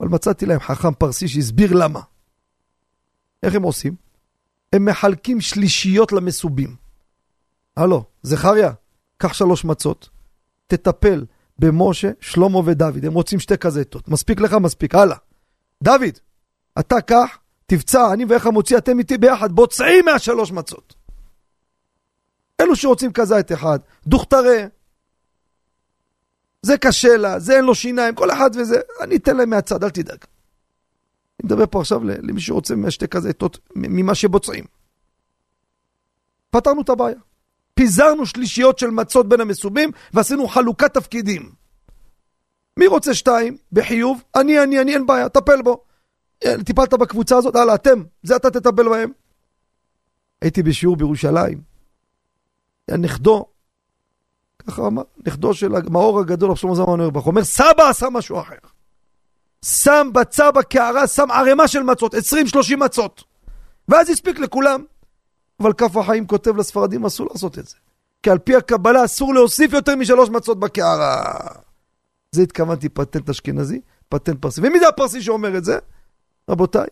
[0.00, 2.00] אבל מצאתי להם חכם פרסי שהסביר למה.
[3.42, 3.94] איך הם עושים?
[4.72, 6.76] הם מחלקים שלישיות למסובים.
[7.76, 8.72] הלו, זכריה,
[9.16, 10.08] קח שלוש מצות,
[10.66, 11.24] תטפל
[11.58, 14.08] במשה, שלמה ודוד, הם רוצים שתי כזיתות.
[14.08, 14.52] מספיק לך?
[14.52, 14.94] מספיק.
[14.94, 15.16] הלאה.
[15.82, 16.18] דוד,
[16.78, 20.94] אתה קח, תבצע, אני ואיך המוציא, אתם איתי ביחד, בוצעים מהשלוש מצות.
[22.60, 24.64] אלו שרוצים כזית אחד, דוכתרה,
[26.62, 29.90] זה קשה לה, זה אין לו שיניים, כל אחד וזה, אני אתן להם מהצד, אל
[29.90, 30.18] תדאג.
[31.40, 34.64] אני מדבר פה עכשיו למי שרוצה מהשתי כזיתות, ממה שבוצעים.
[36.50, 37.16] פתרנו את הבעיה.
[37.74, 41.52] פיזרנו שלישיות של מצות בין המסובים ועשינו חלוקת תפקידים.
[42.76, 43.56] מי רוצה שתיים?
[43.72, 44.22] בחיוב?
[44.36, 45.84] אני, אני, אני, אין בעיה, טפל בו.
[46.44, 47.56] אה, טיפלת בקבוצה הזאת?
[47.56, 49.12] הלאה, אתם, זה אתה תטפל בהם.
[50.42, 51.60] הייתי בשיעור בירושלים.
[52.90, 53.46] נכדו,
[54.68, 58.54] ככה אמר, נכדו של המאור הגדול, רב שלמה זמן אוירבך, אומר, סבא עשה משהו אחר.
[59.64, 62.16] שם בצע בקערה, שם ערימה של מצות, 20-30
[62.76, 63.24] מצות.
[63.88, 64.84] ואז הספיק לכולם.
[65.60, 67.76] אבל כף החיים כותב לספרדים, אסור לעשות את זה.
[68.22, 71.22] כי על פי הקבלה אסור להוסיף יותר משלוש מצות בקערה.
[72.32, 74.60] זה התכוונתי פטנט אשכנזי, פטנט פרסי.
[74.64, 75.78] ומי זה הפרסי שאומר את זה?
[76.50, 76.86] רבותיי,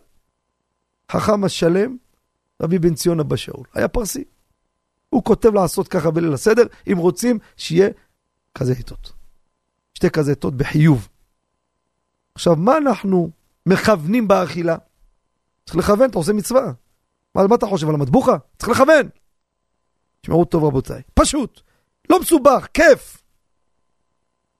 [1.11, 1.97] חכם השלם,
[2.61, 4.23] רבי בן ציון אבא שאול, היה פרסי.
[5.09, 7.89] הוא כותב לעשות ככה בליל הסדר, אם רוצים שיהיה
[8.55, 9.13] כזה עיתות.
[9.93, 11.07] שתי כזה עיתות בחיוב.
[12.35, 13.29] עכשיו, מה אנחנו
[13.65, 14.77] מכוונים באכילה?
[15.65, 16.71] צריך לכוון, אתה עושה מצווה.
[17.35, 18.37] מה, מה אתה חושב על המטבוחה?
[18.57, 19.09] צריך לכוון.
[20.21, 21.61] תשמעו טוב רבותיי, פשוט,
[22.09, 23.23] לא מסובך, כיף.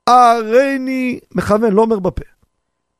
[0.07, 2.23] הריני מכוון, לא אומר בפה.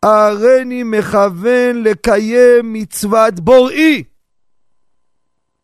[0.04, 4.04] הריני מכוון לקיים מצוות בוראי.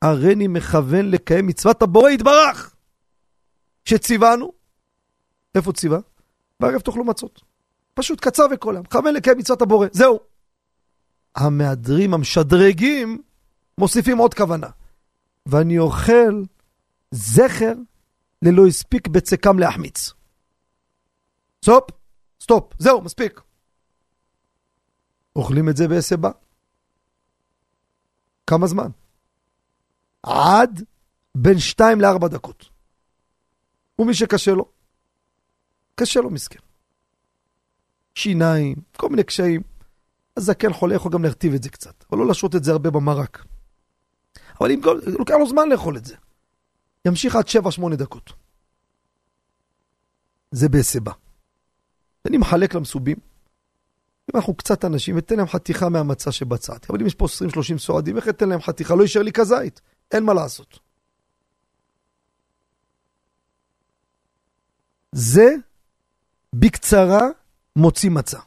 [0.04, 2.76] הריני מכוון לקיים מצוות הבורא יתברך.
[3.86, 4.52] שציוונו,
[5.56, 6.00] איפה ציווה?
[6.60, 7.42] בערב תאכלו מצות.
[7.94, 10.20] פשוט קצר וקולע, מכוון לקיים מצוות הבורא, זהו.
[11.36, 13.22] המהדרים, המשדרגים,
[13.78, 14.68] מוסיפים עוד כוונה.
[15.46, 16.44] ואני אוכל
[17.12, 17.74] זכר
[18.42, 20.12] שלא הספיק בצקם להחמיץ.
[21.64, 21.90] stop,
[22.42, 23.42] stop, זהו, מספיק.
[25.36, 26.32] אוכלים את זה בהסבה.
[28.48, 29.03] כמה זמן?
[30.24, 30.84] עד
[31.38, 32.66] בין שתיים לארבע דקות.
[34.00, 34.66] ומי שקשה לו,
[35.96, 36.60] קשה לו מסכן.
[38.16, 39.62] שיניים, כל מיני קשיים.
[40.38, 43.46] הזקן חולה יכול גם להרטיב את זה קצת, אבל לא להשרות את זה הרבה במרק.
[44.62, 44.82] אבל אם
[45.20, 46.16] לוקח לו זמן לאכול את זה.
[47.06, 48.34] ימשיך עד 7-8 דקות.
[50.52, 51.12] זה בהסבה.
[52.26, 53.18] אני מחלק למסובים.
[54.30, 56.88] אם אנחנו קצת אנשים, אתן להם חתיכה מהמצה שבצעתי.
[56.90, 57.26] אבל אם יש פה
[57.76, 58.96] 20-30 סועדים, איך אתן להם חתיכה?
[58.96, 59.82] לא יישאר לי כזית.
[60.14, 60.80] אין מה לעשות.
[65.12, 65.56] זה
[66.54, 67.22] בקצרה
[67.76, 68.40] מוציא מצה.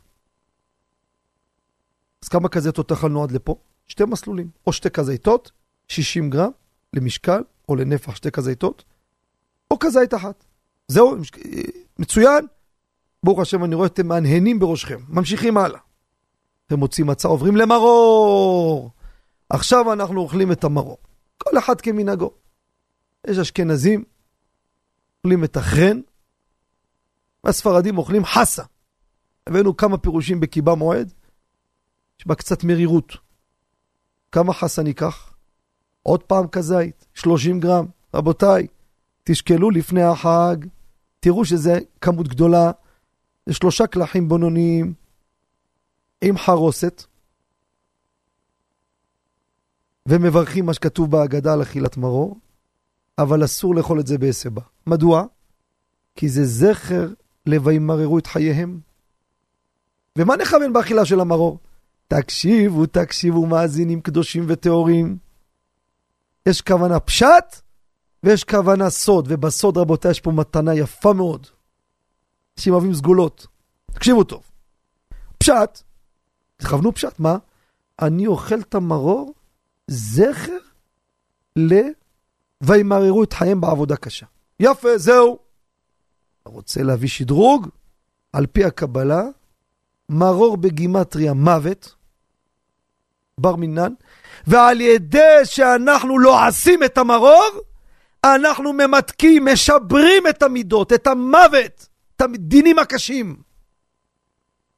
[2.22, 3.56] אז כמה כזיתות אכלנו עד לפה?
[3.86, 4.50] שתי מסלולים.
[4.66, 5.50] או שתי כזיתות,
[5.88, 6.50] 60 גרם
[6.92, 8.84] למשקל או לנפח שתי כזיתות,
[9.70, 10.44] או כזית אחת.
[10.88, 11.16] זהו,
[11.98, 12.46] מצוין.
[13.22, 14.98] ברוך השם, אני רואה אתם מהנהנים בראשכם.
[15.08, 15.80] ממשיכים הלאה.
[16.66, 18.90] אתם מוצאים מצה, עוברים למרור.
[19.50, 20.98] עכשיו אנחנו אוכלים את המרור.
[21.50, 22.30] כל אחד כמנהגו.
[23.26, 24.04] יש אשכנזים,
[25.18, 26.00] אוכלים את החרן,
[27.44, 28.62] והספרדים אוכלים חסה.
[29.46, 31.12] הבאנו כמה פירושים בקיבה מועד,
[32.20, 33.12] יש בה קצת מרירות.
[34.32, 35.34] כמה חסה ניקח?
[36.02, 37.86] עוד פעם כזית, 30 גרם.
[38.14, 38.66] רבותיי,
[39.24, 40.56] תשקלו לפני החג,
[41.20, 42.70] תראו שזה כמות גדולה,
[43.46, 44.94] זה שלושה קלחים בינוניים
[46.20, 47.04] עם חרוסת,
[50.06, 52.38] ומברכים מה שכתוב בהגדה על אכילת מרור,
[53.18, 54.62] אבל אסור לאכול את זה בעשבה.
[54.86, 55.24] מדוע?
[56.16, 57.08] כי זה זכר
[57.46, 58.80] ל"וימררו את חייהם".
[60.18, 61.58] ומה נכוון באכילה של המרור?
[62.08, 65.16] תקשיבו, תקשיבו, מאזינים קדושים וטהורים.
[66.48, 67.60] יש כוונה פשט
[68.22, 71.46] ויש כוונה סוד, ובסוד, רבותיי, יש פה מתנה יפה מאוד.
[72.58, 73.46] אנשים אוהבים סגולות.
[73.92, 74.42] תקשיבו טוב.
[75.38, 75.82] פשט,
[76.56, 77.36] תכוונו פשט, מה?
[78.02, 79.34] אני אוכל את המרור
[79.90, 80.58] זכר
[81.56, 81.74] ל...
[82.60, 84.26] וימררו את חייהם בעבודה קשה.
[84.60, 85.38] יפה, זהו.
[86.42, 87.68] אתה רוצה להביא שדרוג?
[88.32, 89.22] על פי הקבלה,
[90.08, 91.94] מרור בגימטריה מוות,
[93.40, 93.92] בר מינן,
[94.46, 97.50] ועל ידי שאנחנו לועסים את המרור,
[98.24, 103.36] אנחנו ממתקים, משברים את המידות, את המוות, את הדינים הקשים.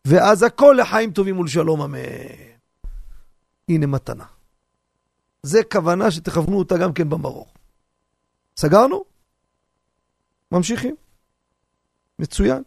[0.04, 1.98] ואז הכל לחיים טובים ולשלום, אמן.
[3.68, 4.24] הנה מתנה.
[5.48, 7.48] זה כוונה שתכוונו אותה גם כן במרור.
[8.56, 9.04] סגרנו?
[10.52, 10.96] ממשיכים.
[12.18, 12.62] מצוין.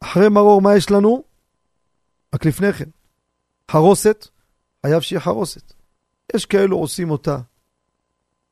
[0.00, 1.24] אחרי מרור, מה יש לנו?
[2.34, 2.90] רק לפני כן.
[3.70, 4.28] חרוסת,
[4.86, 5.72] חייב שיהיה חרוסת.
[6.36, 7.38] יש כאלו עושים אותה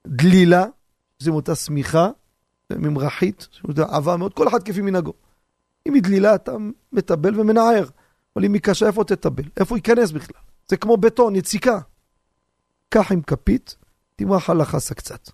[0.06, 0.64] דלילה,
[1.20, 2.10] עושים אותה שמיכה,
[2.72, 3.48] ממרחית,
[3.78, 5.12] עבה מאוד, כל אחד כפי מנהגו.
[5.88, 6.52] אם היא דלילה, אתה
[6.92, 7.84] מטבל ומנער.
[8.36, 9.44] אבל אם היא קשה, איפה תטבל?
[9.56, 10.40] איפה ייכנס בכלל?
[10.68, 11.80] זה כמו בטון, יציקה.
[12.88, 13.76] קח עם כפית,
[14.16, 15.30] תמרח על החסה קצת.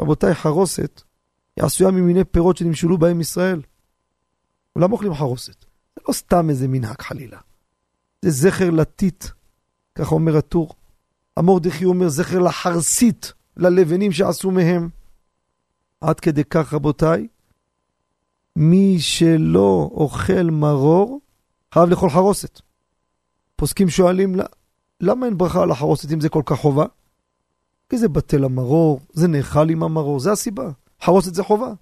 [0.00, 1.02] רבותיי, חרוסת
[1.56, 3.62] היא עשויה ממיני פירות שנמשלו בהם ישראל.
[4.76, 5.64] למה אוכלים חרוסת?
[5.96, 7.38] זה לא סתם איזה מנהג חלילה.
[8.22, 9.24] זה זכר לטיט,
[9.94, 10.74] ככה אומר הטור.
[11.36, 14.88] המורדכי אומר זכר לחרסית, ללבנים שעשו מהם.
[16.00, 17.28] עד כדי כך, רבותיי,
[18.56, 21.20] מי שלא אוכל מרור,
[21.74, 22.60] חייב לאכול חרוסת.
[23.56, 24.36] פוסקים שואלים,
[25.00, 26.84] למה אין ברכה על החרוסת אם זה כל כך חובה?
[27.88, 30.70] כי זה בטל המרור, זה נאכל עם המרור, זה הסיבה.
[31.02, 31.72] חרוסת זה חובה.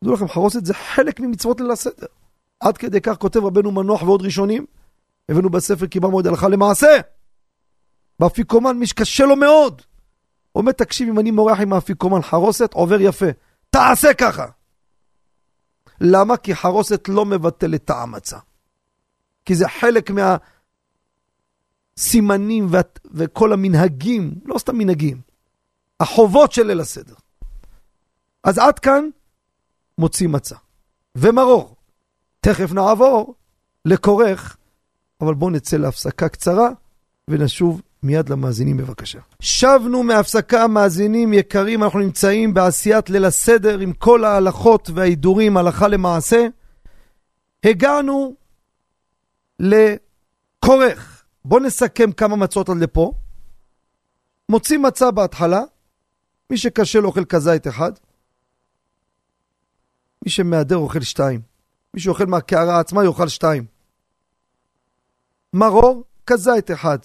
[0.00, 2.06] תדעו לכם, חרוסת זה חלק ממצוות ליל הסדר.
[2.60, 4.66] עד כדי כך כותב רבנו מנוח ועוד ראשונים,
[5.28, 7.00] הבאנו בספר קיבל מועד הלכה למעשה.
[8.18, 9.82] באפיקומן, מי שקשה לו מאוד.
[10.54, 13.26] אומר, תקשיב, אם אני מורח עם האפיקומן חרוסת, עובר יפה.
[13.70, 14.46] תעשה ככה.
[16.00, 16.36] למה?
[16.36, 18.38] כי חרוסת לא מבטלת את המצה.
[19.44, 20.10] כי זה חלק
[21.98, 22.80] מהסימנים וה...
[23.10, 25.20] וכל המנהגים, לא סתם מנהגים,
[26.00, 27.14] החובות של ליל הסדר.
[28.44, 29.08] אז עד כאן
[29.98, 30.56] מוציא מצה.
[31.14, 31.76] ומרור.
[32.40, 33.34] תכף נעבור
[33.84, 34.56] לכורך,
[35.20, 36.68] אבל בואו נצא להפסקה קצרה
[37.28, 39.18] ונשוב מיד למאזינים בבקשה.
[39.40, 46.46] שבנו מהפסקה, מאזינים יקרים, אנחנו נמצאים בעשיית ליל הסדר עם כל ההלכות וההידורים הלכה למעשה.
[47.64, 48.34] הגענו
[49.60, 51.17] לכורך.
[51.48, 53.12] בואו נסכם כמה מצות עד לפה.
[54.48, 55.60] מוציא מצה בהתחלה,
[56.50, 57.92] מי שקשה לו אוכל כזית אחד,
[60.24, 61.40] מי שמהדר אוכל שתיים.
[61.94, 63.66] מי שאוכל מהקערה עצמה יאכל שתיים.
[65.52, 66.98] מרור, כזית אחד.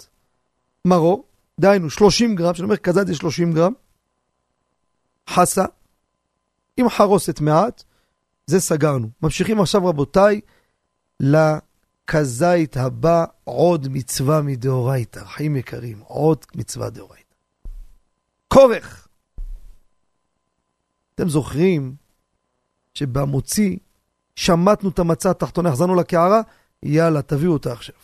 [0.84, 1.24] מרור,
[1.60, 3.72] דהיינו 30 גרם, כשאני אומר כזית זה 30 גרם.
[5.30, 5.64] חסה,
[6.76, 7.82] עם חרוסת מעט,
[8.46, 9.08] זה סגרנו.
[9.22, 10.40] ממשיכים עכשיו רבותיי
[12.04, 15.24] לכזית הבא, עוד מצווה מדאורייתא.
[15.24, 17.34] חיים יקרים, עוד מצווה דאורייתא.
[18.48, 19.08] כורך.
[21.14, 21.94] אתם זוכרים
[22.94, 23.76] שבמוציא
[24.36, 26.40] שמטנו את המצה התחתונה, החזרנו לקערה,
[26.82, 27.96] יאללה, תביאו אותה עכשיו.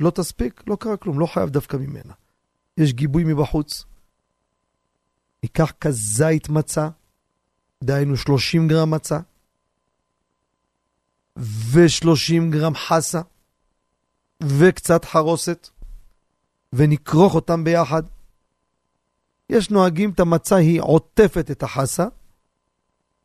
[0.00, 0.62] לא תספיק?
[0.66, 2.12] לא קרה כלום, לא חייב דווקא ממנה.
[2.78, 3.84] יש גיבוי מבחוץ.
[5.42, 6.88] ניקח כזית מצה,
[7.84, 9.18] דהיינו 30 גרם מצה,
[11.38, 13.20] ו-30 גרם חסה,
[14.42, 15.68] וקצת חרוסת,
[16.72, 18.02] ונכרוך אותם ביחד.
[19.50, 22.06] יש נוהגים, את המצה היא עוטפת את החסה,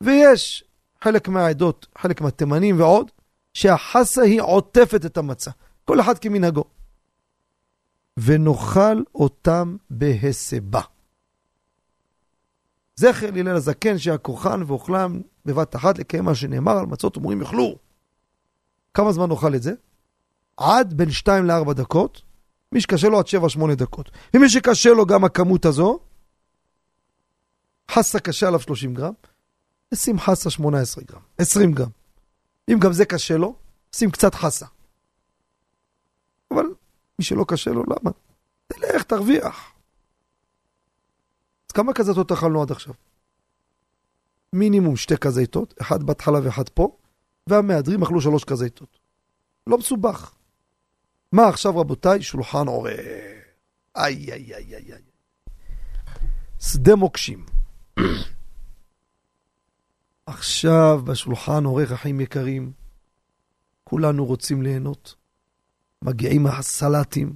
[0.02, 0.64] ויש
[1.04, 3.12] חלק מהעדות, חלק מהתימנים ועוד,
[3.54, 5.52] שהחסה היא עוטפת את המצה.
[5.86, 6.64] כל אחד כמנהגו.
[8.18, 10.82] ונאכל אותם בהסבה.
[12.96, 17.76] זכר להלל הזקן שהכוחן ואוכלם בבת אחת לקיים מה שנאמר על מצות ומורים יאכלו.
[19.00, 19.74] כמה זמן נאכל את זה?
[20.58, 22.22] עד בין 2 ל-4 דקות,
[22.72, 24.12] מי שקשה לו עד 7-8 דקות.
[24.34, 26.00] ומי שקשה לו גם הכמות הזו,
[27.92, 29.14] חסה קשה עליו 30 גרם,
[29.94, 31.90] שים חסה 18 גרם, 20 גרם.
[32.72, 33.56] אם גם זה קשה לו,
[33.92, 34.66] שים קצת חסה.
[36.52, 36.66] אבל
[37.20, 38.12] מי שלא קשה לו, למה?
[38.68, 39.74] תלך, תרוויח.
[41.68, 42.94] אז כמה כזיתות אכלנו עד עכשיו?
[44.54, 46.99] מינימום שתי כזיתות, אחד בהתחלה ואחד פה,
[47.50, 49.00] והמהדרים אכלו שלוש כזיתות.
[49.68, 50.32] לא מסובך.
[51.32, 52.22] מה עכשיו רבותיי?
[52.22, 52.94] שולחן עורר.
[53.96, 55.02] איי איי איי איי איי.
[56.60, 57.46] שדה מוקשים.
[60.26, 62.72] עכשיו בשולחן עורך אחים יקרים,
[63.84, 65.16] כולנו רוצים ליהנות.
[66.02, 67.36] מגיעים הסלטים.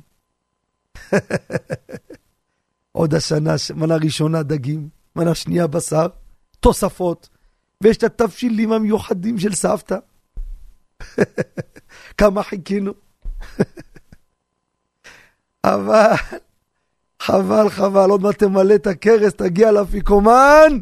[2.91, 6.07] עוד השנה, מנה ראשונה דגים, מנה שנייה בשר,
[6.59, 7.29] תוספות,
[7.81, 9.97] ויש את התבשילים המיוחדים של סבתא.
[12.17, 12.93] כמה חיכינו.
[15.63, 16.13] אבל,
[17.21, 20.79] חבל, חבל, עוד מעט תמלא את הכרס, תגיע לאפיקומן.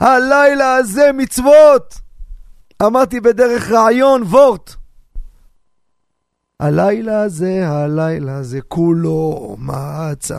[0.00, 1.94] הלילה הזה מצוות.
[2.82, 4.74] אמרתי בדרך רעיון, וורט.
[6.60, 10.38] הלילה הזה, הלילה הזה, כולו מצה.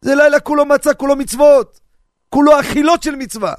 [0.00, 1.80] זה לילה כולו מצה, כולו מצוות.
[2.28, 3.54] כולו אכילות של מצווה.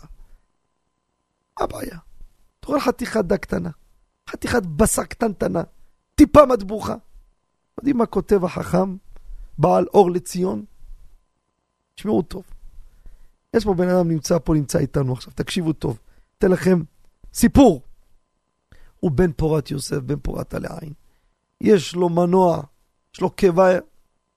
[1.60, 1.97] מה הבעיה?
[2.60, 3.70] תאכל חתיכת דג קטנה,
[4.30, 5.62] חתיכת בשר קטנטנה,
[6.16, 6.95] טיפה מטבוחה.
[7.78, 8.97] יודעים מה כותב החכם,
[9.58, 10.66] בעל אור לציון?
[11.95, 12.43] תשמעו טוב.
[13.53, 15.99] יש פה בן אדם נמצא פה, נמצא איתנו עכשיו, תקשיבו טוב.
[16.38, 16.82] אתן לכם
[17.34, 17.82] סיפור.
[18.99, 20.93] הוא בן פורת יוסף, בן פורת עלי עין.
[21.62, 22.64] יש לו מנוע,
[23.14, 23.70] יש לו קיבה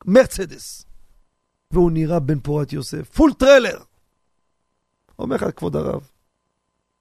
[0.04, 0.84] מרצדס.
[1.70, 3.78] והוא נראה בן פורת יוסף, פול טרלר.
[5.18, 6.10] אומר לך, כבוד הרב,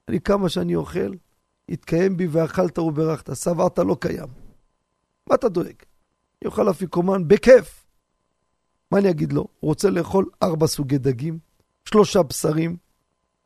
[0.08, 1.12] אני כמה שאני אוכל,
[1.70, 4.28] יתקיים בי ואכלת וברכת, שבעת לא קיים.
[5.30, 5.76] מה אתה דואג?
[6.42, 7.86] אני אוכל אפיקומן בכיף.
[8.92, 9.42] מה אני אגיד לו?
[9.42, 11.40] הוא רוצה לאכול ארבע סוגי דגים,
[11.86, 12.78] שלושה בשרים,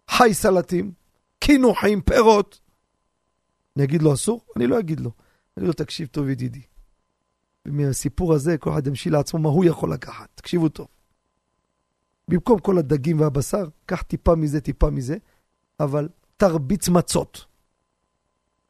[0.09, 0.91] חי סלטים,
[1.39, 2.59] קינוחים, פירות.
[3.76, 4.45] אני אגיד לו אסור?
[4.55, 5.12] אני לא אגיד לו.
[5.57, 6.62] אני לו, תקשיב טוב ידידי.
[7.66, 10.30] ומהסיפור הזה כל אחד ימשיל לעצמו מה הוא יכול לקחת.
[10.36, 10.88] תקשיבו טוב.
[12.28, 15.18] במקום כל הדגים והבשר, קח טיפה מזה, טיפה מזה,
[15.80, 16.09] אבל
[16.42, 17.46] תרביץ מצות.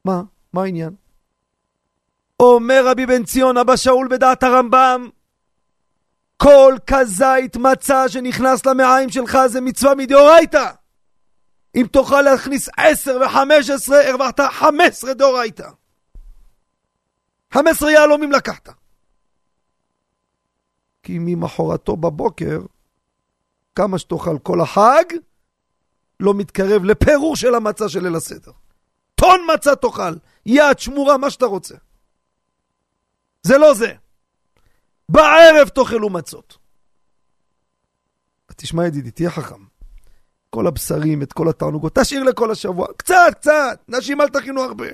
[0.04, 0.22] מה?
[0.52, 0.94] מה העניין?
[2.40, 5.08] אומר רבי בן ציון, אבא שאול בדעת הרמב"ם,
[6.36, 10.70] כל כזית מצה שנכנס למעיים שלך זה מצווה מדאורייתא.
[11.74, 15.68] אם תוכל להכניס עשר וחמש עשרה, הרווחת חמש עשרה דאורייתא.
[17.54, 18.68] חמש עשרה יהלומים לקחת.
[21.02, 22.60] כי ממחרתו בבוקר,
[23.74, 25.04] כמה שתאכל כל החג,
[26.22, 28.52] לא מתקרב לפירור של המצה של ליל הסדר.
[29.14, 30.14] טון מצה תאכל,
[30.46, 31.74] יד, שמורה, מה שאתה רוצה.
[33.42, 33.92] זה לא זה.
[35.08, 36.58] בערב תאכלו מצות.
[38.56, 39.64] תשמע ידידי, תהיה חכם.
[40.50, 42.86] כל הבשרים, את כל התענוגות, תשאיר לכל השבוע.
[42.96, 44.86] קצת, קצת, נשים אל תכינו הרבה.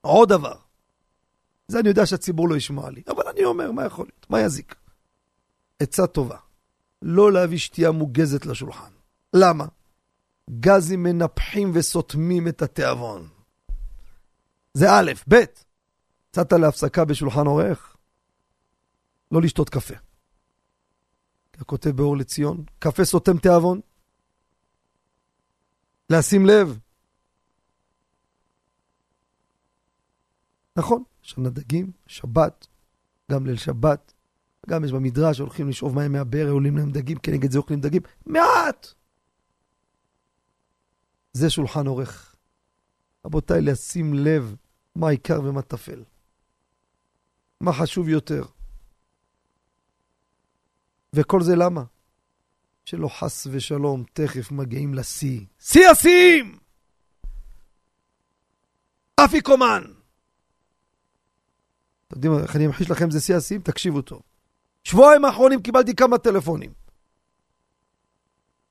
[0.00, 0.54] עוד דבר.
[1.68, 4.26] זה אני יודע שהציבור לא ישמע לי, אבל אני אומר, מה יכול להיות?
[4.30, 4.74] מה יזיק?
[5.80, 6.36] עצה טובה.
[7.02, 8.90] לא להביא שתייה מוגזת לשולחן.
[9.34, 9.66] למה?
[10.60, 13.28] גזים מנפחים וסותמים את התיאבון.
[14.74, 15.34] זה א', ב',
[16.28, 17.96] יצאת להפסקה בשולחן עורך,
[19.32, 19.94] לא לשתות קפה.
[21.66, 23.80] כותב באור לציון, קפה סותם תיאבון.
[26.10, 26.78] לשים לב.
[30.76, 32.66] נכון, שנה דגים, שבת,
[33.32, 34.12] גם ליל שבת,
[34.68, 38.86] גם יש במדרש, הולכים לשאוב מים מהבאר, עולים להם דגים, כנגד זה אוכלים דגים, מעט!
[41.32, 42.36] זה שולחן עורך.
[43.26, 44.56] רבותיי, לשים לב
[44.94, 46.04] מה העיקר ומה טפל.
[47.60, 48.44] מה חשוב יותר.
[51.12, 51.84] וכל זה למה?
[52.84, 55.40] שלא חס ושלום תכף מגיעים לשיא.
[55.58, 56.58] שיא השיאים!
[59.24, 59.82] אפיקומן!
[62.08, 63.62] אתם יודעים איך אני אמחיש לכם זה שיא השיאים?
[63.62, 64.22] תקשיבו טוב.
[64.88, 66.72] שבועיים האחרונים קיבלתי כמה טלפונים.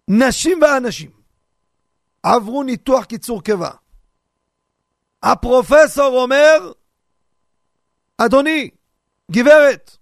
[0.07, 1.11] נשים ואנשים
[2.23, 3.71] עברו ניתוח קיצור קיבה.
[5.23, 6.71] הפרופסור אומר,
[8.17, 8.69] אדוני,
[9.31, 9.97] גברת,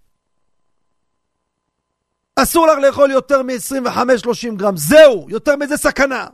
[2.36, 6.26] אסור לך לאכול יותר מ-25-30 גרם, זהו, יותר מזה סכנה.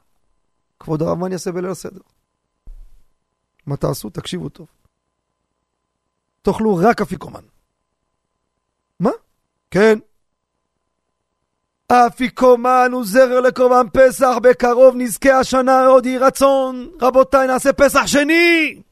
[0.81, 2.01] כבוד הרב, מה אני אעשה בליל הסדר?
[3.67, 4.11] מה תעשו?
[4.11, 4.67] תקשיבו טוב.
[6.43, 7.45] תאכלו רק אפיקומן.
[9.01, 9.11] מה?
[9.73, 9.99] כן.
[11.93, 16.91] אפיקומן הוא זרר לקורבן פסח, בקרוב נזכה השנה עוד יהי רצון.
[17.01, 18.83] רבותיי, נעשה פסח שני!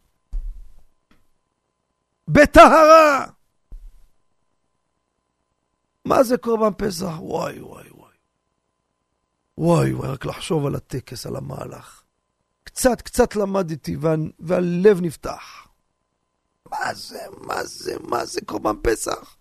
[2.28, 3.26] בטהרה!
[6.04, 7.20] מה זה קורבן פסח?
[7.20, 8.14] וואי, וואי, וואי.
[9.58, 12.02] וואי, וואי, רק לחשוב על הטקס, על המהלך.
[12.64, 15.68] קצת, קצת למדתי, וה, והלב נפתח.
[16.70, 19.39] מה זה, מה זה, מה זה קורבן פסח?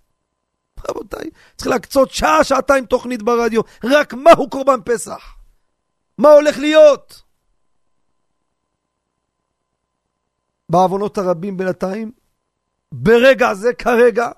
[0.89, 5.35] רבותיי, צריך להקצות שעה, שעתיים תוכנית ברדיו, רק מהו קורבן פסח?
[6.18, 7.22] מה הולך להיות?
[10.69, 12.11] בעוונות הרבים בינתיים,
[12.91, 14.30] ברגע זה, כרגע,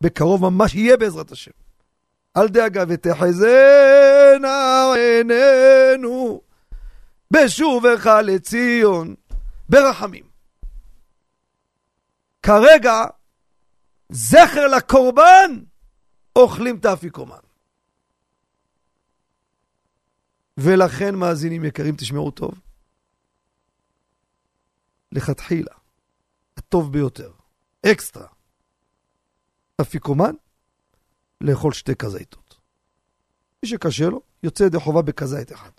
[0.00, 1.50] בקרוב ממש יהיה בעזרת השם.
[2.36, 4.44] אל דאגה ותחזנה
[4.94, 6.40] עינינו
[7.30, 9.14] בשובך לציון
[9.68, 10.24] ברחמים.
[12.42, 13.04] כרגע,
[14.08, 15.64] זכר לקורבן,
[16.36, 17.36] אוכלים את האפיקומן.
[20.56, 22.60] ולכן, מאזינים יקרים, תשמעו טוב.
[25.12, 25.74] לכתחילה,
[26.56, 27.32] הטוב ביותר,
[27.86, 28.28] אקסטרה,
[29.80, 30.34] אפיקומן,
[31.40, 32.60] לאכול שתי כזיתות.
[33.62, 35.70] מי שקשה לו, יוצא ידי חובה בכזית אחד.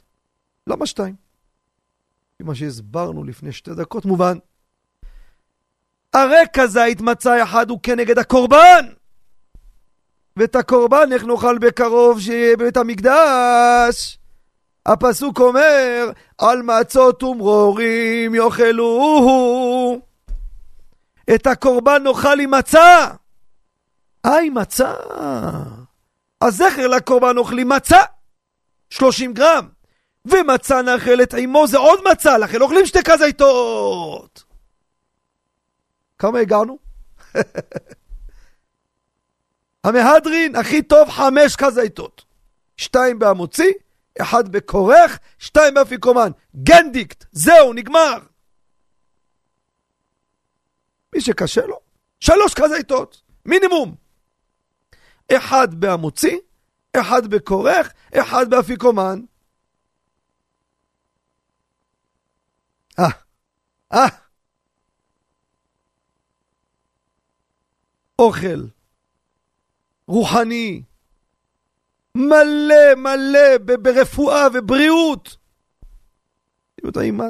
[0.68, 1.16] למה שתיים?
[2.38, 4.38] כי מה שהסברנו לפני שתי דקות מובן.
[6.18, 8.85] הרי כזית מצה אחד הוא כנגד הקורבן!
[10.38, 14.18] ואת הקורבן איך נאכל בקרוב שיהיה בבית המקדש?
[14.85, 20.02] הפסוק אומר, על מצות ומרורים יאכלוהו.
[21.35, 23.07] את הקורבן נאכל עם מצה.
[24.26, 24.94] אה, עם מצה.
[26.41, 27.99] אז זכר לקורבן אוכלים מצה.
[28.89, 29.68] 30 גרם.
[30.26, 34.47] ומצה נאכלת עמו זה עוד מצה, לכן אוכלים שתי כזיתות.
[36.19, 36.80] כמה הגענו?
[39.84, 42.26] המהדרין הכי טוב חמש כזיתות.
[42.77, 43.73] שתיים בהמוציא,
[44.22, 46.31] אחד בכורך, שתיים באפיקומן.
[46.64, 48.18] גנדיקט, זהו, נגמר.
[51.15, 51.80] מי שקשה לו,
[52.19, 53.95] שלוש כזיתות, מינימום.
[55.31, 56.38] אחד בהמוציא,
[56.94, 59.22] אחד בכורך, אחד באפיקומן.
[62.99, 63.10] אה,
[63.94, 64.27] אה.
[68.19, 68.68] אוכל
[70.07, 70.84] רוחני,
[72.15, 75.38] מלא מלא ברפואה ובריאות.
[76.76, 77.30] אתם יודעים מה?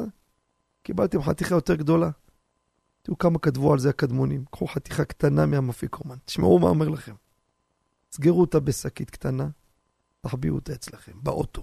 [0.83, 2.09] קיבלתם חתיכה יותר גדולה.
[3.01, 4.45] תראו כמה כתבו על זה הקדמונים.
[4.51, 6.15] קחו חתיכה קטנה מהמפיקומן.
[6.25, 7.15] תשמעו מה אומר לכם.
[8.11, 9.47] סגרו אותה בשקית קטנה,
[10.21, 11.61] תחביאו אותה אצלכם, באוטו.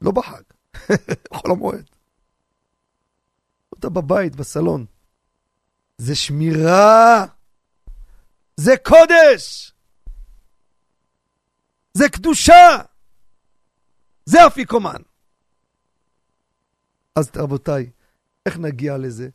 [0.00, 0.42] לא בחג,
[1.34, 1.90] חול המועד.
[3.72, 4.86] אותה בבית, בסלון.
[5.98, 7.26] זה שמירה!
[8.56, 9.72] זה קודש!
[11.94, 12.78] זה קדושה!
[14.24, 15.02] זה אפיקומן.
[17.16, 17.90] אז רבותיי,
[18.46, 19.28] איך נגיע לזה?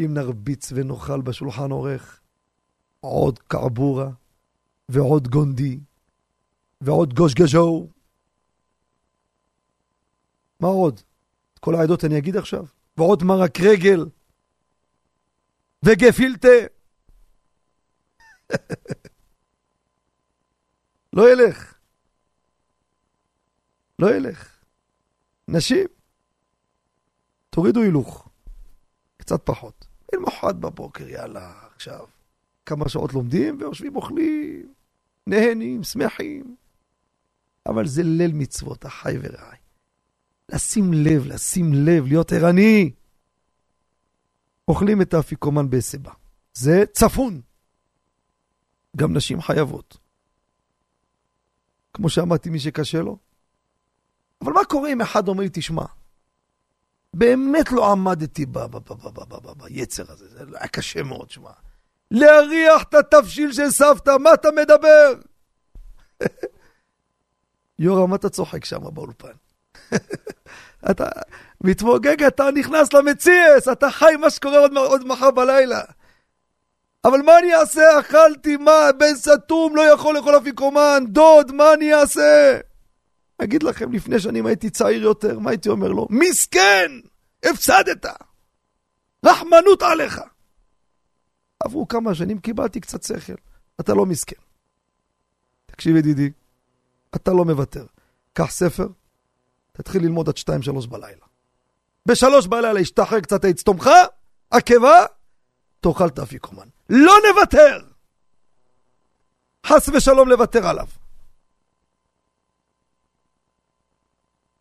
[0.00, 2.20] אם נרביץ ונאכל בשולחן עורך
[3.00, 4.10] עוד קעבורה
[4.88, 5.80] ועוד גונדי
[6.80, 7.88] ועוד גושגז'ו.
[10.60, 11.00] מה עוד?
[11.54, 12.64] את כל העדות אני אגיד עכשיו?
[12.96, 14.06] ועוד מרק רגל
[15.82, 16.77] וגפילטה.
[21.16, 21.74] לא ילך.
[23.98, 24.58] לא ילך.
[25.48, 25.86] נשים,
[27.50, 28.28] תורידו הילוך.
[29.16, 29.86] קצת פחות.
[30.14, 32.06] למחרת בבוקר, יאללה, עכשיו.
[32.66, 34.74] כמה שעות לומדים ויושבים אוכלים,
[35.26, 36.56] נהנים, שמחים.
[37.66, 39.58] אבל זה ליל מצוות, אחי ורעי.
[40.48, 42.92] לשים לב, לשים לב, להיות ערני.
[44.68, 46.12] אוכלים את האפיקומן בהסבה.
[46.54, 47.40] זה צפון.
[48.98, 49.98] גם נשים חייבות.
[51.94, 53.18] כמו שאמרתי, מי שקשה לו.
[54.42, 55.84] אבל מה קורה אם אחד אומר לי, תשמע,
[57.14, 58.46] באמת לא עמדתי
[59.56, 61.50] ביצר הזה, זה היה קשה מאוד, שמע.
[62.10, 65.14] להריח את התבשיל של סבתא, מה אתה מדבר?
[67.78, 69.32] יורם, מה אתה צוחק שם באולפן?
[70.90, 71.08] אתה
[71.60, 75.82] מתמוגג, אתה נכנס למציאס, אתה חי מה שקורה עוד, עוד מחר בלילה.
[77.04, 78.00] אבל מה אני אעשה?
[78.00, 78.90] אכלתי, מה?
[78.98, 82.60] בן סתום לא יכול לאכול אפיקומן, דוד, מה אני אעשה?
[83.38, 86.06] אגיד לכם, לפני שנים הייתי צעיר יותר, מה הייתי אומר לו?
[86.10, 86.90] מסכן!
[87.44, 88.06] הפסדת!
[89.26, 90.20] רחמנות עליך!
[91.60, 93.32] עברו כמה שנים, קיבלתי קצת שכל.
[93.80, 94.36] אתה לא מסכן.
[95.66, 96.30] תקשיב ידידי,
[97.14, 97.86] אתה לא מוותר.
[98.32, 98.88] קח ספר,
[99.72, 100.34] תתחיל ללמוד עד
[100.84, 101.26] 2-3 בלילה.
[102.06, 103.90] בשלוש בלילה ישתחרר קצת עץ תומך,
[104.50, 105.04] עקבה,
[105.80, 106.68] תאכל את האפיקומן.
[106.88, 107.80] לא נוותר!
[109.66, 110.86] חס ושלום לוותר עליו.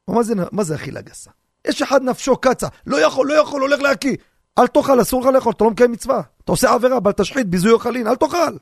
[0.07, 1.31] מה זה, מה זה אכילה גסה?
[1.67, 4.17] יש אחד נפשו קצה, לא יכול, לא יכול, הולך להקיא.
[4.59, 6.21] אל תאכל, אסור לך לאכול, אתה לא מקיים מצווה.
[6.43, 8.57] אתה עושה עבירה, בל תשחית, ביזוי אוכלין, אל תאכל.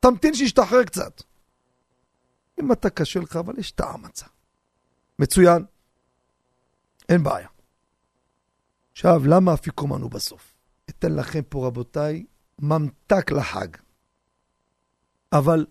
[0.00, 1.22] תמתין שישתחרר קצת.
[2.60, 4.26] אם אתה קשה לך, אבל יש טעם מצה.
[5.18, 5.64] מצוין.
[7.08, 7.48] אין בעיה.
[8.92, 10.54] עכשיו, למה אפיקומן הוא בסוף?
[10.90, 12.24] אתן לכם פה, רבותיי,
[12.60, 13.68] ממתק לחג.
[15.32, 15.66] אבל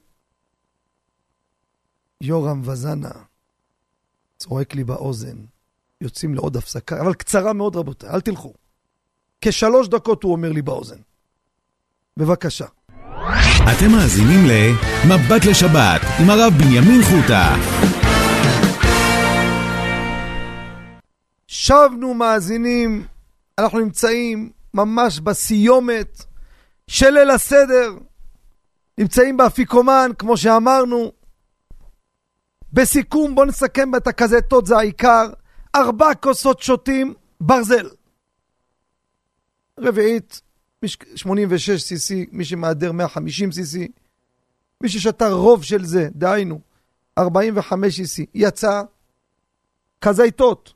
[2.22, 3.12] יורם וזנה
[4.38, 5.38] צועק לי באוזן,
[6.02, 8.54] יוצאים לעוד הפסקה, אבל קצרה מאוד רבותיי, אל תלכו.
[9.42, 11.00] כשלוש דקות הוא אומר לי באוזן.
[12.18, 12.66] בבקשה.
[13.64, 17.56] אתם מאזינים ל"מבט לשבת" עם הרב בנימין חוטה.
[21.48, 23.08] שבנו מאזינים,
[23.58, 26.26] אנחנו נמצאים ממש בסיומת
[26.88, 27.94] של ליל הסדר.
[28.98, 31.12] נמצאים באפיקומן, כמו שאמרנו.
[32.74, 35.26] בסיכום, בואו נסכם את הקזטות, זה העיקר.
[35.76, 37.90] ארבע כוסות שותים, ברזל.
[39.80, 40.42] רביעית,
[41.16, 43.88] 86 cc, מי שמהדר 150 cc.
[44.82, 46.60] מי ששתה רוב של זה, דהיינו,
[47.18, 48.82] 45 cc, יצא
[50.02, 50.74] כזיתות.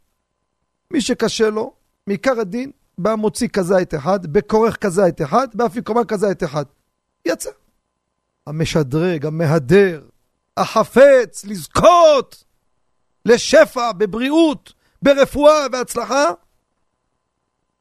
[0.91, 1.73] מי שקשה לו,
[2.07, 6.66] מעיקר הדין, בא מוציא כזית אחד, בכורך כזית אחד, באפיקומן כזית אחד.
[7.26, 7.50] יצא.
[8.48, 10.02] המשדרג, המהדר,
[10.58, 12.44] החפץ, לזכות
[13.26, 16.26] לשפע, בבריאות, ברפואה והצלחה.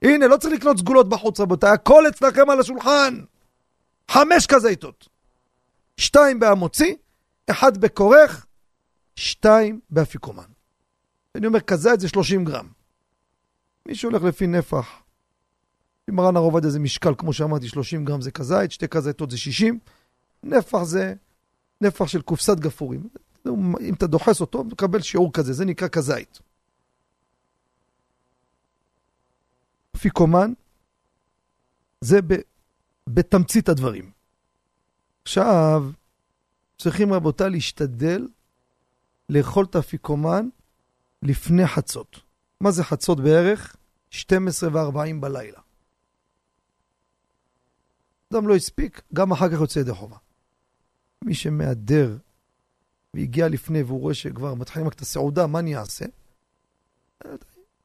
[0.03, 3.21] הנה, לא צריך לקנות סגולות בחוץ, רבותיי, הכל אצלכם על השולחן.
[4.11, 5.09] חמש כזיתות.
[5.97, 6.95] שתיים בהמוציא,
[7.51, 8.47] אחד בכורך,
[9.17, 10.49] שתיים באפיקומן.
[11.35, 12.69] אני אומר, כזית זה 30 גרם.
[13.87, 14.87] מי שהולך לפי נפח,
[16.09, 19.79] במרן הרב עובדיה זה משקל, כמו שאמרתי, 30 גרם זה כזית, שתי כזיתות זה 60.
[20.43, 21.15] נפח זה
[21.81, 23.09] נפח של קופסת גפורים.
[23.81, 26.39] אם אתה דוחס אותו, מקבל שיעור כזה, זה נקרא כזית.
[29.97, 30.53] אפיקומן,
[32.01, 32.35] זה ב,
[33.07, 34.11] בתמצית הדברים.
[35.23, 35.85] עכשיו,
[36.79, 38.29] צריכים רבותיי להשתדל
[39.29, 40.49] לאכול את האפיקומן
[41.23, 42.21] לפני חצות.
[42.61, 43.77] מה זה חצות בערך?
[44.11, 45.68] 12 ו-40 בלילה.
[48.33, 50.17] אדם לא הספיק, גם אחר כך יוצא ידי חובה.
[51.25, 52.17] מי שמהדר
[53.15, 56.05] והגיע לפני והוא רואה שכבר מתחילים רק את הסעודה, מה אני אעשה?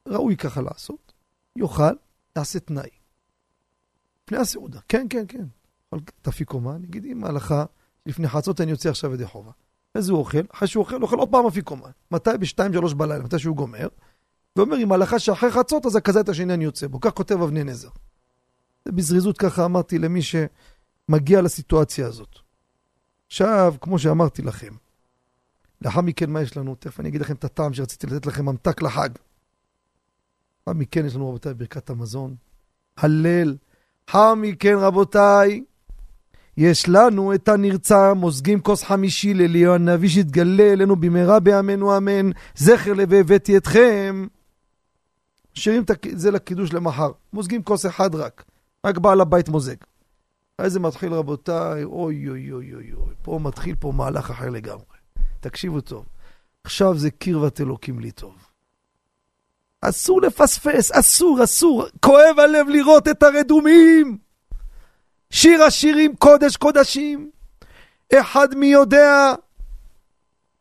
[0.08, 1.12] ראוי ככה לעשות.
[1.56, 1.94] יאכל,
[2.36, 2.90] יעשה תנאי.
[4.24, 4.80] לפני הסעודה.
[4.88, 5.44] כן, כן, כן.
[6.22, 7.64] תפיקומן, נגיד אם ההלכה
[8.06, 9.52] לפני חצות אני יוצא עכשיו ידי חובה.
[9.94, 10.42] איזה הוא אוכל?
[10.54, 11.90] אחרי שהוא אוכל, אוכל עוד פעם אפיקומן.
[12.10, 12.30] מתי?
[12.40, 13.88] בשתיים, שלוש בלילה, מתי שהוא גומר.
[14.56, 17.00] ואומר, אם ההלכה שאחרי חצות, אז הכזית השני אני יוצא בו.
[17.00, 17.88] כך כותב אבני נזר.
[18.88, 22.38] בזריזות ככה אמרתי למי שמגיע לסיטואציה הזאת.
[23.26, 24.72] עכשיו, כמו שאמרתי לכם,
[25.82, 26.74] לאחר מכן מה יש לנו?
[26.74, 29.08] תכף אני אגיד לכם את הטעם שרציתי לתת לכם ממתק לחג.
[30.66, 32.34] לאחר מכן יש לנו רבותיי ברכת המזון,
[32.96, 33.56] הלל.
[34.08, 35.64] לאחר מכן רבותיי,
[36.56, 42.92] יש לנו את הנרצע, מוזגים כוס חמישי לאליהו הנביא שיתגלה אלינו במהרה בימינו אמן, זכר
[42.92, 44.26] לבהבאתי אתכם.
[45.56, 48.44] משאירים את זה לקידוש למחר, מוזגים כוס אחד רק,
[48.84, 49.76] רק בעל הבית מוזג.
[50.56, 54.96] אחרי זה מתחיל רבותיי, אוי אוי אוי אוי אוי, פה מתחיל פה מהלך אחר לגמרי.
[55.40, 56.06] תקשיבו טוב,
[56.64, 58.34] עכשיו זה קרבת אלוקים לי טוב.
[59.80, 61.86] אסור לפספס, אסור, אסור.
[62.00, 64.18] כואב הלב לראות את הרדומים.
[65.30, 67.30] שיר השירים קודש קודשים.
[68.14, 69.32] אחד מי יודע,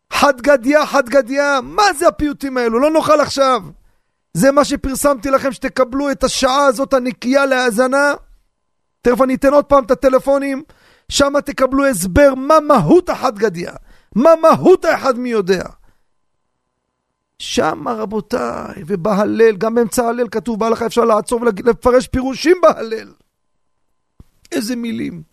[0.10, 1.60] חד גדיה, חד גדיה.
[1.64, 2.80] מה זה הפיוטים האלו?
[2.80, 3.62] לא נאכל עכשיו.
[4.34, 8.14] זה מה שפרסמתי לכם, שתקבלו את השעה הזאת הנקייה להאזנה.
[9.02, 10.64] תכף אני אתן עוד פעם את הטלפונים,
[11.10, 13.74] שם תקבלו הסבר מה מהות החד גדיה,
[14.16, 15.64] מה מהות האחד מי יודע.
[17.40, 23.14] שם רבותיי, ובהלל, גם באמצע ההלל כתוב בהלכה אפשר לעצור ולפרש פירושים בהלל.
[24.52, 25.24] איזה מילים,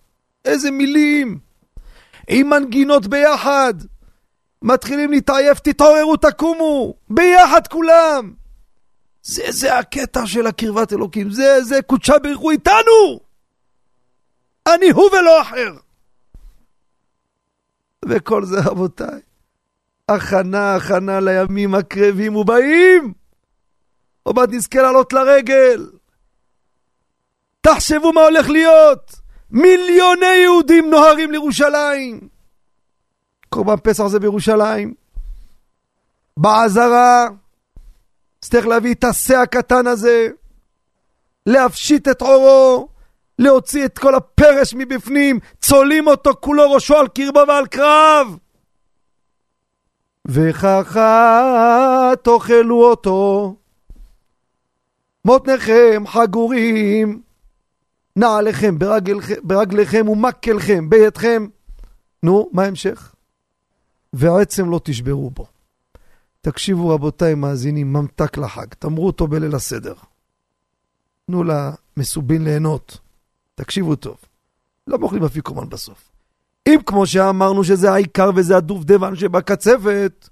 [0.45, 1.39] איזה מילים.
[2.29, 3.75] עם מנגינות ביחד.
[4.63, 8.33] מתחילים להתעייף, תתעוררו, תקומו, ביחד כולם.
[9.23, 13.21] זה, זה הקטע של הקרבת אלוקים, זה, זה קודשה ברכו איתנו.
[14.67, 15.73] אני הוא ולא אחר.
[18.05, 19.21] וכל זה, רבותיי,
[20.09, 23.13] הכנה, הכנה לימים הקרבים ובאים.
[24.23, 25.91] עוד מעט נזכה לעלות לרגל.
[27.61, 29.21] תחשבו מה הולך להיות.
[29.51, 32.29] מיליוני יהודים נוהרים לירושלים.
[33.49, 34.95] קורבן פסח זה בירושלים.
[36.37, 37.29] בעזרה.
[38.41, 40.29] צריך להביא את השה הקטן הזה,
[41.47, 42.89] להפשיט את עורו,
[43.39, 48.37] להוציא את כל הפרש מבפנים, צולים אותו כולו ראשו על קרבו ועל קרב.
[50.29, 53.55] וככה תאכלו אותו,
[55.25, 57.23] מותניכם חגורים,
[58.17, 61.47] נעליכם ברגלכם, ברגליכם ומקלכם בידכם.
[62.23, 63.15] נו, מה ההמשך?
[64.13, 65.47] ועצם לא תשברו בו.
[66.41, 69.95] תקשיבו רבותיי מאזינים, ממתק לחג, תאמרו אותו בליל הסדר.
[71.27, 72.99] תנו למסובין ליהנות.
[73.55, 74.17] תקשיבו טוב,
[74.87, 76.11] לא מוכרים אפיקומן בסוף.
[76.69, 80.29] אם כמו שאמרנו שזה העיקר וזה הדובדבן שבקצפת,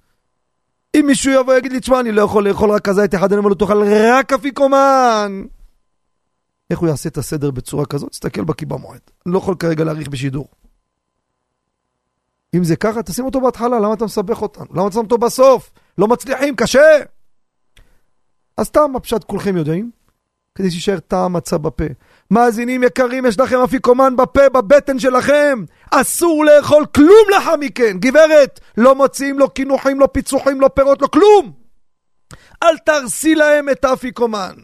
[0.96, 3.48] אם מישהו יבוא ויגיד לי, תשמע, אני לא יכול לאכול רק כזית אחד, אני אומר
[3.48, 3.82] לו, תאכל
[4.12, 5.44] רק אפיקומן.
[6.70, 8.10] איך הוא יעשה את הסדר בצורה כזאת?
[8.10, 9.00] תסתכל בקיבה מועד.
[9.26, 10.48] אני לא יכול כרגע להאריך בשידור.
[12.54, 14.66] אם זה ככה, תשים אותו בהתחלה, למה אתה מסבך אותנו?
[14.70, 15.70] למה אתה שם אותו בסוף?
[15.98, 16.98] לא מצליחים, קשה!
[18.56, 19.90] אז טעם הפשט כולכם יודעים,
[20.54, 21.84] כדי שישאר טעם מצה בפה.
[22.30, 25.64] מאזינים יקרים, יש לכם אפיקומן בפה, בבטן שלכם.
[25.90, 27.98] אסור לאכול כלום לאחר מכן.
[27.98, 31.52] גברת, לא מוציאים לו קינוחים, לא פיצוחים, לא פירות, לא כלום.
[32.62, 34.54] אל תרסי להם את האפיקומן.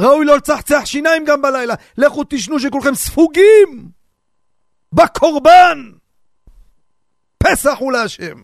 [0.00, 1.74] ראוי לא לצחצח שיניים גם בלילה.
[1.98, 3.88] לכו תשנו שכולכם ספוגים
[4.92, 5.92] בקורבן.
[7.42, 8.42] פסח הוא להשם.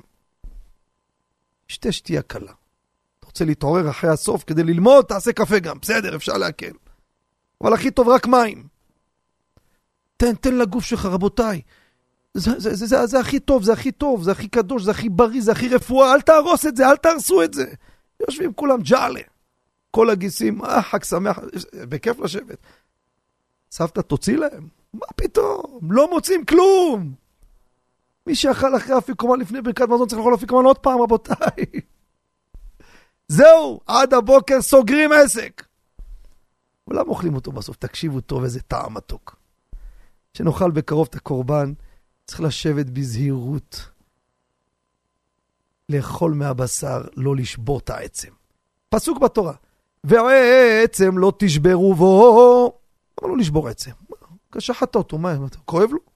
[1.68, 2.52] שתה שתייה קלה.
[3.18, 5.78] אתה רוצה להתעורר אחרי הסוף כדי ללמוד, תעשה קפה גם.
[5.78, 6.72] בסדר, אפשר להקל.
[7.60, 8.66] אבל הכי טוב רק מים.
[10.16, 11.60] תן, תן לגוף שלך, רבותיי.
[12.34, 15.08] זה, זה, זה, זה, זה הכי טוב, זה הכי טוב, זה הכי קדוש, זה הכי
[15.08, 17.66] בריא, זה הכי רפואה, אל תהרוס את זה, אל תהרסו את זה.
[18.20, 19.20] יושבים כולם ג'אלה.
[19.90, 21.38] כל הגיסים, אה, חג שמח,
[21.74, 22.58] בכיף לשבת.
[23.70, 24.68] סבתא, תוציא להם.
[24.94, 25.78] מה פתאום?
[25.90, 27.14] לא מוצאים כלום.
[28.28, 31.64] מי שאכל אחרי אפיקומן לפני ברכת מזון צריך לאכול אפיקומן עוד פעם, רבותיי.
[33.28, 35.66] זהו, עד הבוקר סוגרים עסק.
[36.88, 37.76] ולמה אוכלים אותו בסוף?
[37.76, 39.36] תקשיבו טוב, איזה טעם מתוק.
[40.34, 41.72] שנאכל בקרוב את הקורבן,
[42.26, 43.90] צריך לשבת בזהירות.
[45.88, 48.30] לאכול מהבשר, לא לשבור את העצם.
[48.88, 49.54] פסוק בתורה.
[50.04, 52.78] ועצם לא תשברו בו.
[53.22, 53.90] למה לא לשבור עצם?
[54.58, 56.07] שחטת אותו, מה, כואב לו?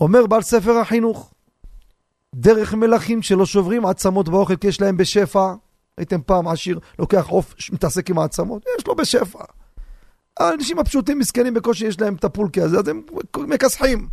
[0.00, 1.34] אומר בעל ספר החינוך,
[2.34, 5.54] דרך מלכים שלא שוברים עצמות באוכל כי יש להם בשפע.
[5.98, 9.44] הייתם פעם עשיר, לוקח עוף, מתעסק עם העצמות, יש לו בשפע.
[10.36, 13.02] האנשים הפשוטים מסכנים בקושי יש להם את הפולקי הזה, אז הם
[13.36, 14.08] מכסחים.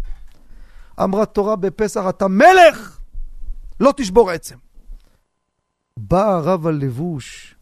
[1.04, 3.00] אמרה תורה בפסח, אתה מלך!
[3.80, 4.56] לא תשבור עצם.
[5.98, 7.56] בא הרב הלבוש,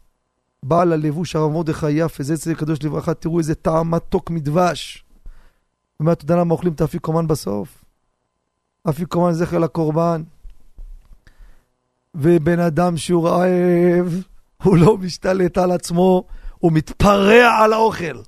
[0.63, 5.05] בעל הלבוש, הרב מרדכי יפה, זה אצל הקדוש לברכה, תראו איזה טעם מתוק מדבש.
[5.99, 7.78] אומר, אתה יודע למה אוכלים את האפיקומן בסוף?
[8.89, 10.23] אפיקומן זכר לקורבן.
[12.15, 14.23] ובן אדם שהוא רעב,
[14.63, 16.23] הוא לא משתלט על עצמו,
[16.57, 18.21] הוא מתפרע על האוכל.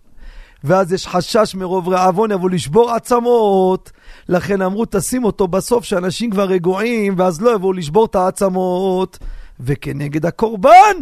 [0.64, 3.92] ואז יש חשש מרוב רעבון יבוא לשבור עצמות.
[4.30, 9.20] לכן אמרו, תשים אותו בסוף, שאנשים כבר רגועים, ואז לא יבואו לשבור את העצמות.
[9.60, 10.98] וכנגד הקורבן,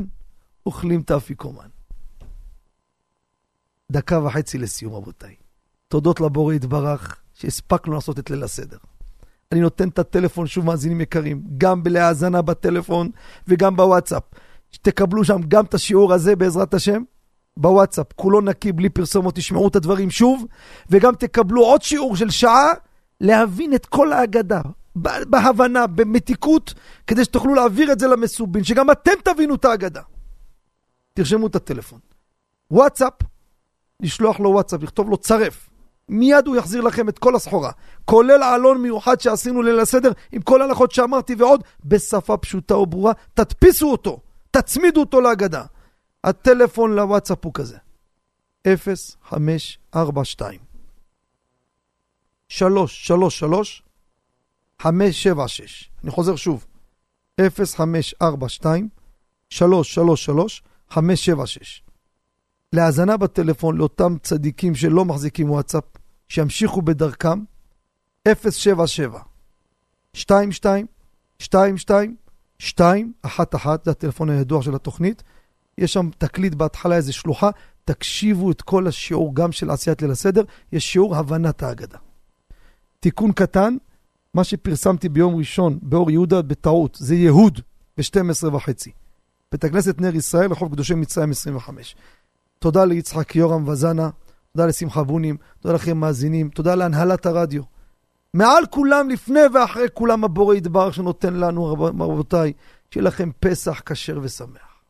[0.66, 1.68] אוכלים את האפיקומן.
[3.92, 5.36] דקה וחצי לסיום, רבותיי.
[5.88, 8.78] תודות לבורא יתברך, שהספקנו לעשות את ליל הסדר.
[9.52, 13.10] אני נותן את הטלפון, שוב מאזינים יקרים, גם להאזנה בטלפון
[13.48, 14.24] וגם בוואטסאפ.
[14.72, 17.04] שתקבלו שם גם את השיעור הזה בעזרת השם,
[17.58, 20.46] בוואטסאפ, כולו נקי, בלי פרסומות, תשמעו את הדברים שוב,
[20.90, 22.68] וגם תקבלו עוד שיעור של שעה
[23.22, 24.62] להבין את כל ההגדה,
[24.96, 26.74] בהבנה, במתיקות,
[27.08, 30.02] כדי שתוכלו להעביר את זה למסובין, שגם אתם תבינו את ההגדה.
[31.14, 32.00] תרשמו את הטלפון.
[32.72, 33.14] וואטסאפ,
[34.00, 35.69] לשלוח לו וואטסאפ, לכתוב לו צרף.
[36.10, 37.72] מיד הוא יחזיר לכם את כל הסחורה,
[38.06, 43.92] כולל העלון מיוחד שעשינו ליל הסדר, עם כל ההלכות שאמרתי ועוד, בשפה פשוטה וברורה, תדפיסו
[43.92, 44.20] אותו,
[44.52, 45.64] תצמידו אותו להגדה.
[46.24, 47.78] הטלפון לוואטסאפ הוא כזה,
[48.68, 50.60] 0542
[52.50, 53.84] 333
[54.80, 55.90] 576.
[56.04, 56.66] אני חוזר שוב,
[57.42, 58.90] 0542
[59.50, 61.84] 333 576.
[62.74, 65.84] להאזנה בטלפון לאותם צדיקים שלא מחזיקים וואטסאפ,
[66.30, 67.44] שימשיכו בדרכם,
[68.28, 69.20] 077
[70.16, 70.86] 22
[71.42, 72.16] 22
[72.62, 75.24] 211, זה הטלפון הידוע של התוכנית.
[75.78, 77.50] יש שם תקליט בהתחלה, איזה שלוחה,
[77.86, 81.98] תקשיבו את כל השיעור גם של עשיית ליל הסדר, יש שיעור הבנת ההגדה.
[83.00, 83.78] תיקון קטן,
[84.34, 87.60] מה שפרסמתי ביום ראשון באור יהודה בטעות, זה יהוד
[87.98, 88.92] ב-12 וחצי.
[89.52, 91.96] בית הכנסת נר ישראל, רחוב קדושי מצרים 25.
[92.60, 94.10] תודה ליצחק יורם וזנה,
[94.60, 97.62] תודה לשמחה בונים, תודה לכם מאזינים, תודה להנהלת הרדיו.
[98.34, 102.54] מעל כולם, לפני ואחרי כולם, הבורא ידבר שנותן לנו, רבותיי,
[102.92, 104.82] שיהיה לכם פסח כשר ושמח.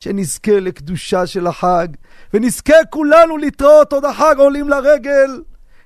[0.00, 1.88] שנזכה לקדושה של החג,
[2.34, 5.42] ונזכה כולנו לתראות עוד החג עולים לרגל,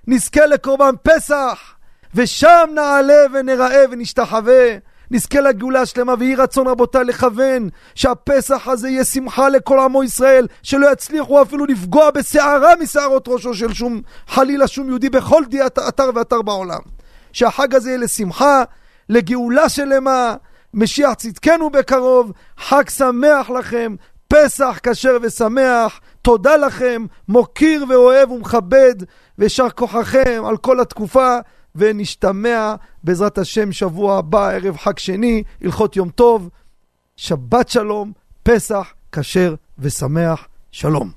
[0.06, 1.74] נזכה לקורבן פסח,
[2.14, 4.64] ושם נעלה ונראה ונשתחווה.
[5.10, 10.92] נזכה לגאולה שלמה, ויהי רצון רבותיי לכוון שהפסח הזה יהיה שמחה לכל עמו ישראל, שלא
[10.92, 16.42] יצליחו אפילו לפגוע בשערה משערות ראשו של שום, חלילה שום יהודי בכל דיית אתר ואתר
[16.42, 16.80] בעולם.
[17.32, 18.62] שהחג הזה יהיה לשמחה,
[19.08, 20.34] לגאולה שלמה,
[20.74, 23.94] משיח צדקנו בקרוב, חג שמח לכם,
[24.28, 28.94] פסח כשר ושמח, תודה לכם, מוקיר ואוהב ומכבד,
[29.38, 31.38] ויישר כוחכם על כל התקופה.
[31.74, 32.74] ונשתמע
[33.04, 36.48] בעזרת השם שבוע הבא, ערב חג שני, הלכות יום טוב,
[37.16, 41.10] שבת שלום, פסח, כשר ושמח, שלום.